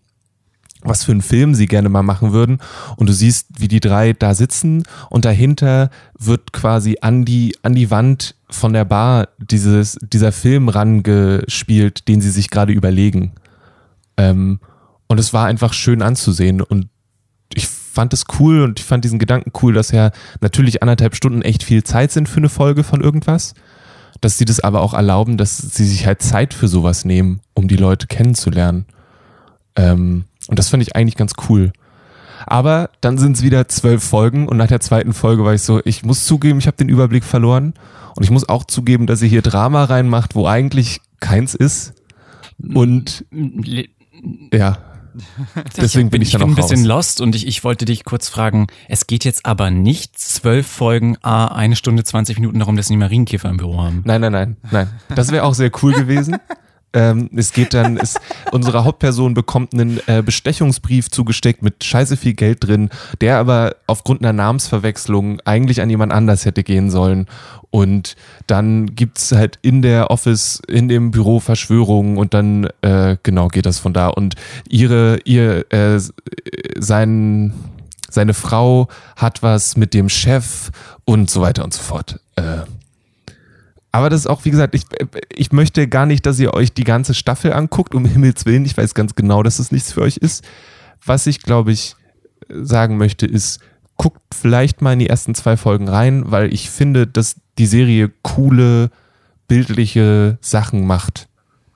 was 0.82 1.04
für 1.04 1.12
einen 1.12 1.22
Film 1.22 1.54
sie 1.54 1.66
gerne 1.66 1.88
mal 1.88 2.02
machen 2.02 2.32
würden. 2.32 2.58
Und 2.96 3.08
du 3.08 3.12
siehst, 3.12 3.48
wie 3.58 3.68
die 3.68 3.80
drei 3.80 4.12
da 4.12 4.34
sitzen 4.34 4.82
und 5.08 5.24
dahinter 5.24 5.90
wird 6.18 6.52
quasi 6.52 6.98
an 7.00 7.24
die, 7.24 7.56
an 7.62 7.74
die 7.74 7.90
Wand 7.90 8.34
von 8.50 8.74
der 8.74 8.84
Bar 8.84 9.28
dieses, 9.38 9.98
dieser 10.02 10.32
Film 10.32 10.68
rangespielt, 10.68 12.08
den 12.08 12.20
sie 12.20 12.30
sich 12.30 12.50
gerade 12.50 12.72
überlegen. 12.72 13.32
Ähm, 14.18 14.60
und 15.08 15.18
es 15.18 15.32
war 15.32 15.46
einfach 15.46 15.72
schön 15.72 16.02
anzusehen 16.02 16.60
und 16.60 16.88
fand 17.96 18.12
es 18.12 18.24
cool 18.38 18.62
und 18.62 18.78
ich 18.78 18.84
fand 18.84 19.04
diesen 19.04 19.18
Gedanken 19.18 19.52
cool, 19.62 19.72
dass 19.72 19.90
ja 19.90 20.10
natürlich 20.40 20.82
anderthalb 20.82 21.16
Stunden 21.16 21.42
echt 21.42 21.62
viel 21.62 21.82
Zeit 21.82 22.12
sind 22.12 22.28
für 22.28 22.36
eine 22.36 22.48
Folge 22.48 22.84
von 22.84 23.00
irgendwas. 23.00 23.54
Dass 24.20 24.38
sie 24.38 24.44
das 24.44 24.60
aber 24.60 24.80
auch 24.82 24.94
erlauben, 24.94 25.36
dass 25.36 25.56
sie 25.56 25.84
sich 25.84 26.06
halt 26.06 26.22
Zeit 26.22 26.54
für 26.54 26.68
sowas 26.68 27.04
nehmen, 27.04 27.40
um 27.54 27.68
die 27.68 27.76
Leute 27.76 28.06
kennenzulernen. 28.06 28.86
Ähm, 29.76 30.24
und 30.48 30.58
das 30.58 30.68
fand 30.68 30.82
ich 30.82 30.94
eigentlich 30.94 31.16
ganz 31.16 31.32
cool. 31.48 31.72
Aber 32.46 32.90
dann 33.00 33.18
sind 33.18 33.36
es 33.36 33.42
wieder 33.42 33.66
zwölf 33.68 34.04
Folgen 34.04 34.46
und 34.46 34.56
nach 34.56 34.68
der 34.68 34.80
zweiten 34.80 35.12
Folge 35.12 35.44
war 35.44 35.54
ich 35.54 35.62
so, 35.62 35.80
ich 35.84 36.04
muss 36.04 36.24
zugeben, 36.24 36.58
ich 36.58 36.66
habe 36.66 36.76
den 36.76 36.88
Überblick 36.88 37.24
verloren. 37.24 37.74
Und 38.14 38.22
ich 38.22 38.30
muss 38.30 38.48
auch 38.48 38.64
zugeben, 38.64 39.06
dass 39.06 39.20
ihr 39.20 39.28
hier 39.28 39.42
Drama 39.42 39.84
reinmacht, 39.84 40.34
wo 40.34 40.46
eigentlich 40.46 41.00
keins 41.20 41.54
ist. 41.54 41.92
Und 42.74 43.26
ja, 44.52 44.78
Deswegen 45.76 46.10
bin 46.10 46.22
ich, 46.22 46.28
ich 46.28 46.32
dann 46.32 46.42
bin 46.42 46.50
auch 46.50 46.52
ein 46.52 46.56
bisschen 46.56 46.90
raus. 46.90 47.18
lost 47.18 47.20
und 47.20 47.34
ich, 47.34 47.46
ich 47.46 47.64
wollte 47.64 47.84
dich 47.84 48.04
kurz 48.04 48.28
fragen, 48.28 48.66
es 48.88 49.06
geht 49.06 49.24
jetzt 49.24 49.46
aber 49.46 49.70
nicht 49.70 50.18
zwölf 50.18 50.66
Folgen, 50.66 51.16
a 51.22 51.46
eine 51.46 51.76
Stunde 51.76 52.04
20 52.04 52.38
Minuten 52.38 52.58
darum, 52.58 52.76
dass 52.76 52.88
die 52.88 52.96
Marienkäfer 52.96 53.48
im 53.48 53.56
Büro 53.56 53.82
haben. 53.82 54.02
Nein, 54.04 54.20
nein, 54.20 54.32
nein, 54.32 54.56
nein. 54.70 54.88
Das 55.14 55.30
wäre 55.32 55.44
auch 55.44 55.54
sehr 55.54 55.70
cool 55.82 55.92
gewesen. 55.92 56.36
Ähm, 56.92 57.30
es 57.36 57.52
geht 57.52 57.74
dann, 57.74 57.96
es, 57.96 58.16
unsere 58.52 58.84
Hauptperson 58.84 59.34
bekommt 59.34 59.74
einen 59.74 60.00
äh, 60.06 60.22
Bestechungsbrief 60.22 61.10
zugesteckt 61.10 61.62
mit 61.62 61.84
scheiße 61.84 62.16
viel 62.16 62.34
Geld 62.34 62.66
drin, 62.66 62.90
der 63.20 63.38
aber 63.38 63.76
aufgrund 63.86 64.22
einer 64.22 64.32
Namensverwechslung 64.32 65.40
eigentlich 65.44 65.80
an 65.82 65.90
jemand 65.90 66.12
anders 66.12 66.44
hätte 66.44 66.62
gehen 66.62 66.90
sollen. 66.90 67.26
Und 67.70 68.16
dann 68.46 68.94
gibt's 68.94 69.32
halt 69.32 69.58
in 69.62 69.82
der 69.82 70.10
Office, 70.10 70.62
in 70.68 70.88
dem 70.88 71.10
Büro 71.10 71.40
Verschwörungen 71.40 72.16
und 72.16 72.32
dann, 72.32 72.68
äh, 72.80 73.16
genau, 73.22 73.48
geht 73.48 73.66
das 73.66 73.78
von 73.78 73.92
da. 73.92 74.08
Und 74.08 74.34
ihre, 74.68 75.18
ihr, 75.24 75.70
äh, 75.72 76.00
sein, 76.78 77.52
seine 78.08 78.34
Frau 78.34 78.88
hat 79.16 79.42
was 79.42 79.76
mit 79.76 79.92
dem 79.92 80.08
Chef 80.08 80.70
und 81.04 81.28
so 81.30 81.40
weiter 81.40 81.64
und 81.64 81.74
so 81.74 81.82
fort. 81.82 82.20
Äh, 82.36 82.62
aber 83.96 84.10
das 84.10 84.20
ist 84.20 84.26
auch, 84.26 84.44
wie 84.44 84.50
gesagt, 84.50 84.74
ich, 84.74 84.82
ich 85.34 85.52
möchte 85.52 85.88
gar 85.88 86.04
nicht, 86.04 86.26
dass 86.26 86.38
ihr 86.38 86.52
euch 86.52 86.74
die 86.74 86.84
ganze 86.84 87.14
Staffel 87.14 87.54
anguckt, 87.54 87.94
um 87.94 88.04
Himmels 88.06 88.44
Willen. 88.44 88.66
Ich 88.66 88.76
weiß 88.76 88.92
ganz 88.92 89.14
genau, 89.14 89.42
dass 89.42 89.58
es 89.58 89.72
nichts 89.72 89.92
für 89.92 90.02
euch 90.02 90.18
ist. 90.18 90.44
Was 91.02 91.26
ich, 91.26 91.40
glaube 91.40 91.72
ich, 91.72 91.96
sagen 92.50 92.98
möchte, 92.98 93.24
ist, 93.24 93.60
guckt 93.96 94.20
vielleicht 94.34 94.82
mal 94.82 94.92
in 94.92 94.98
die 94.98 95.08
ersten 95.08 95.34
zwei 95.34 95.56
Folgen 95.56 95.88
rein, 95.88 96.30
weil 96.30 96.52
ich 96.52 96.68
finde, 96.68 97.06
dass 97.06 97.36
die 97.56 97.64
Serie 97.64 98.12
coole, 98.20 98.90
bildliche 99.48 100.36
Sachen 100.42 100.86
macht, 100.86 101.28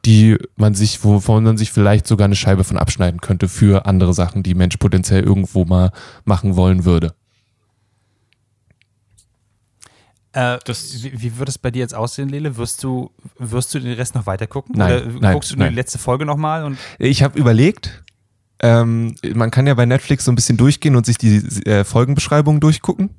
die 0.04 0.36
man 0.56 0.74
sich, 0.74 1.02
wovon 1.02 1.44
man 1.44 1.56
sich 1.56 1.72
vielleicht 1.72 2.06
sogar 2.06 2.26
eine 2.26 2.36
Scheibe 2.36 2.64
von 2.64 2.76
abschneiden 2.76 3.22
könnte 3.22 3.48
für 3.48 3.86
andere 3.86 4.12
Sachen, 4.12 4.42
die 4.42 4.54
Mensch 4.54 4.76
potenziell 4.76 5.24
irgendwo 5.24 5.64
mal 5.64 5.90
machen 6.26 6.54
wollen 6.56 6.84
würde. 6.84 7.14
Äh, 10.32 10.58
wie, 10.64 11.22
wie 11.22 11.38
wird 11.38 11.48
es 11.48 11.58
bei 11.58 11.70
dir 11.70 11.80
jetzt 11.80 11.94
aussehen, 11.94 12.28
Lele? 12.28 12.56
Wirst 12.56 12.84
du, 12.84 13.10
wirst 13.38 13.74
du 13.74 13.80
den 13.80 13.94
Rest 13.94 14.14
noch 14.14 14.26
weiter 14.26 14.46
gucken? 14.46 14.76
Nein, 14.78 15.02
Oder 15.02 15.20
nein, 15.20 15.32
guckst 15.34 15.50
du 15.52 15.56
nein. 15.56 15.70
die 15.70 15.74
letzte 15.74 15.98
Folge 15.98 16.24
nochmal? 16.24 16.76
Ich 16.98 17.22
habe 17.24 17.36
überlegt, 17.38 18.04
ähm, 18.60 19.16
man 19.34 19.50
kann 19.50 19.66
ja 19.66 19.74
bei 19.74 19.86
Netflix 19.86 20.24
so 20.26 20.30
ein 20.32 20.36
bisschen 20.36 20.56
durchgehen 20.56 20.94
und 20.94 21.04
sich 21.06 21.18
die 21.18 21.38
äh, 21.66 21.82
Folgenbeschreibungen 21.84 22.60
durchgucken. 22.60 23.10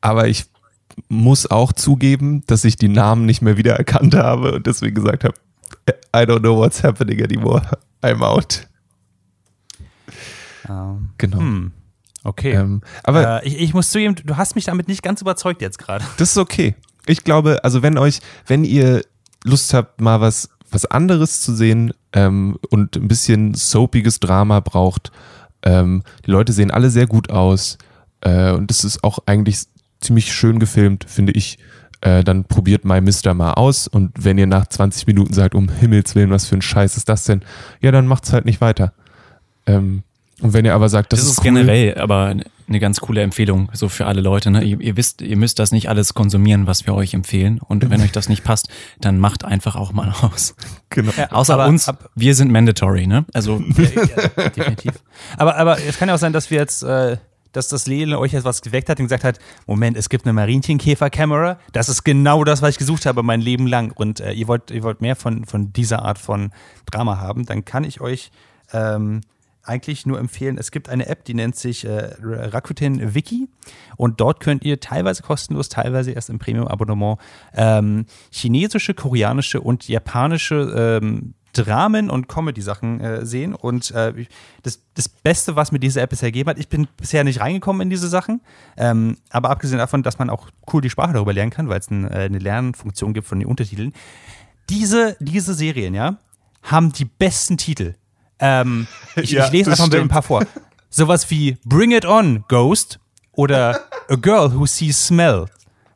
Aber 0.00 0.28
ich 0.28 0.46
muss 1.08 1.50
auch 1.50 1.72
zugeben, 1.72 2.44
dass 2.46 2.64
ich 2.64 2.76
die 2.76 2.88
Namen 2.88 3.24
nicht 3.26 3.42
mehr 3.42 3.56
wiedererkannt 3.56 4.14
habe 4.14 4.52
und 4.52 4.66
deswegen 4.66 4.94
gesagt 4.94 5.24
habe, 5.24 5.34
I 6.14 6.20
don't 6.20 6.40
know 6.40 6.56
what's 6.56 6.82
happening 6.82 7.22
anymore. 7.22 7.62
I'm 8.02 8.20
out. 8.22 8.66
ähm, 10.68 11.10
Genau. 11.18 11.38
hm, 11.38 11.72
okay. 12.24 12.52
Ähm, 12.52 12.82
aber 13.04 13.42
äh, 13.42 13.48
ich, 13.48 13.60
ich 13.60 13.74
muss 13.74 13.90
zugeben, 13.90 14.16
du 14.24 14.36
hast 14.36 14.54
mich 14.54 14.64
damit 14.64 14.88
nicht 14.88 15.02
ganz 15.02 15.20
überzeugt 15.20 15.62
jetzt 15.62 15.78
gerade. 15.78 16.04
das 16.18 16.30
ist 16.30 16.38
okay. 16.38 16.74
Ich 17.06 17.24
glaube, 17.24 17.64
also 17.64 17.82
wenn 17.82 17.98
euch, 17.98 18.20
wenn 18.46 18.64
ihr 18.64 19.02
Lust 19.44 19.74
habt, 19.74 20.00
mal 20.00 20.20
was, 20.20 20.50
was 20.70 20.84
anderes 20.86 21.40
zu 21.40 21.54
sehen 21.54 21.92
ähm, 22.12 22.58
und 22.70 22.96
ein 22.96 23.08
bisschen 23.08 23.54
soapiges 23.54 24.20
Drama 24.20 24.60
braucht, 24.60 25.10
ähm, 25.62 26.02
die 26.26 26.30
Leute 26.30 26.52
sehen 26.52 26.70
alle 26.70 26.90
sehr 26.90 27.06
gut 27.06 27.30
aus 27.30 27.78
äh, 28.20 28.52
und 28.52 28.70
das 28.70 28.84
ist 28.84 29.04
auch 29.04 29.20
eigentlich 29.26 29.64
ziemlich 30.00 30.32
schön 30.32 30.58
gefilmt, 30.58 31.04
finde 31.08 31.32
ich. 31.32 31.58
Äh, 32.00 32.24
dann 32.24 32.44
probiert 32.44 32.84
My 32.84 33.00
Mister 33.00 33.32
mal 33.32 33.54
aus 33.54 33.86
und 33.86 34.10
wenn 34.18 34.36
ihr 34.36 34.48
nach 34.48 34.66
20 34.66 35.06
Minuten 35.06 35.32
sagt, 35.32 35.54
um 35.54 35.68
Himmels 35.68 36.16
Willen, 36.16 36.30
was 36.30 36.46
für 36.46 36.56
ein 36.56 36.62
Scheiß 36.62 36.96
ist 36.96 37.08
das 37.08 37.24
denn? 37.24 37.42
Ja, 37.80 37.92
dann 37.92 38.08
macht's 38.08 38.32
halt 38.32 38.44
nicht 38.44 38.60
weiter. 38.60 38.92
Ähm, 39.66 40.02
und 40.42 40.52
wenn 40.52 40.64
ihr 40.64 40.74
aber 40.74 40.88
sagt, 40.88 41.12
das, 41.12 41.20
Das, 41.20 41.26
ist, 41.28 41.32
ist 41.34 41.38
cool, 41.40 41.44
generell 41.44 41.96
aber 41.98 42.34
eine 42.68 42.80
ganz 42.80 43.00
coole 43.00 43.20
Empfehlung, 43.22 43.68
so 43.74 43.88
für 43.88 44.06
alle 44.06 44.20
Leute. 44.20 44.50
Ne? 44.50 44.62
Ihr, 44.64 44.80
ihr 44.80 44.96
wisst, 44.96 45.20
ihr 45.20 45.36
müsst 45.36 45.58
das 45.58 45.72
nicht 45.72 45.88
alles 45.88 46.14
konsumieren, 46.14 46.66
was 46.66 46.86
wir 46.86 46.94
euch 46.94 47.12
empfehlen. 47.14 47.58
Und 47.60 47.88
wenn 47.90 48.00
euch 48.00 48.12
das 48.12 48.28
nicht 48.28 48.44
passt, 48.44 48.68
dann 49.00 49.18
macht 49.18 49.44
einfach 49.44 49.76
auch 49.76 49.92
mal 49.92 50.12
aus. 50.22 50.54
genau. 50.90 51.12
Außer 51.30 51.54
aber 51.54 51.66
uns, 51.66 51.88
ab- 51.88 52.08
wir 52.14 52.34
sind 52.34 52.50
mandatory, 52.50 53.06
ne? 53.06 53.24
Also 53.34 53.62
ja, 53.76 54.48
definitiv. 54.48 54.92
Aber, 55.36 55.56
aber 55.56 55.78
es 55.80 55.98
kann 55.98 56.08
ja 56.08 56.14
auch 56.14 56.18
sein, 56.18 56.32
dass 56.32 56.50
wir 56.50 56.58
jetzt, 56.58 56.82
äh, 56.82 57.18
dass 57.52 57.68
das 57.68 57.86
Lele 57.86 58.18
euch 58.18 58.32
jetzt 58.32 58.44
was 58.44 58.62
geweckt 58.62 58.88
hat 58.88 58.98
und 59.00 59.04
gesagt 59.06 59.24
hat, 59.24 59.38
Moment, 59.66 59.98
es 59.98 60.08
gibt 60.08 60.24
eine 60.24 60.32
Marienchenkäfer-Kamera. 60.32 61.58
Das 61.72 61.90
ist 61.90 62.04
genau 62.04 62.44
das, 62.44 62.62
was 62.62 62.70
ich 62.70 62.78
gesucht 62.78 63.04
habe 63.04 63.22
mein 63.22 63.42
Leben 63.42 63.66
lang. 63.66 63.92
Und 63.94 64.20
äh, 64.20 64.32
ihr 64.32 64.48
wollt, 64.48 64.70
ihr 64.70 64.82
wollt 64.82 65.02
mehr 65.02 65.16
von, 65.16 65.44
von 65.44 65.72
dieser 65.74 66.02
Art 66.02 66.18
von 66.18 66.52
Drama 66.90 67.18
haben, 67.18 67.44
dann 67.44 67.66
kann 67.66 67.84
ich 67.84 68.00
euch 68.00 68.30
ähm, 68.72 69.20
eigentlich 69.64 70.06
nur 70.06 70.18
empfehlen, 70.18 70.58
es 70.58 70.70
gibt 70.70 70.88
eine 70.88 71.06
App, 71.06 71.24
die 71.24 71.34
nennt 71.34 71.56
sich 71.56 71.84
äh, 71.84 72.14
Rakuten 72.20 73.14
Wiki 73.14 73.48
und 73.96 74.20
dort 74.20 74.40
könnt 74.40 74.64
ihr 74.64 74.80
teilweise 74.80 75.22
kostenlos, 75.22 75.68
teilweise 75.68 76.12
erst 76.12 76.30
im 76.30 76.38
Premium-Abonnement 76.38 77.18
ähm, 77.54 78.06
chinesische, 78.30 78.94
koreanische 78.94 79.60
und 79.60 79.88
japanische 79.88 81.00
ähm, 81.02 81.34
Dramen 81.52 82.08
und 82.10 82.28
Comedy-Sachen 82.28 83.00
äh, 83.00 83.26
sehen. 83.26 83.54
Und 83.54 83.90
äh, 83.90 84.26
das, 84.62 84.80
das 84.94 85.08
Beste, 85.08 85.54
was 85.54 85.70
mir 85.70 85.78
diese 85.78 86.00
App 86.00 86.10
bisher 86.10 86.30
gegeben 86.30 86.50
hat, 86.50 86.58
ich 86.58 86.68
bin 86.68 86.88
bisher 86.96 87.24
nicht 87.24 87.40
reingekommen 87.40 87.82
in 87.82 87.90
diese 87.90 88.08
Sachen. 88.08 88.40
Ähm, 88.76 89.18
aber 89.30 89.50
abgesehen 89.50 89.78
davon, 89.78 90.02
dass 90.02 90.18
man 90.18 90.30
auch 90.30 90.48
cool 90.72 90.80
die 90.80 90.90
Sprache 90.90 91.12
darüber 91.12 91.32
lernen 91.32 91.50
kann, 91.50 91.68
weil 91.68 91.80
es 91.80 91.90
ein, 91.90 92.04
äh, 92.04 92.22
eine 92.24 92.38
Lernfunktion 92.38 93.12
gibt 93.12 93.26
von 93.26 93.38
den 93.38 93.48
Untertiteln. 93.48 93.92
Diese, 94.70 95.16
diese 95.20 95.54
Serien, 95.54 95.94
ja, 95.94 96.18
haben 96.62 96.92
die 96.92 97.04
besten 97.04 97.58
Titel. 97.58 97.94
Ähm, 98.42 98.86
ich, 99.16 99.30
Ja, 99.30 99.46
ich 99.46 99.52
lese 99.52 99.70
einfach 99.70 99.84
mal 99.86 99.94
ein 99.94 99.98
stimmt. 100.00 100.10
paar 100.12 100.22
vor. 100.22 100.44
Sowas 100.90 101.30
wie 101.30 101.56
Bring 101.64 101.92
It 101.92 102.04
On, 102.04 102.44
Ghost 102.48 102.98
oder 103.32 103.80
A 104.10 104.16
Girl 104.16 104.52
Who 104.54 104.66
Sees 104.66 105.06
Smell, 105.06 105.46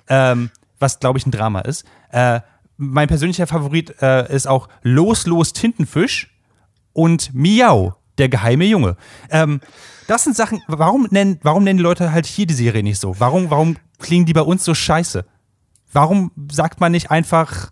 ähm, 0.08 0.50
was 0.78 0.98
glaube 1.00 1.18
ich 1.18 1.26
ein 1.26 1.30
Drama 1.32 1.60
ist. 1.60 1.84
Äh, 2.10 2.40
mein 2.78 3.08
persönlicher 3.08 3.46
Favorit 3.46 4.00
äh, 4.00 4.32
ist 4.34 4.46
auch 4.46 4.68
Los, 4.82 5.26
Los, 5.26 5.52
Tintenfisch 5.52 6.34
und 6.92 7.34
Miau, 7.34 7.96
der 8.16 8.28
geheime 8.30 8.64
Junge. 8.64 8.96
Ähm, 9.30 9.60
das 10.06 10.24
sind 10.24 10.36
Sachen, 10.36 10.62
warum 10.68 11.08
nennen, 11.10 11.40
warum 11.42 11.64
nennen 11.64 11.78
die 11.78 11.82
Leute 11.82 12.12
halt 12.12 12.26
hier 12.26 12.46
die 12.46 12.54
Serie 12.54 12.82
nicht 12.82 13.00
so? 13.00 13.18
Warum, 13.18 13.50
warum 13.50 13.76
klingen 13.98 14.24
die 14.24 14.32
bei 14.32 14.42
uns 14.42 14.64
so 14.64 14.72
scheiße? 14.72 15.24
Warum 15.92 16.30
sagt 16.50 16.80
man 16.80 16.92
nicht 16.92 17.10
einfach 17.10 17.70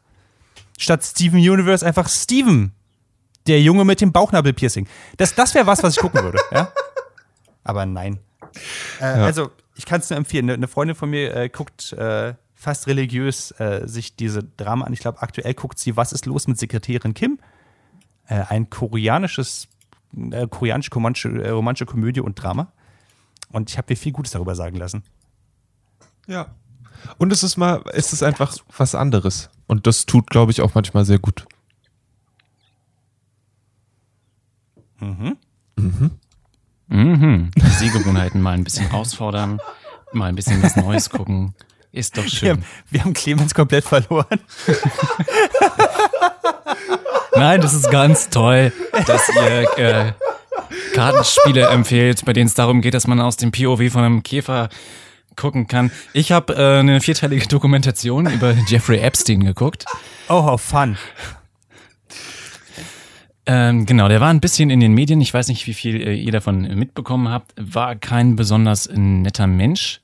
statt 0.77 1.05
Steven 1.05 1.39
Universe 1.39 1.87
einfach 1.87 2.09
Steven, 2.09 2.73
der 3.47 3.61
Junge 3.61 3.85
mit 3.85 4.01
dem 4.01 4.13
Bauchnabelpiercing? 4.13 4.87
Das, 5.17 5.35
das 5.35 5.55
wäre 5.55 5.67
was, 5.67 5.83
was 5.83 5.95
ich 5.97 6.01
gucken 6.01 6.23
würde, 6.23 6.39
ja? 6.53 6.73
Aber 7.65 7.87
nein. 7.87 8.19
Äh, 9.01 9.05
Also, 9.05 9.51
ich 9.75 9.87
kann 9.87 10.01
es 10.01 10.11
nur 10.11 10.17
empfehlen. 10.17 10.49
Eine- 10.51 10.69
Freundin 10.69 10.95
von 10.97 11.11
mir 11.11 11.35
äh, 11.35 11.49
guckt 11.49 11.93
äh, 11.95 12.35
fast 12.55 12.87
religiös 12.87 13.51
äh, 13.59 13.83
sich 13.87 14.17
diese 14.17 14.43
Drama 14.45 14.85
an. 14.87 14.93
Ich 14.93 15.01
glaube, 15.01 15.21
aktuell 15.23 15.55
guckt 15.55 15.79
sie 15.79 15.97
Was 15.97 16.13
ist 16.13 16.27
los 16.27 16.47
mit 16.47 16.59
Sekretärin 16.59 17.15
Kim? 17.15 17.39
Äh, 18.27 18.43
ein 18.49 18.71
koreanisches, 18.71 19.69
äh, 20.31 20.47
koreanische 20.47 20.91
romantische, 20.95 21.29
äh, 21.43 21.51
romantische 21.51 21.87
Komödie 21.87 22.21
und 22.21 22.41
Drama. 22.43 22.73
Und 23.51 23.71
ich 23.71 23.77
habe 23.79 23.93
mir 23.93 23.97
viel 23.97 24.13
Gutes 24.13 24.33
darüber 24.33 24.55
sagen 24.55 24.77
lassen. 24.77 25.03
Ja. 26.27 26.55
Und 27.19 27.33
es 27.33 27.43
ist 27.43 27.57
mal, 27.57 27.83
es 27.93 28.13
ist 28.13 28.23
einfach 28.23 28.57
was 28.77 28.95
anderes. 28.95 29.51
Und 29.67 29.87
das 29.87 30.07
tut, 30.07 30.31
glaube 30.31 30.53
ich, 30.53 30.63
auch 30.63 30.75
manchmal 30.75 31.05
sehr 31.05 31.19
gut. 31.19 31.45
Mhm. 36.89 37.51
Die 37.57 37.67
Sehgewohnheiten 37.71 38.41
mal 38.41 38.53
ein 38.53 38.65
bisschen 38.65 38.89
herausfordern, 38.89 39.61
mal 40.13 40.27
ein 40.29 40.37
bisschen 40.37 40.63
was 40.63 40.77
Neues 40.77 41.11
gucken. 41.11 41.55
Ist 41.93 42.17
doch 42.19 42.25
Wir 42.25 42.31
schön. 42.31 42.49
haben, 42.51 42.65
wir 42.91 43.05
haben 43.05 43.15
Clemens 43.15 43.55
komplett 43.55 43.85
verloren. 43.85 44.41
Nein, 47.37 47.61
das 47.61 47.75
ist 47.75 47.91
ganz 47.91 48.31
toll, 48.31 48.73
dass 49.07 49.29
ihr 49.35 49.79
äh, 49.79 50.13
Kartenspiele 50.95 51.67
empfehlt, 51.69 52.25
bei 52.25 52.33
denen 52.33 52.47
es 52.47 52.55
darum 52.55 52.81
geht, 52.81 52.95
dass 52.95 53.07
man 53.07 53.21
aus 53.21 53.37
dem 53.37 53.53
POV 53.53 53.93
von 53.93 54.05
einem 54.05 54.23
Käfer 54.23 54.69
gucken 55.37 55.67
kann. 55.67 55.91
Ich 56.13 56.33
habe 56.33 56.55
äh, 56.55 56.79
eine 56.81 57.01
vierteilige 57.01 57.47
Dokumentation 57.49 58.31
über 58.31 58.53
Jeffrey 58.69 58.99
Epstein 58.99 59.45
geguckt. 59.45 59.85
Oh, 60.29 60.45
how 60.45 60.61
fun. 60.61 60.97
Ähm, 63.47 63.85
genau, 63.85 64.09
der 64.09 64.21
war 64.21 64.31
ein 64.31 64.41
bisschen 64.41 64.71
in 64.71 64.81
den 64.81 64.93
Medien. 64.95 65.21
Ich 65.21 65.35
weiß 65.35 65.49
nicht, 65.49 65.67
wie 65.67 65.75
viel 65.75 66.01
äh, 66.01 66.15
ihr 66.15 66.33
davon 66.33 66.63
mitbekommen 66.79 67.29
habt. 67.29 67.53
War 67.57 67.95
kein 67.95 68.37
besonders 68.37 68.89
netter 68.93 69.47
Mensch. 69.47 70.01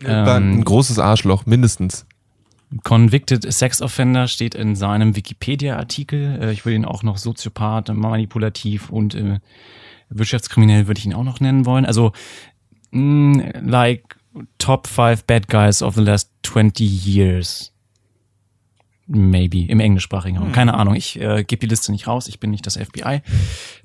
War 0.00 0.36
Ähm, 0.38 0.58
ein 0.58 0.64
großes 0.64 0.98
Arschloch, 0.98 1.44
mindestens. 1.46 2.06
Convicted 2.82 3.52
Sex 3.52 3.82
Offender 3.82 4.26
steht 4.28 4.54
in 4.54 4.74
seinem 4.76 5.14
Wikipedia-Artikel. 5.14 6.38
Äh, 6.42 6.52
Ich 6.52 6.64
will 6.64 6.72
ihn 6.74 6.86
auch 6.86 7.02
noch 7.02 7.18
Soziopath, 7.18 7.90
manipulativ 7.94 8.88
und 8.88 9.14
äh, 9.14 9.38
wirtschaftskriminell 10.08 10.86
würde 10.86 10.98
ich 10.98 11.04
ihn 11.06 11.14
auch 11.14 11.24
noch 11.24 11.40
nennen 11.40 11.66
wollen. 11.66 11.84
Also, 11.84 12.12
mh, 12.92 13.60
like 13.62 14.16
top 14.56 14.86
five 14.86 15.24
bad 15.24 15.48
guys 15.48 15.82
of 15.82 15.94
the 15.94 16.00
last 16.00 16.30
20 16.44 16.80
years. 17.06 17.71
Maybe, 19.14 19.66
im 19.66 19.80
englischsprachigen 19.80 20.38
Raum. 20.38 20.52
Keine 20.52 20.74
Ahnung, 20.74 20.94
ich 20.94 21.20
äh, 21.20 21.44
gebe 21.44 21.60
die 21.60 21.66
Liste 21.66 21.92
nicht 21.92 22.06
raus, 22.06 22.28
ich 22.28 22.40
bin 22.40 22.50
nicht 22.50 22.66
das 22.66 22.76
FBI. 22.76 23.20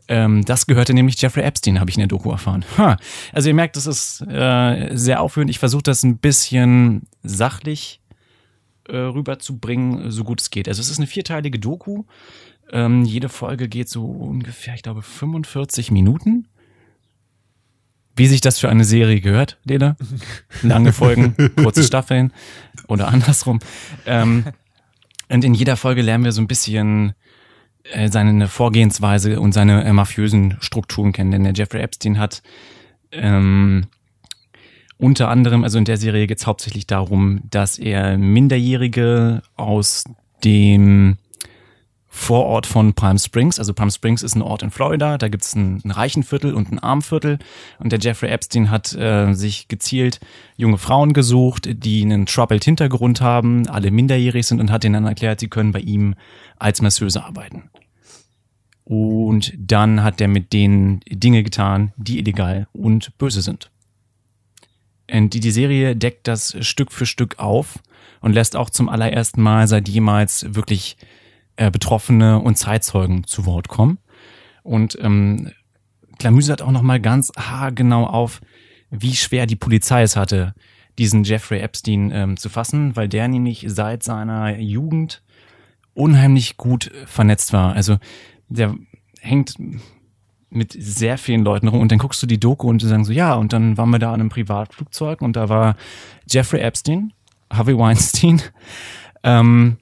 Ähm, 0.07 0.45
das 0.45 0.67
gehörte 0.67 0.93
nämlich 0.93 1.21
Jeffrey 1.21 1.43
Epstein, 1.43 1.79
habe 1.79 1.89
ich 1.89 1.97
in 1.97 2.01
der 2.01 2.07
Doku 2.07 2.31
erfahren. 2.31 2.63
Ha. 2.77 2.97
Also 3.33 3.49
ihr 3.49 3.53
merkt, 3.55 3.75
das 3.75 3.87
ist 3.87 4.21
äh, 4.21 4.95
sehr 4.95 5.21
aufführend. 5.21 5.49
Ich 5.49 5.59
versuche 5.59 5.83
das 5.83 6.03
ein 6.03 6.17
bisschen 6.17 7.07
sachlich 7.23 7.99
äh, 8.87 8.95
rüberzubringen, 8.95 10.11
so 10.11 10.23
gut 10.23 10.39
es 10.39 10.49
geht. 10.49 10.69
Also 10.69 10.81
es 10.81 10.89
ist 10.89 10.97
eine 10.97 11.07
vierteilige 11.07 11.59
Doku. 11.59 12.05
Ähm, 12.71 13.03
jede 13.03 13.27
Folge 13.29 13.67
geht 13.67 13.89
so 13.89 14.05
ungefähr, 14.05 14.75
ich 14.75 14.83
glaube, 14.83 15.01
45 15.01 15.91
Minuten. 15.91 16.47
Wie 18.15 18.27
sich 18.27 18.41
das 18.41 18.59
für 18.59 18.69
eine 18.69 18.83
Serie 18.83 19.21
gehört, 19.21 19.59
Lena. 19.63 19.95
Lange 20.63 20.91
Folgen, 20.91 21.35
kurze 21.55 21.83
Staffeln 21.83 22.33
oder 22.87 23.09
andersrum. 23.09 23.59
Ähm, 24.05 24.45
und 25.29 25.43
in 25.43 25.53
jeder 25.53 25.77
Folge 25.77 26.01
lernen 26.01 26.23
wir 26.23 26.31
so 26.31 26.41
ein 26.41 26.47
bisschen 26.47 27.13
äh, 27.91 28.09
seine 28.09 28.47
Vorgehensweise 28.47 29.39
und 29.39 29.53
seine 29.53 29.83
äh, 29.83 29.93
mafiösen 29.93 30.57
Strukturen 30.59 31.11
kennen. 31.11 31.31
Denn 31.31 31.43
der 31.43 31.53
Jeffrey 31.53 31.81
Epstein 31.81 32.17
hat 32.17 32.41
ähm, 33.11 33.85
unter 34.97 35.29
anderem, 35.29 35.63
also 35.63 35.77
in 35.77 35.85
der 35.85 35.97
Serie 35.97 36.27
geht 36.27 36.39
es 36.39 36.47
hauptsächlich 36.47 36.87
darum, 36.87 37.41
dass 37.49 37.77
er 37.77 38.17
Minderjährige 38.17 39.41
aus 39.55 40.05
dem 40.43 41.17
Vorort 42.17 42.65
von 42.65 42.93
Palm 42.93 43.19
Springs, 43.19 43.59
also 43.59 43.73
Palm 43.73 43.91
Springs 43.91 44.23
ist 44.23 44.35
ein 44.35 44.41
Ort 44.41 44.63
in 44.63 44.71
Florida, 44.71 45.19
da 45.19 45.27
gibt 45.27 45.43
es 45.43 45.55
ein, 45.55 45.81
ein 45.85 45.91
Reichenviertel 45.91 46.53
und 46.55 46.71
ein 46.71 46.79
Armviertel 46.79 47.37
und 47.77 47.91
der 47.91 47.99
Jeffrey 47.99 48.29
Epstein 48.29 48.71
hat 48.71 48.93
äh, 48.95 49.33
sich 49.33 49.67
gezielt 49.67 50.19
junge 50.57 50.79
Frauen 50.79 51.13
gesucht, 51.13 51.69
die 51.71 52.01
einen 52.01 52.25
troubled 52.25 52.65
Hintergrund 52.65 53.21
haben, 53.21 53.69
alle 53.69 53.91
minderjährig 53.91 54.47
sind 54.47 54.59
und 54.59 54.71
hat 54.71 54.83
ihnen 54.83 54.95
dann 54.95 55.05
erklärt, 55.05 55.39
sie 55.39 55.47
können 55.47 55.71
bei 55.71 55.79
ihm 55.79 56.15
als 56.57 56.81
Masseuse 56.81 57.23
arbeiten. 57.23 57.69
Und 58.83 59.53
dann 59.55 60.03
hat 60.03 60.19
er 60.19 60.27
mit 60.27 60.53
denen 60.53 61.01
Dinge 61.07 61.43
getan, 61.43 61.93
die 61.97 62.17
illegal 62.17 62.67
und 62.73 63.15
böse 63.19 63.43
sind. 63.43 63.69
Und 65.09 65.35
die, 65.35 65.39
die 65.39 65.51
Serie 65.51 65.95
deckt 65.95 66.27
das 66.27 66.57
Stück 66.65 66.91
für 66.91 67.05
Stück 67.05 67.37
auf 67.37 67.79
und 68.21 68.33
lässt 68.33 68.55
auch 68.55 68.71
zum 68.71 68.89
allerersten 68.89 69.41
Mal 69.41 69.67
seit 69.67 69.87
jemals 69.87 70.47
wirklich 70.55 70.97
äh, 71.57 71.69
Betroffene 71.69 72.39
und 72.39 72.57
Zeitzeugen 72.57 73.25
zu 73.25 73.45
Wort 73.45 73.67
kommen. 73.67 73.99
Und 74.63 74.97
ähm, 75.01 75.51
klamüsert 76.19 76.61
auch 76.61 76.71
nochmal 76.71 76.99
ganz 76.99 77.31
haargenau 77.37 78.05
auf, 78.05 78.41
wie 78.89 79.15
schwer 79.15 79.45
die 79.45 79.55
Polizei 79.55 80.01
es 80.01 80.15
hatte, 80.15 80.53
diesen 80.97 81.23
Jeffrey 81.23 81.59
Epstein 81.59 82.11
ähm, 82.13 82.37
zu 82.37 82.49
fassen, 82.49 82.95
weil 82.95 83.07
der 83.07 83.27
nämlich 83.27 83.65
seit 83.67 84.03
seiner 84.03 84.57
Jugend 84.57 85.21
unheimlich 85.93 86.57
gut 86.57 86.91
vernetzt 87.05 87.53
war. 87.53 87.73
Also 87.73 87.97
der 88.49 88.75
hängt 89.19 89.55
mit 90.49 90.75
sehr 90.77 91.17
vielen 91.17 91.43
Leuten 91.43 91.67
rum 91.67 91.81
und 91.81 91.91
dann 91.91 91.99
guckst 91.99 92.21
du 92.23 92.27
die 92.27 92.39
Doku 92.39 92.69
und 92.69 92.81
die 92.81 92.87
sagen 92.87 93.03
so, 93.03 93.11
ja, 93.11 93.33
und 93.33 93.51
dann 93.51 93.77
waren 93.77 93.89
wir 93.89 93.99
da 93.99 94.13
an 94.13 94.21
einem 94.21 94.29
Privatflugzeug 94.29 95.21
und 95.21 95.35
da 95.35 95.49
war 95.49 95.75
Jeffrey 96.29 96.61
Epstein, 96.61 97.13
Harvey 97.51 97.77
Weinstein, 97.77 98.41
ähm, 99.23 99.77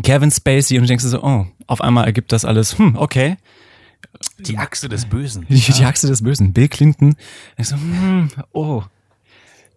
Kevin 0.00 0.30
Spacey 0.30 0.78
und 0.78 0.84
du 0.84 0.88
denkst 0.88 1.04
dir 1.04 1.10
so, 1.10 1.22
oh, 1.22 1.46
auf 1.66 1.82
einmal 1.82 2.06
ergibt 2.06 2.32
das 2.32 2.44
alles, 2.44 2.78
hm, 2.78 2.96
okay. 2.96 3.36
Die 4.38 4.58
Achse 4.58 4.88
des 4.88 5.06
Bösen. 5.06 5.46
Die, 5.48 5.60
die 5.60 5.84
Achse 5.84 6.06
des 6.06 6.22
Bösen. 6.22 6.52
Bill 6.52 6.68
Clinton. 6.68 7.16
Ich 7.58 7.68
so, 7.68 7.76
hm, 7.76 8.30
oh. 8.52 8.82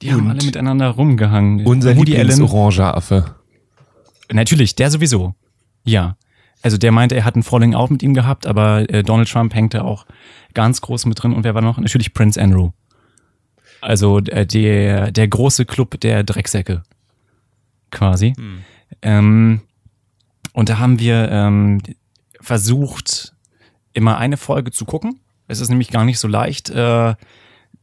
Die 0.02 0.12
haben 0.12 0.22
Und 0.26 0.32
alle 0.32 0.46
miteinander 0.46 0.90
rumgehangen. 0.90 1.66
Unser 1.66 1.96
Woody 1.96 2.16
Allen. 2.16 2.28
Lieblings-Orange-Affe. 2.28 3.36
Natürlich, 4.32 4.76
der 4.76 4.92
sowieso. 4.92 5.36
Ja. 5.84 6.18
Also 6.62 6.78
der 6.78 6.92
meinte, 6.92 7.16
er 7.16 7.26
hat 7.26 7.36
ein 7.36 7.44
Falling 7.44 7.76
Out 7.76 7.92
mit 7.92 8.02
ihm 8.02 8.14
gehabt, 8.14 8.48
aber 8.48 8.90
äh, 8.90 9.04
Donald 9.04 9.30
Trump 9.30 9.54
hängt 9.54 9.74
da 9.74 9.84
auch 9.84 10.06
ganz 10.54 10.82
groß 10.82 11.06
mit 11.06 11.22
drin. 11.22 11.34
Und 11.34 11.44
wer 11.44 11.54
war 11.54 11.62
noch? 11.62 11.78
Natürlich 11.78 12.14
Prince 12.14 12.42
Andrew. 12.42 12.72
Also 13.82 14.20
äh, 14.20 14.48
der, 14.48 15.12
der 15.12 15.28
große 15.28 15.66
Club 15.66 16.00
der 16.02 16.24
Drecksäcke. 16.24 16.84
Quasi. 17.92 18.34
Ähm, 19.02 19.62
und 20.56 20.70
da 20.70 20.80
haben 20.80 21.00
wir 21.00 21.30
ähm, 21.32 21.82
versucht, 22.40 23.36
immer 23.94 24.18
eine 24.18 24.38
Folge 24.38 24.72
zu 24.72 24.86
gucken. 24.86 25.20
Es 25.48 25.60
ist 25.60 25.70
nämlich 25.70 25.90
gar 25.92 26.06
nicht 26.06 26.18
so 26.20 26.28
leicht, 26.28 26.70
äh, 26.70 27.16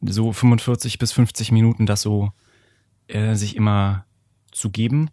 so 0.00 0.32
45 0.32 0.98
bis 0.98 1.12
50 1.12 1.52
Minuten 1.52 1.84
das 1.86 2.00
so 2.02 2.32
äh, 3.08 3.34
sich 3.34 3.56
immer 3.56 4.04
zu 4.50 4.70
geben. 4.70 5.10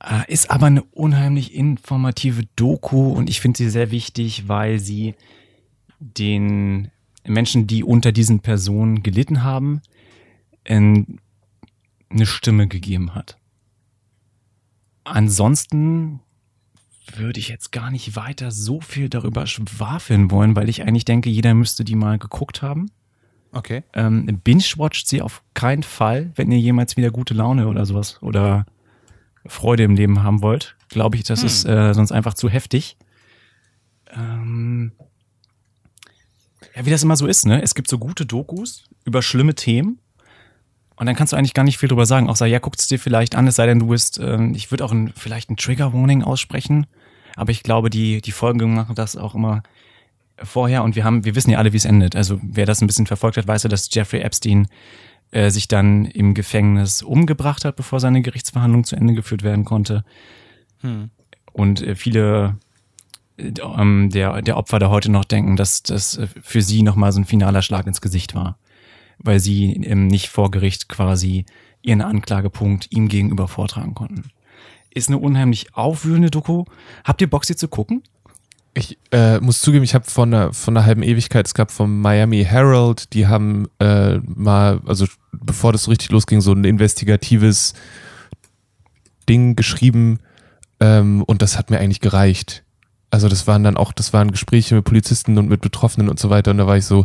Äh, 0.00 0.30
Ist 0.32 0.50
aber 0.50 0.66
eine 0.66 0.82
unheimlich 0.82 1.52
informative 1.54 2.44
Doku 2.56 3.12
und 3.12 3.28
ich 3.28 3.40
finde 3.40 3.58
sie 3.58 3.68
sehr 3.70 3.90
wichtig, 3.90 4.48
weil 4.48 4.78
sie 4.78 5.14
den 5.98 6.90
Menschen, 7.24 7.66
die 7.66 7.82
unter 7.84 8.12
diesen 8.12 8.40
Personen 8.40 9.02
gelitten 9.02 9.42
haben, 9.42 9.80
in- 10.64 11.18
eine 12.08 12.26
Stimme 12.26 12.68
gegeben 12.68 13.14
hat. 13.14 13.36
Ansonsten 15.04 16.20
würde 17.16 17.40
ich 17.40 17.48
jetzt 17.48 17.72
gar 17.72 17.90
nicht 17.90 18.16
weiter 18.16 18.50
so 18.50 18.80
viel 18.80 19.08
darüber 19.08 19.46
schwafeln 19.46 20.30
wollen, 20.30 20.56
weil 20.56 20.68
ich 20.68 20.82
eigentlich 20.82 21.04
denke, 21.04 21.30
jeder 21.30 21.54
müsste 21.54 21.84
die 21.84 21.96
mal 21.96 22.18
geguckt 22.18 22.62
haben. 22.62 22.90
Okay. 23.52 23.82
Ähm, 23.92 24.40
Binge-watcht 24.42 25.06
sie 25.08 25.20
auf 25.20 25.42
keinen 25.54 25.82
Fall, 25.82 26.30
wenn 26.36 26.50
ihr 26.50 26.58
jemals 26.58 26.96
wieder 26.96 27.10
gute 27.10 27.34
Laune 27.34 27.68
oder 27.68 27.84
sowas 27.84 28.18
oder 28.22 28.64
Freude 29.44 29.82
im 29.82 29.94
Leben 29.94 30.22
haben 30.22 30.40
wollt. 30.42 30.76
Glaube 30.88 31.16
ich, 31.16 31.24
das 31.24 31.40
Hm. 31.40 31.46
ist 31.46 31.64
äh, 31.64 31.92
sonst 31.92 32.12
einfach 32.12 32.34
zu 32.34 32.48
heftig. 32.48 32.96
Ähm, 34.14 34.92
ja, 36.74 36.86
wie 36.86 36.90
das 36.90 37.02
immer 37.02 37.16
so 37.16 37.26
ist, 37.26 37.44
ne? 37.44 37.62
Es 37.62 37.74
gibt 37.74 37.88
so 37.88 37.98
gute 37.98 38.24
Dokus 38.24 38.84
über 39.04 39.20
schlimme 39.20 39.54
Themen. 39.54 39.98
Und 40.96 41.06
dann 41.06 41.16
kannst 41.16 41.32
du 41.32 41.36
eigentlich 41.36 41.54
gar 41.54 41.64
nicht 41.64 41.78
viel 41.78 41.88
drüber 41.88 42.06
sagen. 42.06 42.28
Auch 42.28 42.36
sagen, 42.36 42.52
ja, 42.52 42.60
guck 42.60 42.76
es 42.78 42.86
dir 42.86 42.98
vielleicht 42.98 43.34
an, 43.34 43.46
es 43.46 43.56
sei 43.56 43.66
denn, 43.66 43.78
du 43.78 43.88
bist, 43.88 44.18
ähm, 44.18 44.54
ich 44.54 44.70
würde 44.70 44.84
auch 44.84 44.92
ein, 44.92 45.12
vielleicht 45.16 45.50
ein 45.50 45.56
Trigger-Warning 45.56 46.22
aussprechen. 46.22 46.86
Aber 47.36 47.50
ich 47.50 47.62
glaube, 47.62 47.90
die, 47.90 48.20
die 48.20 48.32
Folgen 48.32 48.74
machen 48.74 48.94
das 48.94 49.16
auch 49.16 49.34
immer 49.34 49.62
vorher 50.42 50.82
und 50.82 50.96
wir 50.96 51.04
haben, 51.04 51.24
wir 51.24 51.34
wissen 51.34 51.50
ja 51.50 51.58
alle, 51.58 51.72
wie 51.72 51.76
es 51.76 51.84
endet. 51.84 52.16
Also 52.16 52.40
wer 52.42 52.66
das 52.66 52.80
ein 52.80 52.86
bisschen 52.86 53.06
verfolgt 53.06 53.36
hat, 53.36 53.46
weiß 53.46 53.62
ja, 53.64 53.68
dass 53.68 53.92
Jeffrey 53.92 54.20
Epstein 54.20 54.68
äh, 55.30 55.50
sich 55.50 55.68
dann 55.68 56.04
im 56.04 56.34
Gefängnis 56.34 57.02
umgebracht 57.02 57.64
hat, 57.64 57.76
bevor 57.76 58.00
seine 58.00 58.22
Gerichtsverhandlung 58.22 58.84
zu 58.84 58.96
Ende 58.96 59.14
geführt 59.14 59.42
werden 59.42 59.64
konnte. 59.64 60.04
Hm. 60.80 61.10
Und 61.52 61.82
äh, 61.82 61.94
viele 61.94 62.56
äh, 63.36 63.50
der, 63.52 64.42
der 64.42 64.56
Opfer 64.56 64.78
da 64.78 64.90
heute 64.90 65.10
noch 65.10 65.24
denken, 65.24 65.56
dass 65.56 65.82
das 65.82 66.16
äh, 66.18 66.26
für 66.42 66.62
sie 66.62 66.82
nochmal 66.82 67.12
so 67.12 67.20
ein 67.20 67.24
finaler 67.24 67.62
Schlag 67.62 67.86
ins 67.86 68.00
Gesicht 68.00 68.34
war. 68.34 68.58
Weil 69.22 69.40
sie 69.40 69.72
ähm, 69.72 70.06
nicht 70.06 70.28
vor 70.28 70.50
Gericht 70.50 70.88
quasi 70.88 71.44
ihren 71.82 72.00
Anklagepunkt 72.00 72.88
ihm 72.90 73.08
gegenüber 73.08 73.48
vortragen 73.48 73.94
konnten. 73.94 74.30
Ist 74.90 75.08
eine 75.08 75.18
unheimlich 75.18 75.74
aufwühlende 75.74 76.30
Doku. 76.30 76.64
Habt 77.04 77.20
ihr 77.20 77.30
Bock, 77.30 77.44
sie 77.44 77.56
zu 77.56 77.68
gucken? 77.68 78.02
Ich 78.74 78.98
äh, 79.10 79.38
muss 79.40 79.60
zugeben, 79.60 79.84
ich 79.84 79.94
habe 79.94 80.08
von 80.08 80.32
einer, 80.32 80.52
von 80.54 80.82
halben 80.82 81.02
Ewigkeit, 81.02 81.46
es 81.46 81.52
gab 81.52 81.70
vom 81.70 82.00
Miami 82.00 82.42
Herald, 82.42 83.12
die 83.12 83.26
haben 83.26 83.68
äh, 83.78 84.16
mal, 84.18 84.80
also 84.86 85.06
bevor 85.30 85.72
das 85.72 85.84
so 85.84 85.90
richtig 85.90 86.10
losging, 86.10 86.40
so 86.40 86.52
ein 86.52 86.64
investigatives 86.64 87.74
Ding 89.28 89.56
geschrieben 89.56 90.20
ähm, 90.80 91.22
und 91.22 91.42
das 91.42 91.58
hat 91.58 91.68
mir 91.68 91.80
eigentlich 91.80 92.00
gereicht. 92.00 92.64
Also 93.10 93.28
das 93.28 93.46
waren 93.46 93.62
dann 93.62 93.76
auch, 93.76 93.92
das 93.92 94.14
waren 94.14 94.30
Gespräche 94.30 94.74
mit 94.74 94.84
Polizisten 94.84 95.36
und 95.36 95.50
mit 95.50 95.60
Betroffenen 95.60 96.08
und 96.08 96.18
so 96.18 96.30
weiter 96.30 96.50
und 96.50 96.56
da 96.56 96.66
war 96.66 96.78
ich 96.78 96.86
so, 96.86 97.04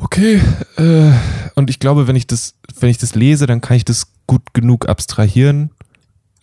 okay, 0.00 0.40
äh, 0.76 1.12
und 1.54 1.70
ich 1.70 1.78
glaube, 1.78 2.06
wenn 2.06 2.16
ich 2.16 2.26
das, 2.26 2.54
wenn 2.80 2.90
ich 2.90 2.98
das 2.98 3.14
lese, 3.14 3.46
dann 3.46 3.60
kann 3.60 3.76
ich 3.76 3.84
das 3.84 4.12
gut 4.26 4.54
genug 4.54 4.88
abstrahieren. 4.88 5.70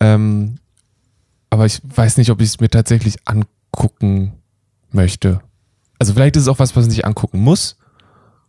Ähm, 0.00 0.58
aber 1.50 1.66
ich 1.66 1.80
weiß 1.84 2.16
nicht, 2.18 2.30
ob 2.30 2.40
ich 2.40 2.48
es 2.48 2.60
mir 2.60 2.68
tatsächlich 2.68 3.16
angucken 3.24 4.34
möchte. 4.90 5.40
Also 5.98 6.12
vielleicht 6.12 6.36
ist 6.36 6.42
es 6.42 6.48
auch 6.48 6.58
was, 6.58 6.76
was 6.76 6.82
man 6.82 6.90
sich 6.90 7.06
angucken 7.06 7.40
muss. 7.40 7.76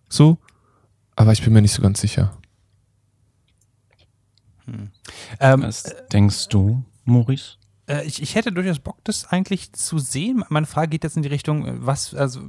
So. 0.09 0.37
Aber 1.15 1.31
ich 1.31 1.43
bin 1.43 1.53
mir 1.53 1.61
nicht 1.61 1.73
so 1.73 1.81
ganz 1.81 2.01
sicher. 2.01 2.37
Ähm, 5.39 5.63
Was 5.63 5.83
denkst 6.11 6.47
du, 6.49 6.83
Maurice? 7.05 7.55
Äh, 7.87 8.05
ich, 8.05 8.21
ich 8.21 8.35
hätte 8.35 8.51
durchaus 8.51 8.79
Bock, 8.79 8.97
das 9.03 9.25
eigentlich 9.25 9.71
zu 9.73 9.99
sehen. 9.99 10.43
Meine 10.49 10.65
Frage 10.65 10.89
geht 10.89 11.03
jetzt 11.03 11.15
in 11.15 11.23
die 11.23 11.29
Richtung, 11.29 11.65
äh, 11.65 11.73
was, 11.85 12.13
also, 12.13 12.41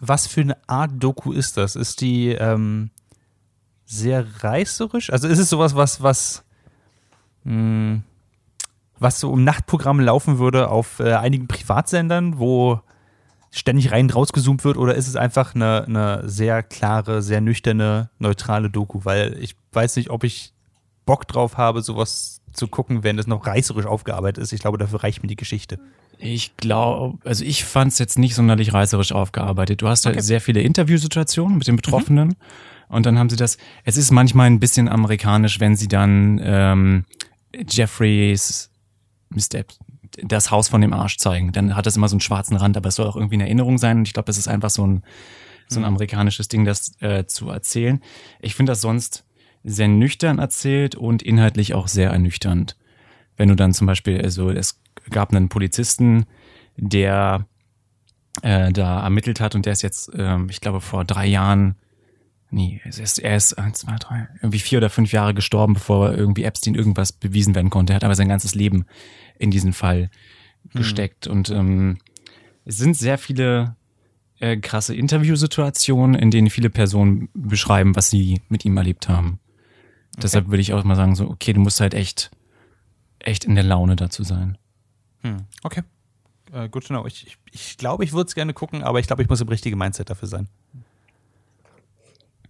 was 0.00 0.26
für 0.26 0.40
eine 0.40 0.56
Art 0.66 0.92
Doku 0.98 1.32
ist 1.32 1.56
das? 1.56 1.76
Ist 1.76 2.00
die 2.00 2.28
ähm, 2.28 2.90
sehr 3.84 4.26
reißerisch? 4.42 5.12
Also 5.12 5.28
ist 5.28 5.38
es 5.38 5.50
sowas, 5.50 5.76
was, 5.76 6.02
was, 6.02 6.44
mh, 7.44 8.00
was 8.98 9.20
so 9.20 9.32
im 9.32 9.44
Nachtprogramm 9.44 10.00
laufen 10.00 10.38
würde 10.38 10.68
auf 10.68 11.00
äh, 11.00 11.12
einigen 11.14 11.48
Privatsendern, 11.48 12.38
wo 12.38 12.80
ständig 13.50 13.90
rein 13.90 14.06
und 14.06 14.14
rausgezoomt 14.14 14.64
wird, 14.64 14.76
oder 14.76 14.94
ist 14.94 15.08
es 15.08 15.16
einfach 15.16 15.54
eine, 15.54 15.84
eine 15.84 16.28
sehr 16.28 16.62
klare, 16.62 17.20
sehr 17.20 17.40
nüchterne, 17.40 18.10
neutrale 18.18 18.70
Doku? 18.70 19.00
Weil 19.04 19.36
ich 19.40 19.56
weiß 19.72 19.96
nicht, 19.96 20.10
ob 20.10 20.24
ich 20.24 20.54
Bock 21.04 21.26
drauf 21.26 21.56
habe, 21.56 21.82
sowas 21.82 22.40
zu 22.52 22.68
gucken, 22.68 23.02
wenn 23.02 23.16
das 23.16 23.26
noch 23.26 23.46
reißerisch 23.46 23.86
aufgearbeitet 23.86 24.42
ist. 24.42 24.52
Ich 24.52 24.60
glaube, 24.60 24.78
dafür 24.78 25.02
reicht 25.02 25.22
mir 25.22 25.28
die 25.28 25.36
Geschichte. 25.36 25.78
Ich 26.22 26.56
glaube, 26.58 27.18
also 27.26 27.44
ich 27.44 27.64
fand 27.64 27.92
es 27.92 27.98
jetzt 27.98 28.18
nicht 28.18 28.34
sonderlich 28.34 28.74
reißerisch 28.74 29.12
aufgearbeitet. 29.12 29.80
Du 29.80 29.88
hast 29.88 30.04
halt 30.04 30.22
sehr 30.22 30.40
viele 30.42 30.60
Interviewsituationen 30.60 31.56
mit 31.56 31.66
den 31.66 31.76
Betroffenen 31.76 32.36
und 32.88 33.06
dann 33.06 33.18
haben 33.18 33.30
sie 33.30 33.36
das. 33.36 33.56
Es 33.84 33.96
ist 33.96 34.10
manchmal 34.10 34.46
ein 34.48 34.60
bisschen 34.60 34.88
amerikanisch, 34.88 35.60
wenn 35.60 35.76
sie 35.76 35.88
dann 35.88 36.38
ähm, 36.44 37.04
Jeffreys 37.68 38.70
Mr. 39.30 39.60
Ep- 39.60 39.72
das 40.22 40.50
Haus 40.50 40.68
von 40.68 40.80
dem 40.82 40.92
Arsch 40.92 41.16
zeigen. 41.16 41.52
Dann 41.52 41.74
hat 41.74 41.86
das 41.86 41.96
immer 41.96 42.08
so 42.08 42.16
einen 42.16 42.20
schwarzen 42.20 42.56
Rand, 42.56 42.76
aber 42.76 42.88
es 42.88 42.96
soll 42.96 43.06
auch 43.06 43.16
irgendwie 43.16 43.36
eine 43.36 43.44
Erinnerung 43.44 43.78
sein. 43.78 43.98
Und 43.98 44.08
ich 44.08 44.12
glaube, 44.12 44.26
das 44.26 44.38
ist 44.38 44.48
einfach 44.48 44.70
so 44.70 44.86
ein 44.86 45.02
so 45.68 45.78
ein 45.78 45.84
amerikanisches 45.84 46.48
Ding, 46.48 46.64
das 46.64 47.00
äh, 47.00 47.26
zu 47.26 47.48
erzählen. 47.48 48.00
Ich 48.40 48.56
finde 48.56 48.72
das 48.72 48.80
sonst 48.80 49.24
sehr 49.62 49.86
nüchtern 49.86 50.40
erzählt 50.40 50.96
und 50.96 51.22
inhaltlich 51.22 51.74
auch 51.74 51.86
sehr 51.86 52.10
ernüchternd. 52.10 52.76
Wenn 53.36 53.48
du 53.48 53.54
dann 53.54 53.72
zum 53.72 53.86
Beispiel, 53.86 54.20
also 54.20 54.50
es 54.50 54.79
gab 55.10 55.30
einen 55.30 55.48
Polizisten, 55.48 56.26
der 56.76 57.46
äh, 58.42 58.72
da 58.72 59.02
ermittelt 59.02 59.40
hat 59.40 59.54
und 59.54 59.66
der 59.66 59.72
ist 59.72 59.82
jetzt, 59.82 60.10
ähm, 60.14 60.48
ich 60.50 60.60
glaube, 60.60 60.80
vor 60.80 61.04
drei 61.04 61.26
Jahren, 61.26 61.76
nee, 62.50 62.80
es 62.84 62.98
ist, 62.98 63.18
er 63.18 63.36
ist 63.36 63.54
eins, 63.54 63.80
zwei, 63.80 63.96
drei, 63.96 64.28
irgendwie 64.36 64.60
vier 64.60 64.78
oder 64.78 64.90
fünf 64.90 65.12
Jahre 65.12 65.34
gestorben, 65.34 65.74
bevor 65.74 66.12
irgendwie 66.12 66.44
Epstein 66.44 66.74
irgendwas 66.74 67.12
bewiesen 67.12 67.54
werden 67.54 67.70
konnte. 67.70 67.92
Er 67.92 67.96
hat 67.96 68.04
aber 68.04 68.14
sein 68.14 68.28
ganzes 68.28 68.54
Leben 68.54 68.86
in 69.38 69.50
diesen 69.50 69.72
Fall 69.72 70.10
gesteckt 70.74 71.26
und 71.26 71.50
ähm, 71.50 71.98
es 72.64 72.76
sind 72.76 72.96
sehr 72.96 73.18
viele 73.18 73.76
äh, 74.38 74.56
krasse 74.56 74.94
Interviewsituationen, 74.94 76.14
in 76.14 76.30
denen 76.30 76.50
viele 76.50 76.70
Personen 76.70 77.28
beschreiben, 77.34 77.96
was 77.96 78.10
sie 78.10 78.40
mit 78.48 78.64
ihm 78.64 78.76
erlebt 78.76 79.08
haben. 79.08 79.40
Deshalb 80.22 80.48
würde 80.48 80.60
ich 80.60 80.72
auch 80.72 80.84
mal 80.84 80.96
sagen, 80.96 81.14
so, 81.14 81.28
okay, 81.28 81.52
du 81.52 81.60
musst 81.60 81.80
halt 81.80 81.94
echt, 81.94 82.30
echt 83.18 83.44
in 83.44 83.54
der 83.54 83.64
Laune 83.64 83.96
dazu 83.96 84.22
sein. 84.22 84.58
Hm. 85.22 85.46
Okay. 85.62 85.82
Äh, 86.52 86.68
gut 86.68 86.86
to 86.86 86.94
know. 86.94 87.06
Ich, 87.06 87.26
ich, 87.26 87.38
ich 87.52 87.76
glaube, 87.76 88.04
ich 88.04 88.12
würde 88.12 88.28
es 88.28 88.34
gerne 88.34 88.54
gucken, 88.54 88.82
aber 88.82 89.00
ich 89.00 89.06
glaube, 89.06 89.22
ich 89.22 89.28
muss 89.28 89.40
im 89.40 89.48
richtigen 89.48 89.78
Mindset 89.78 90.10
dafür 90.10 90.28
sein. 90.28 90.48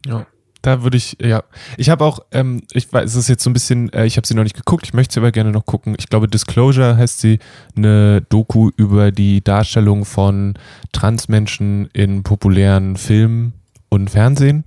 Ja. 0.06 0.26
Da 0.62 0.82
würde 0.82 0.98
ich, 0.98 1.16
ja. 1.22 1.42
Ich 1.78 1.88
habe 1.88 2.04
auch, 2.04 2.20
ähm, 2.32 2.62
ich 2.72 2.92
weiß, 2.92 3.10
es 3.10 3.16
ist 3.16 3.28
jetzt 3.28 3.42
so 3.42 3.48
ein 3.48 3.54
bisschen, 3.54 3.90
äh, 3.94 4.04
ich 4.04 4.18
habe 4.18 4.26
sie 4.26 4.34
noch 4.34 4.42
nicht 4.42 4.56
geguckt, 4.56 4.84
ich 4.84 4.92
möchte 4.92 5.14
sie 5.14 5.20
aber 5.20 5.32
gerne 5.32 5.52
noch 5.52 5.64
gucken. 5.64 5.94
Ich 5.98 6.08
glaube, 6.08 6.28
Disclosure 6.28 6.98
heißt 6.98 7.20
sie, 7.20 7.38
eine 7.76 8.20
Doku 8.28 8.70
über 8.76 9.10
die 9.10 9.42
Darstellung 9.42 10.04
von 10.04 10.54
Transmenschen 10.92 11.86
in 11.94 12.22
populären 12.24 12.96
Filmen 12.96 13.54
und 13.88 14.10
Fernsehen, 14.10 14.64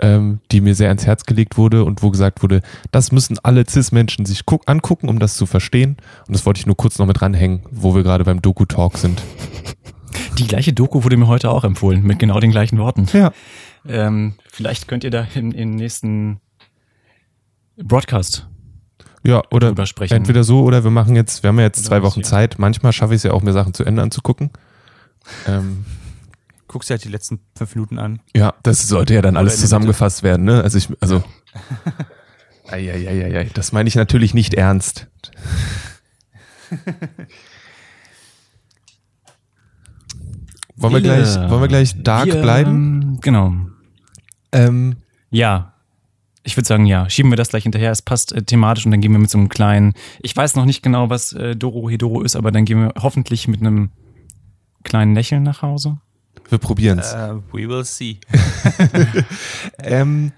ähm, 0.00 0.40
die 0.52 0.60
mir 0.60 0.74
sehr 0.74 0.88
ans 0.88 1.06
Herz 1.06 1.24
gelegt 1.24 1.56
wurde 1.56 1.84
und 1.84 2.02
wo 2.02 2.10
gesagt 2.10 2.42
wurde, 2.42 2.60
das 2.92 3.12
müssen 3.12 3.38
alle 3.42 3.64
Cis-Menschen 3.68 4.26
sich 4.26 4.46
guck 4.46 4.62
angucken, 4.66 5.08
um 5.08 5.18
das 5.18 5.36
zu 5.36 5.46
verstehen. 5.46 5.96
Und 6.26 6.34
das 6.36 6.46
wollte 6.46 6.60
ich 6.60 6.66
nur 6.66 6.76
kurz 6.76 6.98
noch 6.98 7.06
mit 7.06 7.20
dranhängen, 7.20 7.62
wo 7.70 7.94
wir 7.94 8.02
gerade 8.02 8.24
beim 8.24 8.40
Doku-Talk 8.42 8.96
sind. 8.98 9.22
Die 10.38 10.46
gleiche 10.46 10.72
Doku 10.72 11.04
wurde 11.04 11.16
mir 11.16 11.26
heute 11.26 11.50
auch 11.50 11.64
empfohlen, 11.64 12.02
mit 12.02 12.18
genau 12.18 12.38
den 12.40 12.50
gleichen 12.50 12.78
Worten. 12.78 13.06
Ja. 13.12 13.32
Ähm, 13.86 14.34
vielleicht 14.50 14.88
könnt 14.88 15.04
ihr 15.04 15.10
da 15.10 15.26
im, 15.34 15.52
im 15.52 15.70
nächsten 15.76 16.40
Broadcast 17.76 18.46
Ja, 19.24 19.42
oder 19.50 19.68
drüber 19.68 19.86
sprechen. 19.86 20.14
entweder 20.14 20.44
so 20.44 20.62
oder 20.62 20.84
wir 20.84 20.90
machen 20.90 21.16
jetzt, 21.16 21.42
wir 21.42 21.48
haben 21.48 21.58
ja 21.58 21.64
jetzt 21.64 21.80
Oder 21.80 21.88
zwei 21.88 22.02
Wochen. 22.02 22.24
Zeit. 22.24 22.58
Manchmal 22.58 22.92
schaffe 22.92 23.14
ich 23.14 23.18
es 23.18 23.22
ja 23.24 23.32
auch, 23.32 23.42
mir 23.42 23.52
Sachen 23.52 23.74
zu 23.74 23.84
Ende 23.84 24.02
anzugucken. 24.02 24.50
Ähm, 25.46 25.84
Guckst 26.68 26.88
dir 26.90 26.94
halt 26.94 27.04
die 27.04 27.08
letzten 27.08 27.40
fünf 27.56 27.74
Minuten 27.74 27.98
an. 27.98 28.20
ja, 28.36 28.54
das 28.62 28.86
sollte 28.86 29.14
ja 29.14 29.22
dann 29.22 29.36
alles 29.36 29.58
zusammengefasst 29.58 30.22
werden, 30.22 30.44
ne? 30.44 30.62
Also 30.62 30.78
ich, 30.78 30.88
also. 31.00 31.24
Eieieiei, 32.68 33.48
das 33.54 33.72
meine 33.72 33.88
ich 33.88 33.94
natürlich 33.94 34.34
nicht 34.34 34.52
ernst. 34.54 35.08
wollen 40.76 40.92
wir 40.92 41.00
gleich, 41.00 41.36
wollen 41.50 41.62
wir 41.62 41.68
gleich 41.68 42.02
dark 42.02 42.26
Wir, 42.26 42.42
bleiben? 42.42 43.18
Genau. 43.22 43.54
Ähm, 44.52 44.96
Ja. 45.30 45.72
Ich 46.44 46.56
würde 46.56 46.66
sagen, 46.66 46.86
ja. 46.86 47.10
Schieben 47.10 47.30
wir 47.32 47.36
das 47.36 47.48
gleich 47.50 47.64
hinterher. 47.64 47.90
Es 47.90 48.00
passt 48.00 48.32
äh, 48.32 48.42
thematisch 48.42 48.86
und 48.86 48.92
dann 48.92 49.00
gehen 49.00 49.12
wir 49.12 49.18
mit 49.18 49.28
so 49.30 49.38
einem 49.38 49.48
kleinen. 49.48 49.92
Ich 50.20 50.34
weiß 50.36 50.54
noch 50.54 50.64
nicht 50.64 50.82
genau, 50.82 51.10
was 51.10 51.32
äh, 51.32 51.56
Doro 51.56 51.90
Hedoro 51.90 52.22
ist, 52.22 52.36
aber 52.36 52.50
dann 52.52 52.64
gehen 52.64 52.80
wir 52.80 52.92
hoffentlich 53.02 53.48
mit 53.48 53.60
einem 53.60 53.90
kleinen 54.84 55.14
Lächeln 55.14 55.42
nach 55.42 55.62
Hause. 55.62 55.98
Wir 56.48 56.58
probieren 56.58 56.98
es. 56.98 57.12
Äh, 57.12 57.34
we 57.52 57.68
will 57.68 57.84
see. 57.84 58.18
Ähm, 59.82 60.32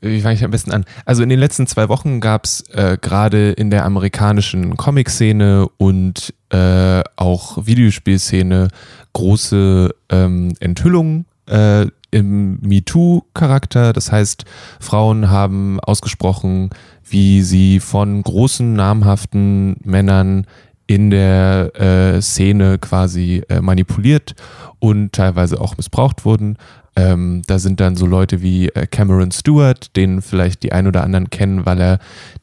wie 0.00 0.20
fange 0.20 0.34
ich 0.34 0.44
am 0.44 0.50
besten 0.50 0.70
an? 0.70 0.84
Also 1.04 1.22
in 1.22 1.28
den 1.28 1.38
letzten 1.38 1.66
zwei 1.66 1.88
Wochen 1.88 2.20
gab 2.20 2.44
es 2.44 2.60
äh, 2.72 2.98
gerade 3.00 3.52
in 3.52 3.70
der 3.70 3.84
amerikanischen 3.84 4.76
Comic-Szene 4.76 5.66
und 5.76 6.34
äh, 6.50 7.02
auch 7.16 7.66
Videospielszene 7.66 8.68
große 9.12 9.94
ähm, 10.10 10.54
Enthüllungen 10.60 11.26
äh, 11.46 11.86
im 12.10 12.60
MeToo-Charakter. 12.60 13.92
Das 13.92 14.12
heißt, 14.12 14.44
Frauen 14.80 15.30
haben 15.30 15.80
ausgesprochen, 15.80 16.70
wie 17.04 17.42
sie 17.42 17.80
von 17.80 18.22
großen, 18.22 18.72
namhaften 18.72 19.76
Männern 19.82 20.46
in 20.88 21.10
der 21.10 21.70
äh, 21.76 22.20
Szene 22.20 22.78
quasi 22.78 23.42
äh, 23.48 23.60
manipuliert 23.60 24.34
und 24.80 25.12
teilweise 25.12 25.60
auch 25.60 25.76
missbraucht 25.76 26.24
wurden. 26.24 26.56
Ähm, 26.96 27.42
da 27.46 27.60
sind 27.60 27.78
dann 27.78 27.94
so 27.94 28.06
Leute 28.06 28.42
wie 28.42 28.70
äh, 28.70 28.86
Cameron 28.86 29.30
Stewart, 29.30 29.94
den 29.94 30.22
vielleicht 30.22 30.64
die 30.64 30.72
ein 30.72 30.88
oder 30.88 31.04
anderen 31.04 31.30
kennen, 31.30 31.66
weil 31.66 31.80
er 31.80 31.98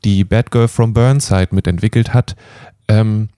die 0.06 0.24
Bad 0.24 0.52
Girl 0.52 0.68
from 0.70 0.93
Burnside 0.93 1.50
mitentwickelt 1.52 2.14
hat. 2.14 2.36
Ähm, 2.88 3.30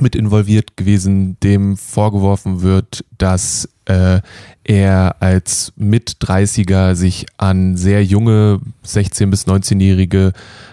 mit 0.00 0.16
involviert 0.16 0.76
gewesen, 0.76 1.38
dem 1.40 1.76
vorgeworfen 1.76 2.62
wird, 2.62 3.04
dass 3.18 3.68
äh, 3.86 4.20
er 4.64 5.16
als 5.20 5.72
Mit-30er 5.76 6.94
sich 6.94 7.26
an 7.38 7.76
sehr 7.76 8.04
junge 8.04 8.60
16- 8.86 9.30
bis 9.30 9.46
19-Jährige 9.46 10.32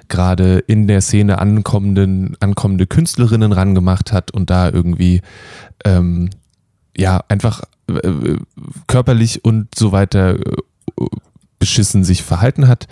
gerade 0.10 0.60
in 0.60 0.88
der 0.88 1.02
Szene 1.02 1.40
ankommenden, 1.40 2.36
ankommende 2.40 2.88
Künstlerinnen 2.88 3.52
rangemacht 3.52 4.12
hat 4.12 4.32
und 4.32 4.50
da 4.50 4.70
irgendwie 4.70 5.22
ähm, 5.86 6.30
ja 6.98 7.22
einfach 7.30 7.64
äh, 7.88 8.38
körperlich 8.88 9.46
und 9.46 9.74
so 9.76 9.92
weiter 9.92 10.36
äh, 10.36 11.06
beschissen 11.60 12.04
sich 12.04 12.22
verhalten 12.22 12.68
hat. 12.68 12.88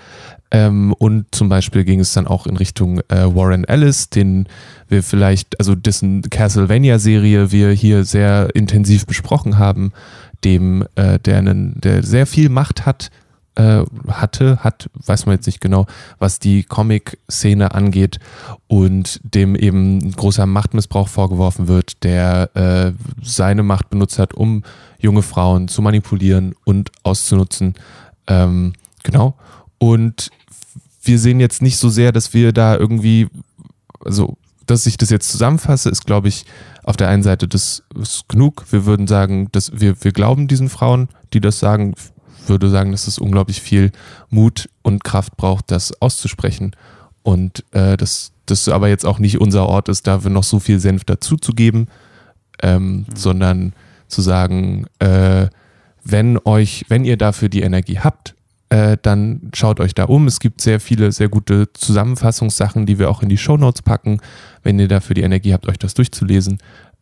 Ähm, 0.54 0.94
und 0.94 1.26
zum 1.32 1.50
Beispiel 1.50 1.84
ging 1.84 2.00
es 2.00 2.14
dann 2.14 2.28
auch 2.28 2.46
in 2.46 2.56
Richtung 2.56 3.00
äh, 3.10 3.36
Warren 3.36 3.64
Ellis, 3.64 4.10
den 4.10 4.48
wir 4.88 5.02
vielleicht, 5.02 5.60
also 5.60 5.74
dessen 5.74 6.22
Castlevania-Serie 6.22 7.52
wir 7.52 7.72
hier 7.72 8.06
sehr 8.06 8.56
intensiv 8.56 9.08
besprochen 9.08 9.58
haben, 9.58 9.92
dem, 10.44 10.86
äh, 10.94 11.18
der, 11.18 11.40
einen, 11.40 11.82
der 11.82 12.04
sehr 12.04 12.28
viel 12.28 12.50
Macht 12.50 12.86
hat, 12.86 13.10
äh, 13.56 13.84
hatte, 14.08 14.58
hat, 14.64 14.92
weiß 14.94 15.26
man 15.26 15.36
jetzt 15.36 15.48
nicht 15.48 15.60
genau, 15.60 15.88
was 16.20 16.38
die 16.38 16.64
Comic-Szene 16.64 17.74
angeht 17.74 18.20
und 18.68 19.22
dem 19.24 19.56
eben 19.56 20.12
großer 20.12 20.46
Machtmissbrauch 20.46 21.08
vorgeworfen 21.08 21.68
wird, 21.68 22.04
der 22.04 22.56
äh, 22.56 22.92
seine 23.24 23.64
Macht 23.64 23.90
benutzt 23.90 24.20
hat, 24.20 24.36
um 24.36 24.62
junge 25.00 25.24
Frauen 25.24 25.68
zu 25.68 25.82
manipulieren 25.82 26.54
und 26.64 26.92
auszunutzen. 27.02 27.74
Ähm, 28.28 28.74
genau. 29.02 29.36
Und 29.80 30.30
wir 31.04 31.20
sehen 31.20 31.40
jetzt 31.40 31.62
nicht 31.62 31.78
so 31.78 31.90
sehr, 31.90 32.12
dass 32.12 32.34
wir 32.34 32.54
da 32.54 32.76
irgendwie, 32.76 33.28
also, 34.04 34.38
dass 34.66 34.86
ich 34.86 34.98
das 34.98 35.10
jetzt 35.10 35.30
zusammenfasse, 35.30 35.90
ist, 35.90 36.06
glaube 36.06 36.30
ich, 36.30 36.46
auf 36.84 36.98
der 36.98 37.10
einen 37.10 37.24
Seite 37.24 37.48
das 37.48 37.84
ist 38.00 38.30
genug. 38.30 38.66
Wir 38.72 38.86
würden 38.86 39.08
sagen, 39.08 39.50
dass 39.52 39.80
wir, 39.80 40.02
wir 40.04 40.12
glauben 40.12 40.48
diesen 40.48 40.70
Frauen, 40.70 41.10
die 41.34 41.42
das 41.42 41.60
sagen, 41.60 41.96
würde 42.48 42.70
sagen, 42.70 42.92
dass 42.92 43.08
es 43.08 43.18
unglaublich 43.18 43.62
viel 43.62 43.92
Mut 44.30 44.70
und 44.82 45.04
Kraft 45.04 45.38
braucht, 45.38 45.72
das 45.72 46.02
auszusprechen. 46.02 46.76
Und 47.24 47.64
äh, 47.72 47.98
dass 47.98 48.32
das 48.46 48.68
aber 48.68 48.90
jetzt 48.90 49.06
auch 49.06 49.20
nicht 49.20 49.40
unser 49.40 49.68
Ort 49.68 49.90
ist, 49.90 50.08
da 50.08 50.24
wir 50.24 50.32
noch 50.32 50.44
so 50.44 50.60
viel 50.60 50.80
Senf 50.80 51.04
dazuzugeben, 51.06 51.88
ähm, 52.62 52.92
mhm. 52.92 53.06
sondern 53.16 53.74
zu 54.08 54.22
sagen, 54.22 54.86
äh, 55.00 55.48
wenn 56.04 56.38
euch, 56.44 56.86
wenn 56.90 57.06
ihr 57.06 57.18
dafür 57.18 57.50
die 57.50 57.62
Energie 57.62 58.00
habt, 58.00 58.36
äh, 58.74 58.98
dann 59.00 59.52
schaut 59.54 59.80
euch 59.80 59.94
da 59.94 60.06
um. 60.06 60.26
Es 60.26 60.40
gibt 60.40 60.60
sehr 60.60 60.80
viele, 60.80 61.12
sehr 61.12 61.30
gute 61.30 61.72
Zusammenfassungssachen, 61.74 62.88
die 62.88 62.98
wir 62.98 63.12
auch 63.12 63.22
in 63.22 63.30
die 63.30 63.38
Shownotes 63.38 63.84
packen, 63.84 64.20
wenn 64.64 64.80
ihr 64.80 64.88
dafür 64.88 65.14
die 65.14 65.22
Energie 65.22 65.54
habt, 65.54 65.68
euch 65.68 65.78
das 65.78 65.94
durchzulesen. 65.94 66.58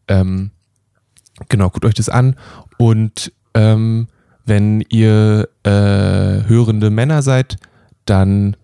Ähm, 0.10 0.52
genau, 1.48 1.70
guckt 1.70 1.86
euch 1.86 1.94
das 1.94 2.10
an. 2.10 2.36
Und 2.78 3.32
ähm, 3.54 4.08
wenn 4.46 4.82
ihr 4.90 5.48
äh, 5.64 5.70
hörende 5.70 6.90
Männer 6.90 7.22
seid, 7.22 7.56
dann 8.04 8.58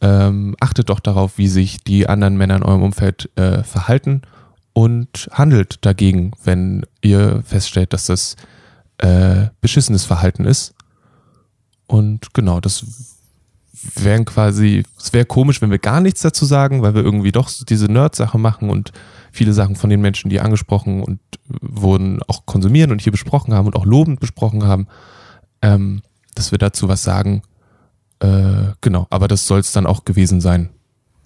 ähm, 0.00 0.56
achtet 0.58 0.88
doch 0.88 1.00
darauf, 1.00 1.36
wie 1.36 1.48
sich 1.48 1.84
die 1.84 2.08
anderen 2.08 2.38
Männer 2.38 2.56
in 2.56 2.62
eurem 2.62 2.84
Umfeld 2.84 3.28
äh, 3.36 3.64
verhalten 3.64 4.22
und 4.72 5.28
handelt 5.30 5.84
dagegen, 5.84 6.30
wenn 6.42 6.86
ihr 7.02 7.42
feststellt, 7.44 7.92
dass 7.92 8.06
das 8.06 8.36
äh, 8.96 9.48
beschissenes 9.60 10.06
Verhalten 10.06 10.46
ist. 10.46 10.72
Und 11.86 12.34
genau, 12.34 12.60
das 12.60 12.84
wären 13.94 14.24
quasi, 14.24 14.84
es 14.98 15.12
wäre 15.12 15.26
komisch, 15.26 15.60
wenn 15.62 15.70
wir 15.70 15.78
gar 15.78 16.00
nichts 16.00 16.22
dazu 16.22 16.44
sagen, 16.44 16.82
weil 16.82 16.94
wir 16.94 17.04
irgendwie 17.04 17.32
doch 17.32 17.50
diese 17.68 17.86
Nerd-Sache 17.86 18.38
machen 18.38 18.70
und 18.70 18.92
viele 19.32 19.52
Sachen 19.52 19.76
von 19.76 19.90
den 19.90 20.00
Menschen, 20.00 20.30
die 20.30 20.40
angesprochen 20.40 21.02
und 21.02 21.20
wurden, 21.48 22.20
auch 22.26 22.46
konsumieren 22.46 22.90
und 22.90 23.00
hier 23.00 23.12
besprochen 23.12 23.54
haben 23.54 23.66
und 23.66 23.76
auch 23.76 23.84
lobend 23.84 24.20
besprochen 24.20 24.64
haben, 24.64 24.88
ähm, 25.62 26.02
dass 26.34 26.50
wir 26.50 26.58
dazu 26.58 26.88
was 26.88 27.02
sagen. 27.02 27.42
Äh, 28.20 28.72
genau, 28.80 29.06
aber 29.10 29.28
das 29.28 29.46
soll 29.46 29.60
es 29.60 29.72
dann 29.72 29.86
auch 29.86 30.04
gewesen 30.04 30.40
sein. 30.40 30.70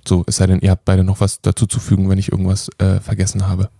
So, 0.06 0.24
es 0.26 0.36
sei 0.36 0.46
denn, 0.46 0.60
ihr 0.60 0.70
habt 0.70 0.84
beide 0.84 1.04
noch 1.04 1.20
was 1.20 1.40
dazu 1.40 1.66
zu 1.66 1.78
fügen, 1.78 2.08
wenn 2.08 2.18
ich 2.18 2.32
irgendwas 2.32 2.70
äh, 2.78 3.00
vergessen 3.00 3.46
habe. 3.46 3.70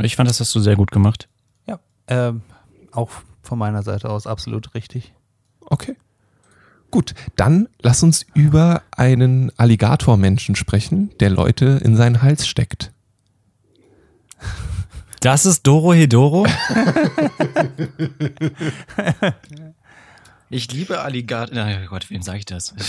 Ich 0.00 0.16
fand, 0.16 0.28
das 0.28 0.40
hast 0.40 0.54
du 0.54 0.60
sehr 0.60 0.76
gut 0.76 0.90
gemacht. 0.90 1.28
Ja, 1.66 1.78
ähm, 2.08 2.42
auch 2.92 3.10
von 3.46 3.58
meiner 3.58 3.82
Seite 3.82 4.10
aus 4.10 4.26
absolut 4.26 4.74
richtig. 4.74 5.14
Okay. 5.60 5.96
Gut, 6.90 7.14
dann 7.34 7.68
lass 7.80 8.02
uns 8.02 8.26
über 8.34 8.82
einen 8.92 9.50
Alligatormenschen 9.56 10.54
sprechen, 10.54 11.10
der 11.20 11.30
Leute 11.30 11.80
in 11.84 11.96
seinen 11.96 12.22
Hals 12.22 12.46
steckt. 12.46 12.92
Das 15.20 15.46
ist 15.46 15.66
Doro 15.66 15.92
Hedoro? 15.92 16.46
ich 20.50 20.70
liebe 20.72 21.00
Alligator. 21.00 21.54
Na 21.54 21.86
Gott, 21.86 22.10
wem 22.10 22.22
sage 22.22 22.38
ich 22.38 22.44
das? 22.44 22.74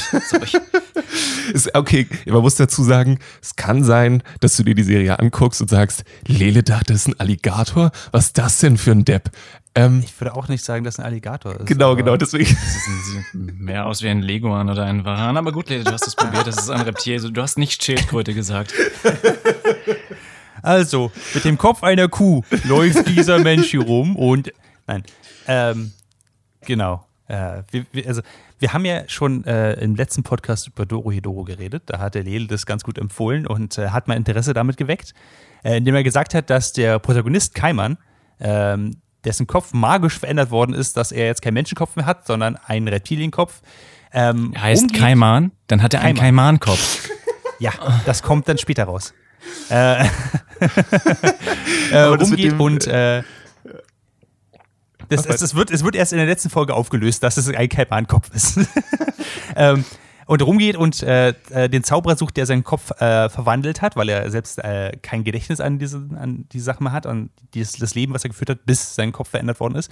Okay, 1.74 2.08
man 2.26 2.42
muss 2.42 2.56
dazu 2.56 2.84
sagen, 2.84 3.20
es 3.42 3.56
kann 3.56 3.84
sein, 3.84 4.22
dass 4.42 4.58
du 4.58 4.64
dir 4.64 4.76
die 4.76 4.84
Serie 4.84 5.18
anguckst 5.18 5.62
und 5.62 5.70
sagst, 5.70 6.04
Lele 6.28 6.62
dachte, 6.62 6.92
das 6.92 7.04
ist 7.04 7.08
ein 7.08 7.20
Alligator? 7.20 7.92
Was 8.12 8.28
ist 8.28 8.38
das 8.38 8.60
denn 8.60 8.78
für 8.78 8.92
ein 8.92 9.06
Depp? 9.06 9.32
Ähm, 9.78 10.02
ich 10.04 10.20
würde 10.20 10.36
auch 10.36 10.48
nicht 10.48 10.64
sagen, 10.64 10.84
dass 10.84 10.98
ein 10.98 11.06
Alligator 11.06 11.56
ist. 11.56 11.68
Genau, 11.68 11.96
genau, 11.96 12.18
deswegen. 12.18 12.46
Das 12.46 13.14
sieht 13.34 13.60
mehr 13.60 13.86
aus 13.86 14.02
wie 14.02 14.10
ein 14.10 14.24
Leguan 14.24 14.70
oder 14.70 14.86
ein 14.86 15.06
Varan. 15.06 15.38
Aber 15.38 15.52
gut, 15.52 15.70
Lele, 15.70 15.84
du 15.84 15.92
hast 15.92 16.08
es 16.08 16.16
probiert. 16.16 16.48
Das 16.48 16.58
ist 16.58 16.70
ein 16.72 16.82
Reptil. 16.82 17.14
Also, 17.14 17.30
du 17.30 17.42
hast 17.42 17.60
nicht 17.60 17.84
Schildkröte 17.84 18.34
gesagt. 18.34 18.74
Also, 20.64 21.12
mit 21.36 21.46
dem 21.46 21.58
Kopf 21.60 21.84
einer 21.84 22.08
Kuh 22.08 22.42
läuft 22.64 23.08
dieser 23.08 23.38
Mensch 23.40 23.68
hier 23.68 23.84
rum 23.84 24.16
und. 24.16 24.52
Nein. 24.88 25.04
Ähm, 25.48 25.92
genau. 26.62 27.06
Äh, 27.28 27.62
wir, 27.70 27.86
wir, 27.92 28.08
also, 28.08 28.22
wir 28.58 28.74
haben 28.74 28.84
ja 28.84 29.08
schon 29.08 29.46
äh, 29.46 29.74
im 29.74 29.96
letzten 29.96 30.24
Podcast 30.24 30.68
über 30.68 30.88
Doro 30.88 31.12
Hedoro 31.12 31.44
geredet. 31.44 31.84
Da 31.86 32.00
hat 32.00 32.16
der 32.16 32.24
Lele 32.24 32.48
das 32.48 32.66
ganz 32.66 32.84
gut 32.84 32.98
empfohlen 32.98 33.46
und 33.46 33.78
äh, 33.78 33.90
hat 33.90 34.08
mein 34.08 34.18
Interesse 34.18 34.54
damit 34.54 34.78
geweckt, 34.78 35.14
äh, 35.64 35.78
indem 35.78 35.94
er 35.94 36.04
gesagt 36.04 36.34
hat, 36.34 36.50
dass 36.50 36.74
der 36.74 36.98
Protagonist 36.98 37.54
Kaiman, 37.54 37.98
ähm, 38.40 38.98
dessen 39.26 39.48
Kopf 39.48 39.74
magisch 39.74 40.20
verändert 40.20 40.52
worden 40.52 40.74
ist, 40.74 40.98
dass 40.98 41.12
er 41.12 41.26
jetzt 41.26 41.42
keinen 41.42 41.56
Menschenkopf 41.56 41.96
mehr 41.96 42.06
hat, 42.06 42.28
sondern 42.28 42.56
einen 42.56 42.88
Reptilienkopf. 42.88 43.62
Ähm, 44.14 44.52
er 44.54 44.62
heißt 44.62 44.84
umgeht. 44.84 45.00
Kaiman, 45.00 45.52
dann 45.68 45.82
hat 45.82 45.94
er 45.94 46.02
einen 46.02 46.18
Kaiman-Kopf. 46.18 47.10
Ja, 47.60 47.72
das 48.06 48.22
kommt 48.22 48.48
dann 48.48 48.60
später 48.60 48.84
raus. 48.84 49.16
äh, 49.72 50.04
äh, 51.92 52.08
umgeht 52.08 52.60
und 52.60 52.86
äh, 52.86 53.24
das, 55.10 55.26
es, 55.26 55.42
es, 55.42 55.56
wird, 55.56 55.72
es 55.72 55.84
wird 55.84 55.96
erst 55.96 56.12
in 56.12 56.18
der 56.18 56.28
letzten 56.28 56.50
Folge 56.50 56.74
aufgelöst, 56.74 57.24
dass 57.24 57.38
es 57.38 57.48
ein 57.50 57.70
Kaiman-Kopf 57.70 58.30
ist. 58.34 58.60
ähm, 59.56 59.86
und 60.28 60.42
rumgeht 60.42 60.76
und 60.76 61.02
äh, 61.02 61.30
äh, 61.50 61.70
den 61.70 61.84
Zauberer 61.84 62.16
sucht, 62.16 62.38
der 62.38 62.46
seinen 62.46 62.64
Kopf 62.64 62.92
äh, 63.02 63.30
verwandelt 63.30 63.82
hat, 63.82 63.96
weil 63.96 64.10
er 64.10 64.30
selbst 64.30 64.60
äh, 64.60 64.92
kein 65.02 65.24
Gedächtnis 65.24 65.60
an 65.60 65.80
diese, 65.80 65.98
an 66.20 66.46
die 66.52 66.60
Sachen 66.60 66.84
mehr 66.84 66.94
hat, 66.94 67.08
an 67.08 67.30
dieses, 67.54 67.78
das 67.78 67.96
Leben, 67.96 68.14
was 68.14 68.24
er 68.24 68.30
geführt 68.30 68.50
hat, 68.50 68.66
bis 68.66 68.94
sein 68.94 69.12
Kopf 69.14 69.30
verändert 69.30 69.60
worden 69.60 69.76
ist. 69.76 69.90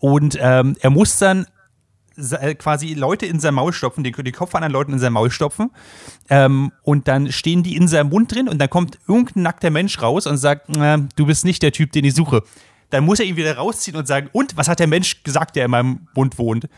Und 0.00 0.36
ähm, 0.40 0.76
er 0.80 0.90
muss 0.90 1.18
dann 1.18 1.46
äh, 2.16 2.56
quasi 2.56 2.94
Leute 2.94 3.26
in 3.26 3.38
sein 3.38 3.54
Maul 3.54 3.72
stopfen, 3.72 4.02
die, 4.02 4.10
die 4.10 4.32
Kopf 4.32 4.54
anderen 4.56 4.72
Leuten 4.72 4.92
in 4.92 4.98
sein 4.98 5.12
Maul 5.12 5.30
stopfen. 5.30 5.70
Ähm, 6.28 6.72
und 6.82 7.06
dann 7.06 7.30
stehen 7.30 7.62
die 7.62 7.76
in 7.76 7.86
seinem 7.86 8.10
Mund 8.10 8.34
drin 8.34 8.48
und 8.48 8.58
dann 8.58 8.68
kommt 8.68 8.98
irgendein 9.06 9.44
nackter 9.44 9.70
Mensch 9.70 10.02
raus 10.02 10.26
und 10.26 10.36
sagt, 10.36 10.68
du 10.68 11.26
bist 11.26 11.44
nicht 11.44 11.62
der 11.62 11.72
Typ, 11.72 11.92
den 11.92 12.04
ich 12.04 12.14
suche. 12.14 12.42
Dann 12.90 13.04
muss 13.04 13.20
er 13.20 13.26
ihn 13.26 13.36
wieder 13.36 13.56
rausziehen 13.56 13.96
und 13.96 14.06
sagen, 14.06 14.28
und 14.32 14.56
was 14.56 14.68
hat 14.68 14.78
der 14.78 14.86
Mensch 14.86 15.22
gesagt, 15.24 15.56
der 15.56 15.64
in 15.64 15.70
meinem 15.70 16.08
Mund 16.14 16.38
wohnt? 16.38 16.68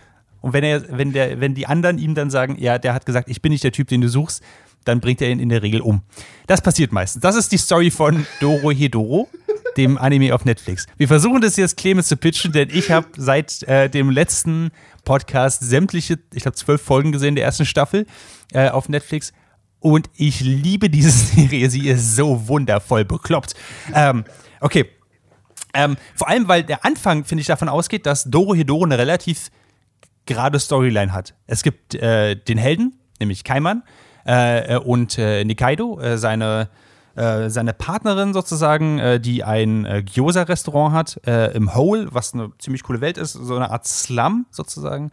Und 0.40 0.52
wenn 0.52 0.64
er, 0.64 0.82
wenn 0.96 1.12
der, 1.12 1.40
wenn 1.40 1.54
die 1.54 1.66
anderen 1.66 1.98
ihm 1.98 2.14
dann 2.14 2.30
sagen, 2.30 2.56
ja, 2.58 2.78
der 2.78 2.94
hat 2.94 3.06
gesagt, 3.06 3.28
ich 3.28 3.42
bin 3.42 3.52
nicht 3.52 3.64
der 3.64 3.72
Typ, 3.72 3.88
den 3.88 4.00
du 4.00 4.08
suchst, 4.08 4.42
dann 4.84 5.00
bringt 5.00 5.20
er 5.20 5.30
ihn 5.30 5.38
in 5.38 5.48
der 5.48 5.62
Regel 5.62 5.80
um. 5.80 6.02
Das 6.46 6.62
passiert 6.62 6.92
meistens. 6.92 7.22
Das 7.22 7.36
ist 7.36 7.52
die 7.52 7.58
Story 7.58 7.90
von 7.90 8.26
Doro 8.40 8.70
Hedoro, 8.70 9.28
dem 9.76 9.98
Anime 9.98 10.34
auf 10.34 10.44
Netflix. 10.44 10.86
Wir 10.96 11.08
versuchen 11.08 11.40
das 11.40 11.56
jetzt 11.56 11.76
Clemens 11.76 12.08
zu 12.08 12.16
pitchen, 12.16 12.52
denn 12.52 12.68
ich 12.72 12.90
habe 12.90 13.06
seit 13.16 13.62
äh, 13.64 13.90
dem 13.90 14.10
letzten 14.10 14.70
Podcast 15.04 15.62
sämtliche, 15.62 16.18
ich 16.32 16.42
glaube, 16.42 16.56
zwölf 16.56 16.80
Folgen 16.80 17.12
gesehen 17.12 17.34
der 17.34 17.44
ersten 17.44 17.66
Staffel 17.66 18.06
äh, 18.52 18.70
auf 18.70 18.88
Netflix. 18.88 19.32
Und 19.80 20.10
ich 20.16 20.40
liebe 20.40 20.90
diese 20.90 21.10
Serie. 21.36 21.68
Sie 21.70 21.88
ist 21.88 22.16
so 22.16 22.48
wundervoll 22.48 23.04
bekloppt. 23.04 23.54
Ähm, 23.94 24.24
okay. 24.60 24.86
Ähm, 25.74 25.96
vor 26.14 26.28
allem, 26.28 26.48
weil 26.48 26.62
der 26.62 26.84
Anfang, 26.84 27.24
finde 27.24 27.42
ich, 27.42 27.46
davon 27.46 27.68
ausgeht, 27.68 28.06
dass 28.06 28.24
Doro 28.24 28.54
Hedoro 28.54 28.84
eine 28.84 28.96
relativ 28.96 29.50
gerade 30.28 30.60
Storyline 30.60 31.12
hat. 31.12 31.34
Es 31.48 31.64
gibt 31.64 31.96
äh, 31.96 32.36
den 32.36 32.58
Helden, 32.58 33.00
nämlich 33.18 33.42
Kaiman, 33.42 33.82
äh, 34.24 34.76
und 34.78 35.18
äh, 35.18 35.44
Nikaido, 35.44 35.98
äh, 36.00 36.18
seine 36.18 36.68
äh, 37.16 37.50
seine 37.50 37.72
Partnerin 37.72 38.32
sozusagen, 38.32 39.00
äh, 39.00 39.18
die 39.18 39.42
ein 39.42 39.84
äh, 39.84 40.04
Gyoza-Restaurant 40.04 40.94
hat 40.94 41.20
äh, 41.26 41.52
im 41.52 41.74
Hole, 41.74 42.06
was 42.12 42.32
eine 42.32 42.52
ziemlich 42.58 42.84
coole 42.84 43.00
Welt 43.00 43.18
ist, 43.18 43.32
so 43.32 43.56
eine 43.56 43.72
Art 43.72 43.88
Slum 43.88 44.46
sozusagen. 44.52 45.10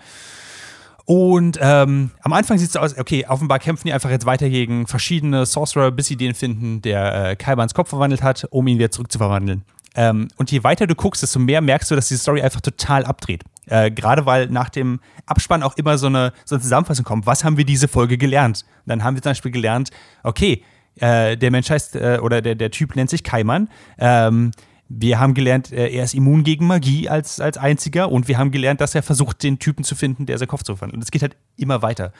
Und 1.05 1.57
ähm, 1.61 2.11
am 2.21 2.33
Anfang 2.33 2.59
sieht 2.59 2.67
es 2.67 2.73
so 2.73 2.79
aus, 2.79 2.97
okay, 2.97 3.25
offenbar 3.27 3.57
kämpfen 3.57 3.87
die 3.87 3.93
einfach 3.93 4.09
jetzt 4.11 4.25
weiter 4.27 4.49
gegen 4.49 4.85
verschiedene 4.85 5.47
Sorcerer, 5.47 5.91
bis 5.91 6.07
sie 6.07 6.15
den 6.15 6.35
finden, 6.35 6.81
der 6.81 7.29
äh, 7.31 7.35
Kaibans 7.35 7.73
Kopf 7.73 7.89
verwandelt 7.89 8.21
hat, 8.21 8.47
um 8.51 8.67
ihn 8.67 8.77
wieder 8.77 8.91
zurückzuverwandeln. 8.91 9.63
Ähm, 9.95 10.27
und 10.37 10.51
je 10.51 10.63
weiter 10.63 10.87
du 10.87 10.95
guckst, 10.95 11.23
desto 11.23 11.39
mehr 11.39 11.61
merkst 11.61 11.89
du, 11.89 11.95
dass 11.95 12.07
die 12.07 12.17
Story 12.17 12.41
einfach 12.41 12.61
total 12.61 13.05
abdreht. 13.05 13.43
Äh, 13.67 13.91
Gerade 13.91 14.25
weil 14.25 14.47
nach 14.47 14.69
dem 14.69 14.99
Abspann 15.25 15.63
auch 15.63 15.77
immer 15.77 15.97
so 15.97 16.07
eine, 16.07 16.33
so 16.43 16.55
eine 16.55 16.61
Zusammenfassung 16.61 17.05
kommt. 17.05 17.25
Was 17.25 17.43
haben 17.43 17.57
wir 17.57 17.65
diese 17.65 17.87
Folge 17.87 18.17
gelernt? 18.17 18.65
Und 18.85 18.89
dann 18.89 19.03
haben 19.03 19.15
wir 19.15 19.21
zum 19.21 19.31
Beispiel 19.31 19.51
gelernt, 19.51 19.89
okay, 20.23 20.63
äh, 20.97 21.37
der 21.37 21.51
Mensch 21.51 21.69
heißt, 21.69 21.95
äh, 21.95 22.19
oder 22.21 22.41
der, 22.41 22.55
der 22.55 22.71
Typ 22.71 22.95
nennt 22.95 23.09
sich 23.09 23.23
Kaiman. 23.23 23.69
Ähm, 23.97 24.51
wir 24.87 25.19
haben 25.19 25.33
gelernt, 25.33 25.71
äh, 25.71 25.87
er 25.87 26.03
ist 26.03 26.13
immun 26.13 26.43
gegen 26.43 26.67
Magie 26.67 27.09
als, 27.09 27.39
als 27.39 27.57
einziger 27.57 28.11
und 28.11 28.27
wir 28.27 28.37
haben 28.37 28.51
gelernt, 28.51 28.81
dass 28.81 28.93
er 28.93 29.01
versucht, 29.01 29.41
den 29.43 29.59
Typen 29.59 29.83
zu 29.83 29.95
finden, 29.95 30.25
der 30.25 30.37
seinen 30.37 30.47
Kopf 30.47 30.63
zu 30.63 30.75
verwandeln. 30.75 30.99
Und 30.99 31.03
es 31.03 31.11
geht 31.11 31.21
halt 31.21 31.35
immer 31.57 31.81
weiter. 31.81 32.11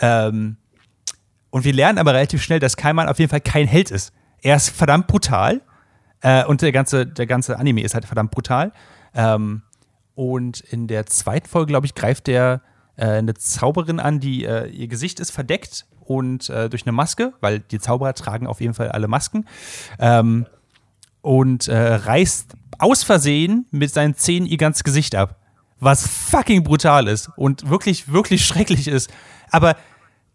Ähm, 0.00 0.56
und 1.50 1.64
wir 1.64 1.72
lernen 1.72 1.98
aber 1.98 2.12
relativ 2.14 2.42
schnell, 2.42 2.58
dass 2.58 2.76
Kaiman 2.76 3.08
auf 3.08 3.18
jeden 3.18 3.30
Fall 3.30 3.40
kein 3.40 3.66
Held 3.66 3.90
ist. 3.90 4.12
Er 4.42 4.56
ist 4.56 4.70
verdammt 4.70 5.06
brutal 5.06 5.62
äh, 6.20 6.44
und 6.44 6.62
der 6.62 6.72
ganze, 6.72 7.06
der 7.06 7.26
ganze 7.26 7.58
Anime 7.58 7.82
ist 7.82 7.94
halt 7.94 8.04
verdammt 8.04 8.30
brutal. 8.30 8.72
Ähm, 9.14 9.62
und 10.14 10.60
in 10.60 10.88
der 10.88 11.06
zweiten 11.06 11.48
Folge, 11.48 11.68
glaube 11.68 11.86
ich, 11.86 11.94
greift 11.94 12.26
der 12.26 12.62
äh, 12.96 13.06
eine 13.06 13.34
Zauberin 13.34 14.00
an, 14.00 14.20
die 14.20 14.44
äh, 14.44 14.66
ihr 14.68 14.88
Gesicht 14.88 15.20
ist 15.20 15.30
verdeckt 15.30 15.86
und 16.00 16.48
äh, 16.50 16.68
durch 16.68 16.84
eine 16.84 16.92
Maske, 16.92 17.34
weil 17.40 17.60
die 17.60 17.78
Zauberer 17.78 18.14
tragen 18.14 18.46
auf 18.46 18.60
jeden 18.60 18.74
Fall 18.74 18.90
alle 18.90 19.08
Masken. 19.08 19.46
Ähm, 19.98 20.46
und 21.20 21.68
äh, 21.68 21.76
reißt 21.76 22.54
aus 22.78 23.02
Versehen 23.02 23.66
mit 23.70 23.92
seinen 23.92 24.14
Zähnen 24.14 24.46
ihr 24.46 24.56
ganzes 24.56 24.84
Gesicht 24.84 25.14
ab. 25.14 25.36
Was 25.80 26.06
fucking 26.06 26.64
brutal 26.64 27.06
ist 27.06 27.30
und 27.36 27.68
wirklich, 27.68 28.10
wirklich 28.10 28.44
schrecklich 28.44 28.88
ist. 28.88 29.10
Aber 29.50 29.76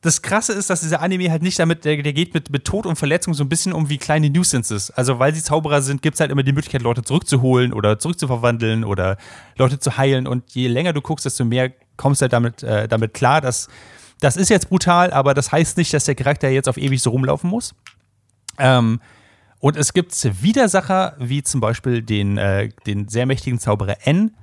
das 0.03 0.21
Krasse 0.21 0.51
ist, 0.51 0.69
dass 0.69 0.81
dieser 0.81 1.01
Anime 1.01 1.31
halt 1.31 1.41
nicht 1.41 1.57
damit, 1.57 1.85
der, 1.85 2.03
der 2.03 2.11
geht 2.11 2.33
mit, 2.33 2.49
mit 2.49 2.65
Tod 2.65 2.85
und 2.85 2.97
Verletzung 2.97 3.33
so 3.33 3.43
ein 3.43 3.49
bisschen 3.49 3.71
um 3.71 3.89
wie 3.89 3.97
kleine 3.97 4.29
Nuisances. 4.29 4.91
Also, 4.91 5.17
weil 5.17 5.33
sie 5.33 5.41
Zauberer 5.41 5.81
sind, 5.81 6.01
gibt 6.01 6.15
es 6.15 6.19
halt 6.19 6.29
immer 6.29 6.43
die 6.43 6.51
Möglichkeit, 6.51 6.81
Leute 6.81 7.03
zurückzuholen 7.03 7.71
oder 7.71 7.97
zurückzuverwandeln 7.97 8.83
oder 8.83 9.17
Leute 9.57 9.79
zu 9.79 9.97
heilen. 9.97 10.27
Und 10.27 10.51
je 10.51 10.67
länger 10.67 10.91
du 10.91 11.01
guckst, 11.01 11.25
desto 11.25 11.45
mehr 11.45 11.71
kommst 11.95 12.21
du 12.21 12.23
halt 12.23 12.33
damit, 12.33 12.63
äh, 12.63 12.87
damit 12.89 13.13
klar, 13.13 13.39
dass 13.39 13.69
das 14.19 14.35
ist 14.35 14.49
jetzt 14.49 14.69
brutal, 14.69 15.11
aber 15.11 15.33
das 15.33 15.51
heißt 15.51 15.77
nicht, 15.77 15.93
dass 15.93 16.05
der 16.05 16.15
Charakter 16.15 16.49
jetzt 16.49 16.67
auf 16.69 16.77
ewig 16.77 17.01
so 17.01 17.09
rumlaufen 17.09 17.49
muss. 17.49 17.73
Ähm, 18.59 18.99
und 19.59 19.77
es 19.77 19.93
gibt 19.93 20.13
Widersacher, 20.43 21.15
wie 21.19 21.43
zum 21.43 21.61
Beispiel 21.61 22.01
den, 22.01 22.37
äh, 22.37 22.69
den 22.85 23.07
sehr 23.07 23.25
mächtigen 23.25 23.59
Zauberer 23.59 24.05
N, 24.05 24.35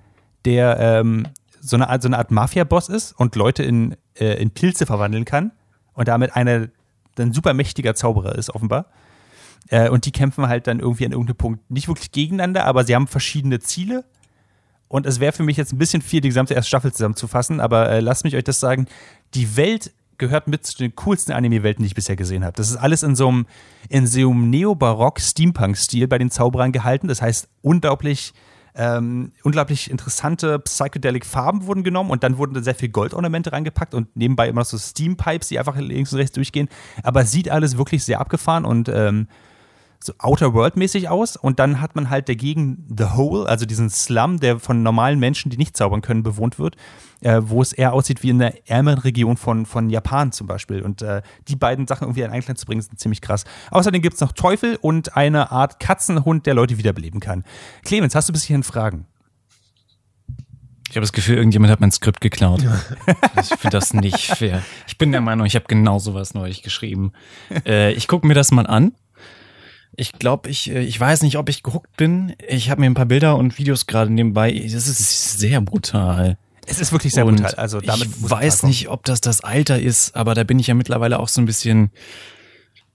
der 0.47 0.79
ähm, 0.79 1.27
so, 1.61 1.77
eine 1.77 1.91
Art, 1.91 2.01
so 2.03 2.09
eine 2.09 2.17
Art 2.17 2.31
Mafia-Boss 2.31 2.89
ist 2.89 3.13
und 3.13 3.37
Leute 3.37 3.63
in, 3.63 3.97
äh, 4.15 4.41
in 4.41 4.51
Pilze 4.51 4.87
verwandeln 4.87 5.25
kann 5.25 5.53
und 5.95 6.09
damit 6.09 6.37
einer, 6.37 6.69
ein 7.19 7.33
super 7.33 7.55
mächtiger 7.55 7.95
Zauberer 7.95 8.35
ist, 8.37 8.55
offenbar. 8.55 8.87
Äh, 9.69 9.89
und 9.89 10.07
die 10.07 10.13
kämpfen 10.13 10.49
halt 10.49 10.67
dann 10.67 10.81
irgendwie 10.81 11.07
an 11.07 11.13
irgendeinem 11.13 11.37
Punkt 11.37 11.71
nicht 11.71 11.89
wirklich 11.89 12.13
gegeneinander, 12.13 12.65
aber 12.65 12.85
sie 12.85 12.95
haben 12.95 13.07
verschiedene 13.07 13.61
Ziele. 13.61 14.05
Und 14.89 15.07
es 15.07 15.21
wäre 15.21 15.33
für 15.33 15.45
mich 15.45 15.57
jetzt 15.57 15.73
ein 15.73 15.79
bisschen 15.79 16.03
viel, 16.03 16.21
die 16.21 16.29
gesamte 16.29 16.55
erste 16.55 16.69
Staffel 16.69 16.93
zusammenzufassen, 16.93 17.61
aber 17.61 17.89
äh, 17.91 18.01
lasst 18.01 18.25
mich 18.25 18.35
euch 18.35 18.45
das 18.45 18.59
sagen. 18.59 18.87
Die 19.35 19.57
Welt 19.57 19.93
gehört 20.19 20.49
mit 20.49 20.67
zu 20.67 20.77
den 20.79 20.95
coolsten 20.97 21.33
Anime-Welten, 21.33 21.83
die 21.83 21.87
ich 21.87 21.95
bisher 21.95 22.17
gesehen 22.17 22.45
habe. 22.45 22.55
Das 22.57 22.71
ist 22.71 22.77
alles 22.77 23.03
in 23.03 23.17
so 23.17 23.29
einem, 23.29 23.47
in 23.89 24.07
so 24.07 24.31
einem 24.31 24.51
Neobarock-Steampunk-Stil 24.51 26.09
bei 26.09 26.19
den 26.19 26.31
Zauberern 26.31 26.73
gehalten. 26.73 27.09
Das 27.09 27.23
heißt, 27.23 27.49
unglaublich, 27.63 28.35
ähm, 28.81 29.33
unglaublich 29.43 29.91
interessante 29.91 30.59
psychedelic 30.61 31.26
Farben 31.26 31.66
wurden 31.66 31.85
genommen 31.85 32.11
und 32.11 32.24
dann 32.24 32.39
wurden 32.39 32.55
da 32.55 32.62
sehr 32.62 32.74
viel 32.74 32.89
Goldornamente 32.89 33.53
reingepackt 33.53 33.93
und 33.93 34.16
nebenbei 34.16 34.49
immer 34.49 34.62
noch 34.62 34.66
so 34.66 34.78
Steam-Pipes, 34.78 35.49
die 35.49 35.59
einfach 35.59 35.76
links 35.76 36.14
und 36.14 36.18
rechts 36.18 36.33
durchgehen. 36.33 36.70
Aber 37.03 37.26
sieht 37.26 37.51
alles 37.51 37.76
wirklich 37.76 38.03
sehr 38.05 38.20
abgefahren 38.20 38.64
und 38.64 38.89
ähm, 38.89 39.28
so 40.03 40.14
Outer 40.18 40.55
World-mäßig 40.55 41.09
aus 41.09 41.36
und 41.36 41.59
dann 41.59 41.80
hat 41.80 41.94
man 41.94 42.09
halt 42.09 42.28
dagegen 42.28 42.86
The 42.96 43.16
Hole, 43.16 43.46
also 43.46 43.66
diesen 43.66 43.90
Slum, 43.90 44.40
der 44.40 44.59
von 44.59 44.82
normalen 44.82 45.18
Menschen, 45.18 45.51
die 45.51 45.59
nicht 45.59 45.76
zaubern 45.76 46.01
können, 46.01 46.22
bewohnt 46.22 46.59
wird, 46.59 46.76
äh, 47.20 47.40
wo 47.44 47.61
es 47.61 47.72
eher 47.72 47.92
aussieht 47.92 48.22
wie 48.22 48.30
in 48.30 48.38
der 48.38 48.68
ärmeren 48.68 49.01
Region 49.01 49.36
von, 49.36 49.66
von 49.66 49.90
Japan 49.90 50.32
zum 50.32 50.46
Beispiel. 50.46 50.82
Und 50.82 51.03
äh, 51.03 51.20
die 51.48 51.57
beiden 51.57 51.86
Sachen 51.86 52.05
irgendwie 52.05 52.22
in 52.22 52.30
Einklang 52.30 52.57
zu 52.57 52.64
bringen, 52.64 52.80
sind 52.80 52.98
ziemlich 52.98 53.20
krass. 53.20 53.44
Außerdem 53.70 54.01
gibt 54.01 54.14
es 54.14 54.20
noch 54.20 54.32
Teufel 54.32 54.76
und 54.80 55.16
eine 55.16 55.51
Art 55.51 55.80
Katzenhund, 55.80 56.46
der 56.46 56.55
Leute 56.55 56.78
wiederbeleben 56.78 57.20
kann. 57.20 57.44
Clemens, 57.84 58.14
hast 58.14 58.28
du 58.28 58.32
bis 58.32 58.44
hierhin 58.44 58.62
Fragen? 58.62 59.07
Ich 60.88 60.96
habe 60.96 61.03
das 61.03 61.12
Gefühl, 61.12 61.36
irgendjemand 61.36 61.70
hat 61.70 61.80
mein 61.80 61.92
Skript 61.92 62.20
geklaut. 62.20 62.64
ich 63.40 63.46
finde 63.46 63.70
das 63.70 63.94
nicht 63.94 64.26
fair. 64.26 64.62
Ich 64.88 64.98
bin 64.98 65.12
der 65.12 65.20
Meinung, 65.20 65.46
ich 65.46 65.55
habe 65.55 65.66
genau 65.68 66.01
sowas 66.01 66.34
neulich 66.34 66.62
geschrieben. 66.62 67.12
Äh, 67.64 67.92
ich 67.92 68.09
gucke 68.09 68.26
mir 68.26 68.34
das 68.34 68.51
mal 68.51 68.66
an 68.66 68.92
ich 69.97 70.12
glaube, 70.12 70.49
ich, 70.49 70.70
äh, 70.70 70.80
ich 70.80 70.99
weiß 70.99 71.22
nicht, 71.22 71.36
ob 71.36 71.49
ich 71.49 71.62
gehuckt 71.62 71.97
bin. 71.97 72.34
Ich 72.49 72.70
habe 72.70 72.80
mir 72.80 72.86
ein 72.86 72.95
paar 72.95 73.07
Bilder 73.07 73.36
und 73.36 73.59
Videos 73.59 73.86
gerade 73.86 74.12
nebenbei. 74.12 74.53
Das 74.53 74.86
ist 74.86 75.38
sehr 75.38 75.61
brutal. 75.61 76.38
Es 76.66 76.78
ist 76.78 76.93
wirklich 76.93 77.12
sehr 77.12 77.26
und 77.26 77.36
brutal. 77.36 77.55
Also 77.57 77.80
damit 77.80 78.09
ich 78.09 78.30
weiß 78.30 78.62
nicht, 78.64 78.88
ob 78.88 79.05
das 79.05 79.20
das 79.20 79.43
Alter 79.43 79.80
ist, 79.80 80.14
aber 80.14 80.34
da 80.34 80.45
bin 80.45 80.59
ich 80.59 80.68
ja 80.68 80.74
mittlerweile 80.74 81.18
auch 81.18 81.28
so 81.28 81.41
ein 81.41 81.47
bisschen. 81.47 81.91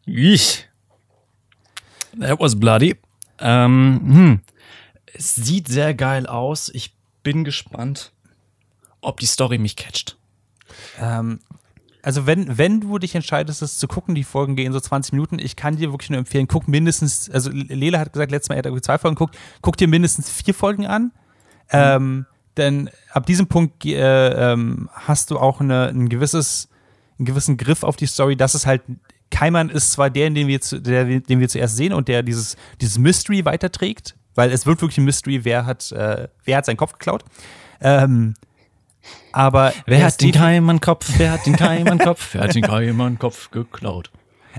Ich. 0.06 0.68
That 2.20 2.40
was 2.40 2.58
bloody. 2.60 2.96
Ähm, 3.40 4.02
hm. 4.04 4.42
Es 5.14 5.36
sieht 5.36 5.68
sehr 5.68 5.94
geil 5.94 6.26
aus. 6.28 6.70
Ich 6.74 6.94
bin 7.24 7.44
gespannt, 7.44 8.14
ob 9.02 9.20
die 9.20 9.26
Story 9.26 9.58
mich 9.58 9.76
catcht. 9.76 10.18
Ähm, 11.00 11.40
also 12.06 12.28
wenn, 12.28 12.60
wenn 12.60 12.82
du 12.82 13.00
dich 13.00 13.16
entscheidest, 13.16 13.64
es 13.64 13.80
zu 13.80 13.88
gucken, 13.88 14.14
die 14.14 14.24
Folgen 14.24 14.56
gehen 14.56 14.72
so 14.72 14.80
20 14.80 15.14
Minuten, 15.14 15.40
ich 15.40 15.56
kann 15.56 15.76
dir 15.76 15.92
wirklich 15.92 16.12
nur 16.12 16.20
empfehlen, 16.20 16.48
guck 16.48 16.68
mindestens, 16.68 17.32
also 17.32 17.50
Lela 17.52 17.98
hat 17.98 18.14
gesagt, 18.14 18.30
letztes 18.30 18.50
Mal, 18.50 18.64
er 18.64 18.72
hat 18.72 18.86
zwei 18.86 19.00
Folgen 19.00 19.16
geguckt, 19.16 19.36
guck 19.62 19.76
dir 19.76 19.88
mindestens 19.88 20.30
vier 20.30 20.54
Folgen 20.54 20.86
an. 20.86 21.06
Mhm. 21.06 21.12
Ähm, 21.72 22.26
denn 22.58 22.90
ab 23.12 23.26
diesem 23.26 23.48
Punkt 23.48 23.84
äh, 23.86 24.52
ähm, 24.54 24.88
hast 24.94 25.32
du 25.32 25.40
auch 25.40 25.62
eine, 25.62 25.88
ein 25.88 26.08
gewisses, 26.08 26.70
einen 27.18 27.26
gewissen 27.26 27.58
Griff 27.58 27.82
auf 27.82 27.96
die 27.96 28.06
Story, 28.06 28.36
dass 28.36 28.54
es 28.54 28.68
halt 28.68 28.84
Keimann 29.32 29.72
ist 29.72 29.94
zwar 29.94 30.12
der, 30.12 30.30
den 30.30 30.48
wir, 30.48 30.62
zu, 30.62 30.80
der, 30.80 31.06
den 31.06 31.40
wir 31.40 31.50
zuerst 31.50 31.76
sehen 31.76 31.92
und 31.92 32.08
der 32.08 32.22
dieses, 32.22 32.56
dieses 32.82 33.00
Mystery 33.00 33.46
weiterträgt, 33.46 34.16
weil 34.36 34.52
es 34.52 34.68
wird 34.68 34.80
wirklich 34.80 35.00
ein 35.00 35.06
Mystery, 35.06 35.44
wer 35.44 35.66
hat, 35.66 35.92
äh, 35.92 36.28
wer 36.44 36.58
hat 36.58 36.68
seinen 36.68 36.78
Kopf 36.78 36.94
geklaut. 36.94 37.26
Ähm, 37.82 38.36
aber 39.36 39.74
wer 39.86 40.06
hat 40.06 40.22
den 40.22 40.32
Keimann-Kopf? 40.32 41.12
Wer 41.18 41.34
hat 41.34 41.46
den 41.46 41.58
Keimann-Kopf? 41.58 42.30
wer 42.34 42.44
hat 42.44 42.56
den 42.56 42.64
Keimann-Kopf 42.64 43.52
geklaut? 43.52 44.10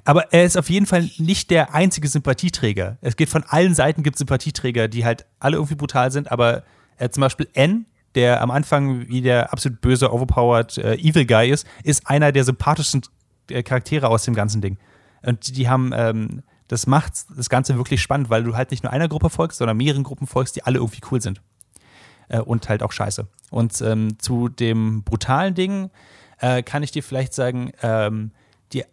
Aber 0.04 0.32
er 0.34 0.44
ist 0.44 0.58
auf 0.58 0.68
jeden 0.68 0.84
Fall 0.84 1.08
nicht 1.16 1.50
der 1.50 1.74
einzige 1.74 2.08
Sympathieträger. 2.08 2.98
Es 3.00 3.16
geht 3.16 3.30
von 3.30 3.44
allen 3.44 3.74
Seiten 3.74 4.02
gibt 4.02 4.18
Sympathieträger, 4.18 4.88
die 4.88 5.06
halt 5.06 5.24
alle 5.38 5.56
irgendwie 5.56 5.76
brutal 5.76 6.10
sind, 6.10 6.30
aber 6.30 6.62
äh, 6.98 7.08
zum 7.08 7.22
Beispiel 7.22 7.48
N, 7.54 7.86
der 8.14 8.42
am 8.42 8.50
Anfang 8.50 9.08
wie 9.08 9.22
der 9.22 9.52
absolut 9.52 9.80
böse, 9.80 10.12
overpowered 10.12 10.76
äh, 10.76 10.94
Evil 10.96 11.24
Guy 11.24 11.50
ist, 11.50 11.66
ist 11.82 12.06
einer 12.06 12.30
der 12.30 12.44
sympathischsten 12.44 13.02
äh, 13.50 13.62
Charaktere 13.62 14.08
aus 14.08 14.24
dem 14.24 14.34
ganzen 14.34 14.60
Ding. 14.60 14.76
Und 15.22 15.56
die 15.56 15.70
haben, 15.70 15.92
ähm, 15.94 16.42
das 16.68 16.86
macht 16.86 17.12
das 17.34 17.48
Ganze 17.48 17.76
wirklich 17.76 18.02
spannend, 18.02 18.28
weil 18.28 18.44
du 18.44 18.54
halt 18.54 18.72
nicht 18.72 18.82
nur 18.82 18.92
einer 18.92 19.08
Gruppe 19.08 19.30
folgst, 19.30 19.58
sondern 19.58 19.78
mehreren 19.78 20.02
Gruppen 20.02 20.26
folgst, 20.26 20.54
die 20.56 20.64
alle 20.64 20.78
irgendwie 20.78 21.00
cool 21.10 21.22
sind 21.22 21.40
äh, 22.28 22.40
und 22.40 22.68
halt 22.68 22.82
auch 22.82 22.92
scheiße. 22.92 23.26
Und 23.50 23.80
ähm, 23.82 24.18
zu 24.18 24.48
dem 24.48 25.02
brutalen 25.02 25.54
Ding 25.54 25.90
äh, 26.40 26.62
kann 26.62 26.82
ich 26.82 26.90
dir 26.90 27.02
vielleicht 27.02 27.34
sagen, 27.34 27.72
ähm, 27.82 28.32
die 28.72 28.84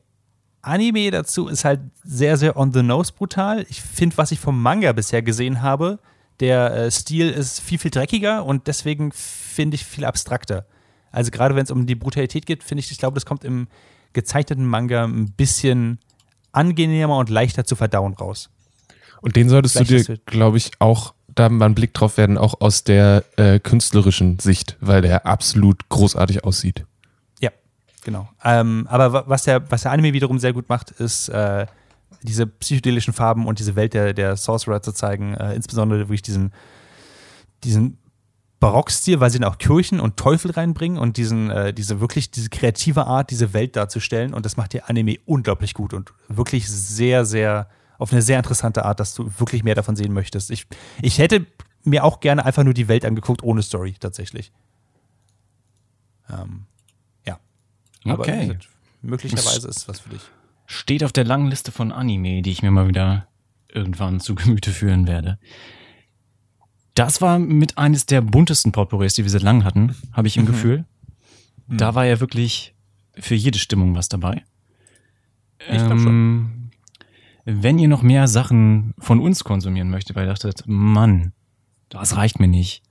Anime 0.62 1.12
dazu 1.12 1.48
ist 1.48 1.66
halt 1.66 1.82
sehr, 2.04 2.38
sehr 2.38 2.58
on 2.58 2.72
the 2.74 2.84
nose 2.84 3.12
brutal. 3.12 3.66
Ich 3.70 3.82
finde, 3.82 4.18
was 4.18 4.32
ich 4.32 4.40
vom 4.40 4.62
Manga 4.62 4.92
bisher 4.94 5.22
gesehen 5.22 5.62
habe, 5.62 6.00
der 6.40 6.74
äh, 6.74 6.92
Stil 6.92 7.30
ist 7.30 7.60
viel, 7.60 7.80
viel 7.80 7.92
dreckiger 7.92 8.46
und 8.46 8.68
deswegen 8.68 9.12
finde 9.12 9.76
ich 9.76 9.86
viel 9.86 10.06
abstrakter. 10.06 10.66
Also 11.12 11.32
gerade 11.32 11.56
wenn 11.56 11.64
es 11.64 11.72
um 11.72 11.86
die 11.86 11.96
Brutalität 11.96 12.46
geht, 12.46 12.64
finde 12.64 12.80
ich, 12.80 12.92
ich 12.92 12.98
glaube, 12.98 13.16
das 13.16 13.26
kommt 13.26 13.44
im 13.44 13.68
gezeichneten 14.14 14.66
Manga 14.66 15.04
ein 15.04 15.32
bisschen 15.32 16.00
angenehmer 16.52 17.18
und 17.18 17.30
leichter 17.30 17.66
zu 17.66 17.76
verdauen 17.76 18.14
raus. 18.14 18.50
Und 19.22 19.36
den 19.36 19.50
solltest 19.50 19.78
Vielleicht 19.78 20.10
du 20.10 20.16
dir, 20.16 20.22
glaube 20.26 20.58
ich, 20.58 20.72
auch 20.80 21.14
da 21.36 21.50
mal 21.50 21.66
einen 21.66 21.76
Blick 21.76 21.94
drauf 21.94 22.18
werden, 22.18 22.38
auch 22.38 22.62
aus 22.62 22.84
der 22.84 23.24
äh, 23.38 23.60
künstlerischen 23.60 24.40
Sicht, 24.40 24.78
weil 24.80 25.02
der 25.02 25.26
absolut 25.26 25.90
großartig 25.90 26.44
aussieht. 26.44 26.86
Ja, 27.40 27.52
genau. 28.04 28.30
Ähm, 28.44 28.88
aber 28.90 29.28
was 29.28 29.44
der, 29.44 29.70
was 29.72 29.84
der 29.84 29.92
Anime 29.92 30.14
wiederum 30.14 30.40
sehr 30.40 30.54
gut 30.54 30.70
macht, 30.70 30.92
ist 30.92 31.30
äh, 31.30 31.66
diese 32.22 32.48
psychedelischen 32.48 33.14
Farben 33.14 33.48
und 33.48 33.60
diese 33.60 33.76
Welt 33.76 33.94
der, 33.94 34.14
der 34.14 34.38
Sorcerer 34.38 34.82
zu 34.82 34.92
zeigen, 34.92 35.34
äh, 35.36 35.54
insbesondere 35.54 36.02
wirklich 36.02 36.22
diesen, 36.22 36.54
diesen 37.64 37.98
Barockstil, 38.60 39.20
weil 39.20 39.30
sie 39.30 39.40
dann 39.40 39.52
auch 39.52 39.58
Kirchen 39.58 40.00
und 40.00 40.16
Teufel 40.16 40.52
reinbringen 40.52 40.98
und 40.98 41.18
diesen, 41.18 41.50
äh, 41.50 41.74
diese 41.74 42.00
wirklich, 42.00 42.32
diese 42.32 42.50
kreative 42.50 43.08
Art, 43.08 43.30
diese 43.30 43.54
Welt 43.54 43.76
darzustellen. 43.76 44.34
Und 44.34 44.46
das 44.46 44.56
macht 44.56 44.72
der 44.72 44.90
Anime 44.90 45.18
unglaublich 45.26 45.74
gut 45.74 45.94
und 45.94 46.14
wirklich 46.30 46.70
sehr, 46.70 47.26
sehr 47.26 47.68
auf 48.04 48.12
eine 48.12 48.22
sehr 48.22 48.38
interessante 48.38 48.84
Art, 48.86 49.00
dass 49.00 49.16
du 49.16 49.32
wirklich 49.40 49.64
mehr 49.64 49.76
davon 49.76 49.96
sehen 49.96 50.14
möchtest. 50.14 50.52
Ich, 50.52 50.68
ich 51.02 51.18
hätte 51.20 51.46
mir 51.84 52.04
auch 52.04 52.20
gerne 52.20 52.46
einfach 52.46 52.64
nur 52.64 52.74
die 52.74 52.88
Welt 52.90 53.06
angeguckt, 53.06 53.44
ohne 53.44 53.64
Story 53.64 53.96
tatsächlich. 53.98 54.52
Ähm, 56.30 56.66
ja. 57.26 57.40
Aber 58.06 58.20
Okay. 58.24 58.48
gesagt, 58.48 58.70
möglicherweise 59.02 59.68
ist 59.70 59.78
es 59.78 59.88
was 59.88 60.02
für 60.02 60.10
dich. 60.10 60.22
Steht 60.66 61.04
auf 61.04 61.14
der 61.14 61.24
langen 61.24 61.48
Liste 61.48 61.72
von 61.72 61.92
Anime, 61.92 62.42
die 62.42 62.52
ich 62.52 62.62
mir 62.62 62.72
mal 62.72 62.88
wieder 62.90 63.28
irgendwann 63.70 64.20
zu 64.20 64.36
Gemüte 64.36 64.72
führen 64.72 65.08
werde. 65.08 65.40
Das 66.94 67.22
war 67.22 67.40
mit 67.40 67.78
eines 67.78 68.06
der 68.06 68.22
buntesten 68.22 68.72
Potpourris, 68.72 69.14
die 69.16 69.24
wir 69.24 69.32
seit 69.32 69.42
langem 69.42 69.64
hatten, 69.64 69.96
habe 70.12 70.28
ich 70.28 70.38
im 70.38 70.46
Gefühl. 70.46 70.86
Da 71.68 71.96
war 71.96 72.06
ja 72.06 72.20
wirklich 72.20 72.76
für 73.16 73.36
jede 73.36 73.58
Stimmung 73.60 73.96
was 73.96 74.10
dabei. 74.10 74.44
Ich 75.60 75.78
glaub 75.86 76.00
schon. 76.00 76.63
Wenn 77.46 77.78
ihr 77.78 77.88
noch 77.88 78.02
mehr 78.02 78.28
Sachen 78.28 78.94
von 78.98 79.20
uns 79.20 79.44
konsumieren 79.44 79.90
möchtet, 79.90 80.16
weil 80.16 80.26
ihr 80.26 80.30
dachtet, 80.30 80.64
Mann, 80.66 81.34
das 81.90 82.16
reicht 82.16 82.40
mir 82.40 82.48
nicht. 82.48 82.84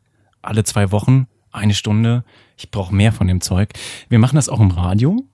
Alle 0.42 0.64
zwei 0.64 0.90
Wochen, 0.92 1.26
eine 1.50 1.74
Stunde, 1.74 2.24
ich 2.56 2.70
brauche 2.70 2.94
mehr 2.94 3.12
von 3.12 3.26
dem 3.28 3.40
Zeug. 3.40 3.70
Wir 4.08 4.18
machen 4.18 4.36
das 4.36 4.48
auch 4.48 4.60
im 4.60 4.70
Radio 4.70 5.24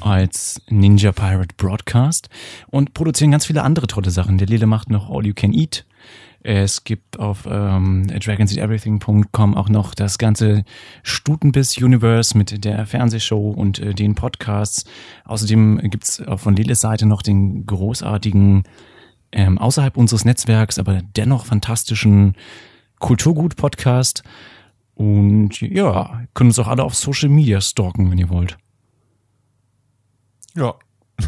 als 0.00 0.60
Ninja 0.68 1.12
Pirate 1.12 1.54
Broadcast 1.56 2.28
und 2.68 2.94
produzieren 2.94 3.30
ganz 3.30 3.46
viele 3.46 3.62
andere 3.62 3.86
tolle 3.86 4.10
Sachen. 4.10 4.38
Der 4.38 4.46
Lele 4.46 4.66
macht 4.66 4.90
noch 4.90 5.10
All 5.10 5.26
You 5.26 5.34
Can 5.34 5.52
Eat. 5.52 5.86
Es 6.46 6.84
gibt 6.84 7.18
auf 7.18 7.48
ähm, 7.50 8.06
dragonseateverything.com 8.06 9.54
auch 9.54 9.70
noch 9.70 9.94
das 9.94 10.18
ganze 10.18 10.64
Stutenbiss 11.02 11.78
Universe 11.78 12.36
mit 12.36 12.66
der 12.66 12.84
Fernsehshow 12.84 13.50
und 13.50 13.78
äh, 13.78 13.94
den 13.94 14.14
Podcasts. 14.14 14.84
Außerdem 15.24 15.80
gibt's 15.84 16.20
äh, 16.20 16.36
von 16.36 16.54
Leles 16.54 16.82
Seite 16.82 17.06
noch 17.06 17.22
den 17.22 17.64
großartigen, 17.64 18.64
ähm, 19.32 19.56
außerhalb 19.56 19.96
unseres 19.96 20.26
Netzwerks, 20.26 20.78
aber 20.78 21.00
dennoch 21.16 21.46
fantastischen 21.46 22.34
Kulturgut-Podcast. 22.98 24.22
Und 24.92 25.62
ja, 25.62 26.24
können 26.34 26.50
uns 26.50 26.58
auch 26.58 26.68
alle 26.68 26.84
auf 26.84 26.94
Social 26.94 27.30
Media 27.30 27.62
stalken, 27.62 28.10
wenn 28.10 28.18
ihr 28.18 28.28
wollt. 28.28 28.58
Ja. 30.54 30.74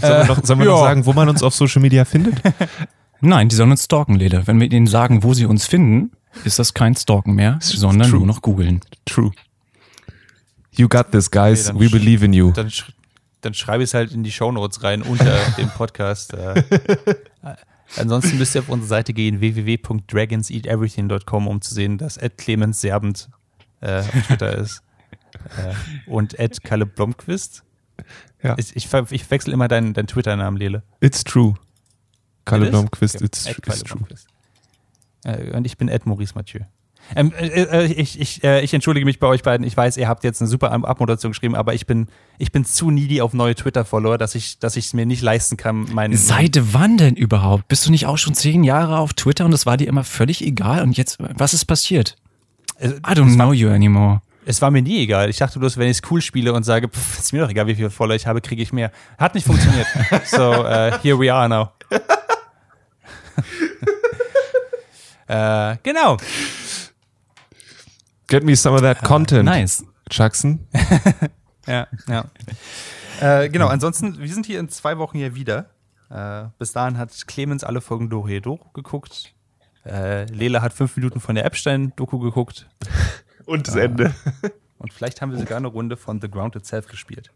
Sollen 0.00 0.20
wir, 0.20 0.24
noch, 0.24 0.44
sollen 0.44 0.58
wir 0.60 0.66
ja. 0.66 0.72
noch 0.72 0.80
sagen, 0.80 1.04
wo 1.06 1.12
man 1.12 1.28
uns 1.28 1.42
auf 1.42 1.54
Social 1.54 1.82
Media 1.82 2.06
findet? 2.06 2.40
Nein, 3.24 3.48
die 3.48 3.54
sollen 3.54 3.70
uns 3.70 3.84
stalken, 3.84 4.16
Lele. 4.16 4.48
Wenn 4.48 4.60
wir 4.60 4.68
denen 4.68 4.88
sagen, 4.88 5.22
wo 5.22 5.32
sie 5.32 5.46
uns 5.46 5.64
finden, 5.64 6.10
ist 6.44 6.58
das 6.58 6.74
kein 6.74 6.96
Stalken 6.96 7.34
mehr, 7.34 7.56
sondern 7.60 8.10
true. 8.10 8.18
nur 8.18 8.26
noch 8.26 8.42
googeln. 8.42 8.80
True. 9.04 9.30
You 10.72 10.88
got 10.88 11.12
this, 11.12 11.30
guys. 11.30 11.70
Okay, 11.70 11.78
We 11.78 11.88
believe 11.88 12.24
in 12.24 12.32
you. 12.32 12.50
Dann, 12.50 12.68
sch 12.68 12.92
dann 13.42 13.54
schreibe 13.54 13.84
ich 13.84 13.90
es 13.90 13.94
halt 13.94 14.10
in 14.12 14.24
die 14.24 14.32
Shownotes 14.32 14.82
rein 14.82 15.02
unter 15.02 15.38
dem 15.56 15.70
Podcast. 15.70 16.34
Äh, 16.34 16.58
äh, 16.58 16.64
ansonsten 17.96 18.38
müsst 18.38 18.56
ihr 18.56 18.62
auf 18.62 18.68
unsere 18.68 18.88
Seite 18.88 19.12
gehen, 19.12 19.40
www.dragonseateverything.com, 19.40 21.46
um 21.46 21.60
zu 21.60 21.74
sehen, 21.74 21.98
dass 21.98 22.16
Ed 22.16 22.38
Clemens 22.38 22.80
Serbent 22.80 23.28
äh, 23.80 24.00
auf 24.00 24.10
Twitter 24.26 24.58
ist. 24.58 24.82
Äh, 25.58 25.74
und 26.10 26.36
Ed 26.40 26.64
Kalle 26.64 26.86
Blomqvist. 26.86 27.62
Ja. 28.42 28.56
Ich, 28.58 28.74
ich, 28.74 28.92
ich 29.10 29.30
wechsle 29.30 29.52
immer 29.52 29.68
deinen, 29.68 29.94
deinen 29.94 30.08
Twitter-Namen, 30.08 30.56
Lele. 30.56 30.82
It's 31.00 31.22
true. 31.22 31.54
Kalle? 32.44 32.70
Blomqvist, 32.70 33.16
Okay, 33.16 33.24
it's, 33.26 33.46
Ed 33.46 33.58
it's 33.58 33.66
Kalle 33.66 33.82
true. 33.84 34.00
Äh, 35.24 35.56
und 35.56 35.64
ich 35.66 35.76
bin 35.76 35.88
Ed 35.88 36.06
Maurice 36.06 36.34
Mathieu. 36.34 36.60
Ähm, 37.16 37.32
äh, 37.36 37.46
äh, 37.46 37.84
ich, 37.92 38.20
ich, 38.20 38.44
äh, 38.44 38.62
ich 38.62 38.72
entschuldige 38.74 39.04
mich 39.04 39.18
bei 39.18 39.26
euch 39.26 39.42
beiden. 39.42 39.66
Ich 39.66 39.76
weiß, 39.76 39.96
ihr 39.96 40.08
habt 40.08 40.22
jetzt 40.24 40.40
eine 40.40 40.48
super 40.48 40.70
Ab- 40.72 40.84
Abmoderation 40.88 41.32
geschrieben, 41.32 41.56
aber 41.56 41.74
ich 41.74 41.84
bin, 41.86 42.06
ich 42.38 42.52
bin 42.52 42.64
zu 42.64 42.90
needy 42.90 43.20
auf 43.20 43.32
neue 43.34 43.54
Twitter-Follower, 43.54 44.18
dass 44.18 44.34
ich 44.36 44.58
es 44.60 44.94
mir 44.94 45.04
nicht 45.04 45.20
leisten 45.20 45.56
kann, 45.56 45.92
meinen. 45.92 46.16
Seit 46.16 46.60
wann 46.72 46.96
denn 46.98 47.16
überhaupt? 47.16 47.66
Bist 47.68 47.86
du 47.86 47.90
nicht 47.90 48.06
auch 48.06 48.18
schon 48.18 48.34
zehn 48.34 48.62
Jahre 48.64 48.98
auf 48.98 49.14
Twitter 49.14 49.44
und 49.44 49.52
es 49.52 49.66
war 49.66 49.76
dir 49.76 49.88
immer 49.88 50.04
völlig 50.04 50.42
egal? 50.44 50.82
Und 50.82 50.96
jetzt, 50.96 51.18
was 51.18 51.54
ist 51.54 51.64
passiert? 51.64 52.16
Äh, 52.78 52.88
I 52.88 53.14
don't 53.14 53.34
know 53.34 53.52
you 53.52 53.68
anymore. 53.68 54.22
Es 54.46 54.62
war 54.62 54.70
mir 54.70 54.82
nie 54.82 54.98
egal. 55.00 55.28
Ich 55.28 55.38
dachte 55.38 55.58
bloß, 55.58 55.76
wenn 55.78 55.88
ich 55.88 55.98
es 56.02 56.10
cool 56.10 56.20
spiele 56.20 56.52
und 56.52 56.62
sage, 56.64 56.88
pff, 56.88 57.18
ist 57.18 57.32
mir 57.32 57.42
doch 57.42 57.50
egal, 57.50 57.66
wie 57.68 57.74
viele 57.76 57.90
Follower 57.90 58.16
ich 58.16 58.26
habe, 58.26 58.40
kriege 58.40 58.62
ich 58.62 58.72
mehr. 58.72 58.90
Hat 59.18 59.34
nicht 59.34 59.46
funktioniert. 59.46 59.86
so, 60.26 60.50
uh, 60.50 60.98
here 61.02 61.18
we 61.18 61.32
are 61.32 61.48
now. 61.48 61.68
äh, 65.26 65.76
genau. 65.82 66.16
Get 68.28 68.44
me 68.44 68.56
some 68.56 68.74
of 68.74 68.82
that 68.82 69.02
content. 69.02 69.44
Nice. 69.44 69.84
Jackson. 70.10 70.66
Ja, 71.66 71.86
ja. 72.08 72.24
äh, 73.20 73.48
genau, 73.48 73.68
ansonsten, 73.68 74.18
wir 74.18 74.28
sind 74.28 74.46
hier 74.46 74.58
in 74.58 74.68
zwei 74.68 74.98
Wochen 74.98 75.16
hier 75.16 75.36
wieder. 75.36 75.70
Äh, 76.10 76.46
bis 76.58 76.72
dahin 76.72 76.98
hat 76.98 77.28
Clemens 77.28 77.62
alle 77.64 77.80
Folgen 77.80 78.10
Doro 78.10 78.58
geguckt. 78.74 79.32
Äh, 79.86 80.24
Lela 80.24 80.60
hat 80.60 80.72
fünf 80.72 80.96
Minuten 80.96 81.20
von 81.20 81.34
der 81.34 81.44
Epstein-Doku 81.44 82.18
geguckt. 82.18 82.68
Und 83.46 83.68
das 83.68 83.76
Ende. 83.76 84.14
Und 84.78 84.92
vielleicht 84.92 85.22
haben 85.22 85.30
wir 85.30 85.38
sogar 85.38 85.56
eine 85.56 85.68
Runde 85.68 85.96
von 85.96 86.20
The 86.20 86.28
Ground 86.28 86.56
Itself 86.56 86.88
gespielt. 86.88 87.30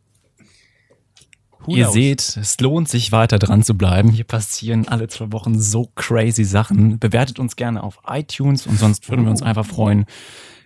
Who 1.65 1.75
Ihr 1.75 1.85
knows? 1.85 1.95
seht, 1.95 2.37
es 2.37 2.61
lohnt 2.61 2.89
sich 2.89 3.13
weiter 3.13 3.39
dran 3.39 3.63
zu 3.63 3.77
bleiben. 3.77 4.11
Hier 4.11 4.25
passieren 4.25 4.87
alle 4.89 5.09
zwei 5.09 5.33
Wochen 5.33 5.59
so 5.59 5.91
crazy 5.97 6.45
Sachen. 6.45 6.99
Bewertet 6.99 7.39
uns 7.39 7.57
gerne 7.57 7.83
auf 7.83 7.99
iTunes 8.07 8.67
und 8.67 8.79
sonst 8.79 9.09
würden 9.09 9.25
wir 9.25 9.31
uns 9.31 9.43
einfach 9.43 9.67
freuen, 9.67 10.05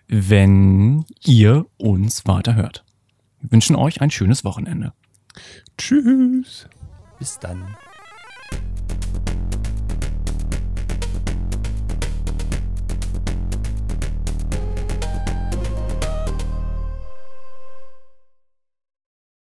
wenn 0.09 1.05
ihr 1.25 1.67
uns 1.79 2.27
weiter 2.27 2.55
hört. 2.55 2.85
Wir 3.41 3.53
wünschen 3.53 3.77
euch 3.77 4.01
ein 4.01 4.11
schönes 4.11 4.45
Wochenende. 4.45 4.93
Tschüss. 5.79 6.69
Bis 7.19 7.39
dann. 7.39 7.77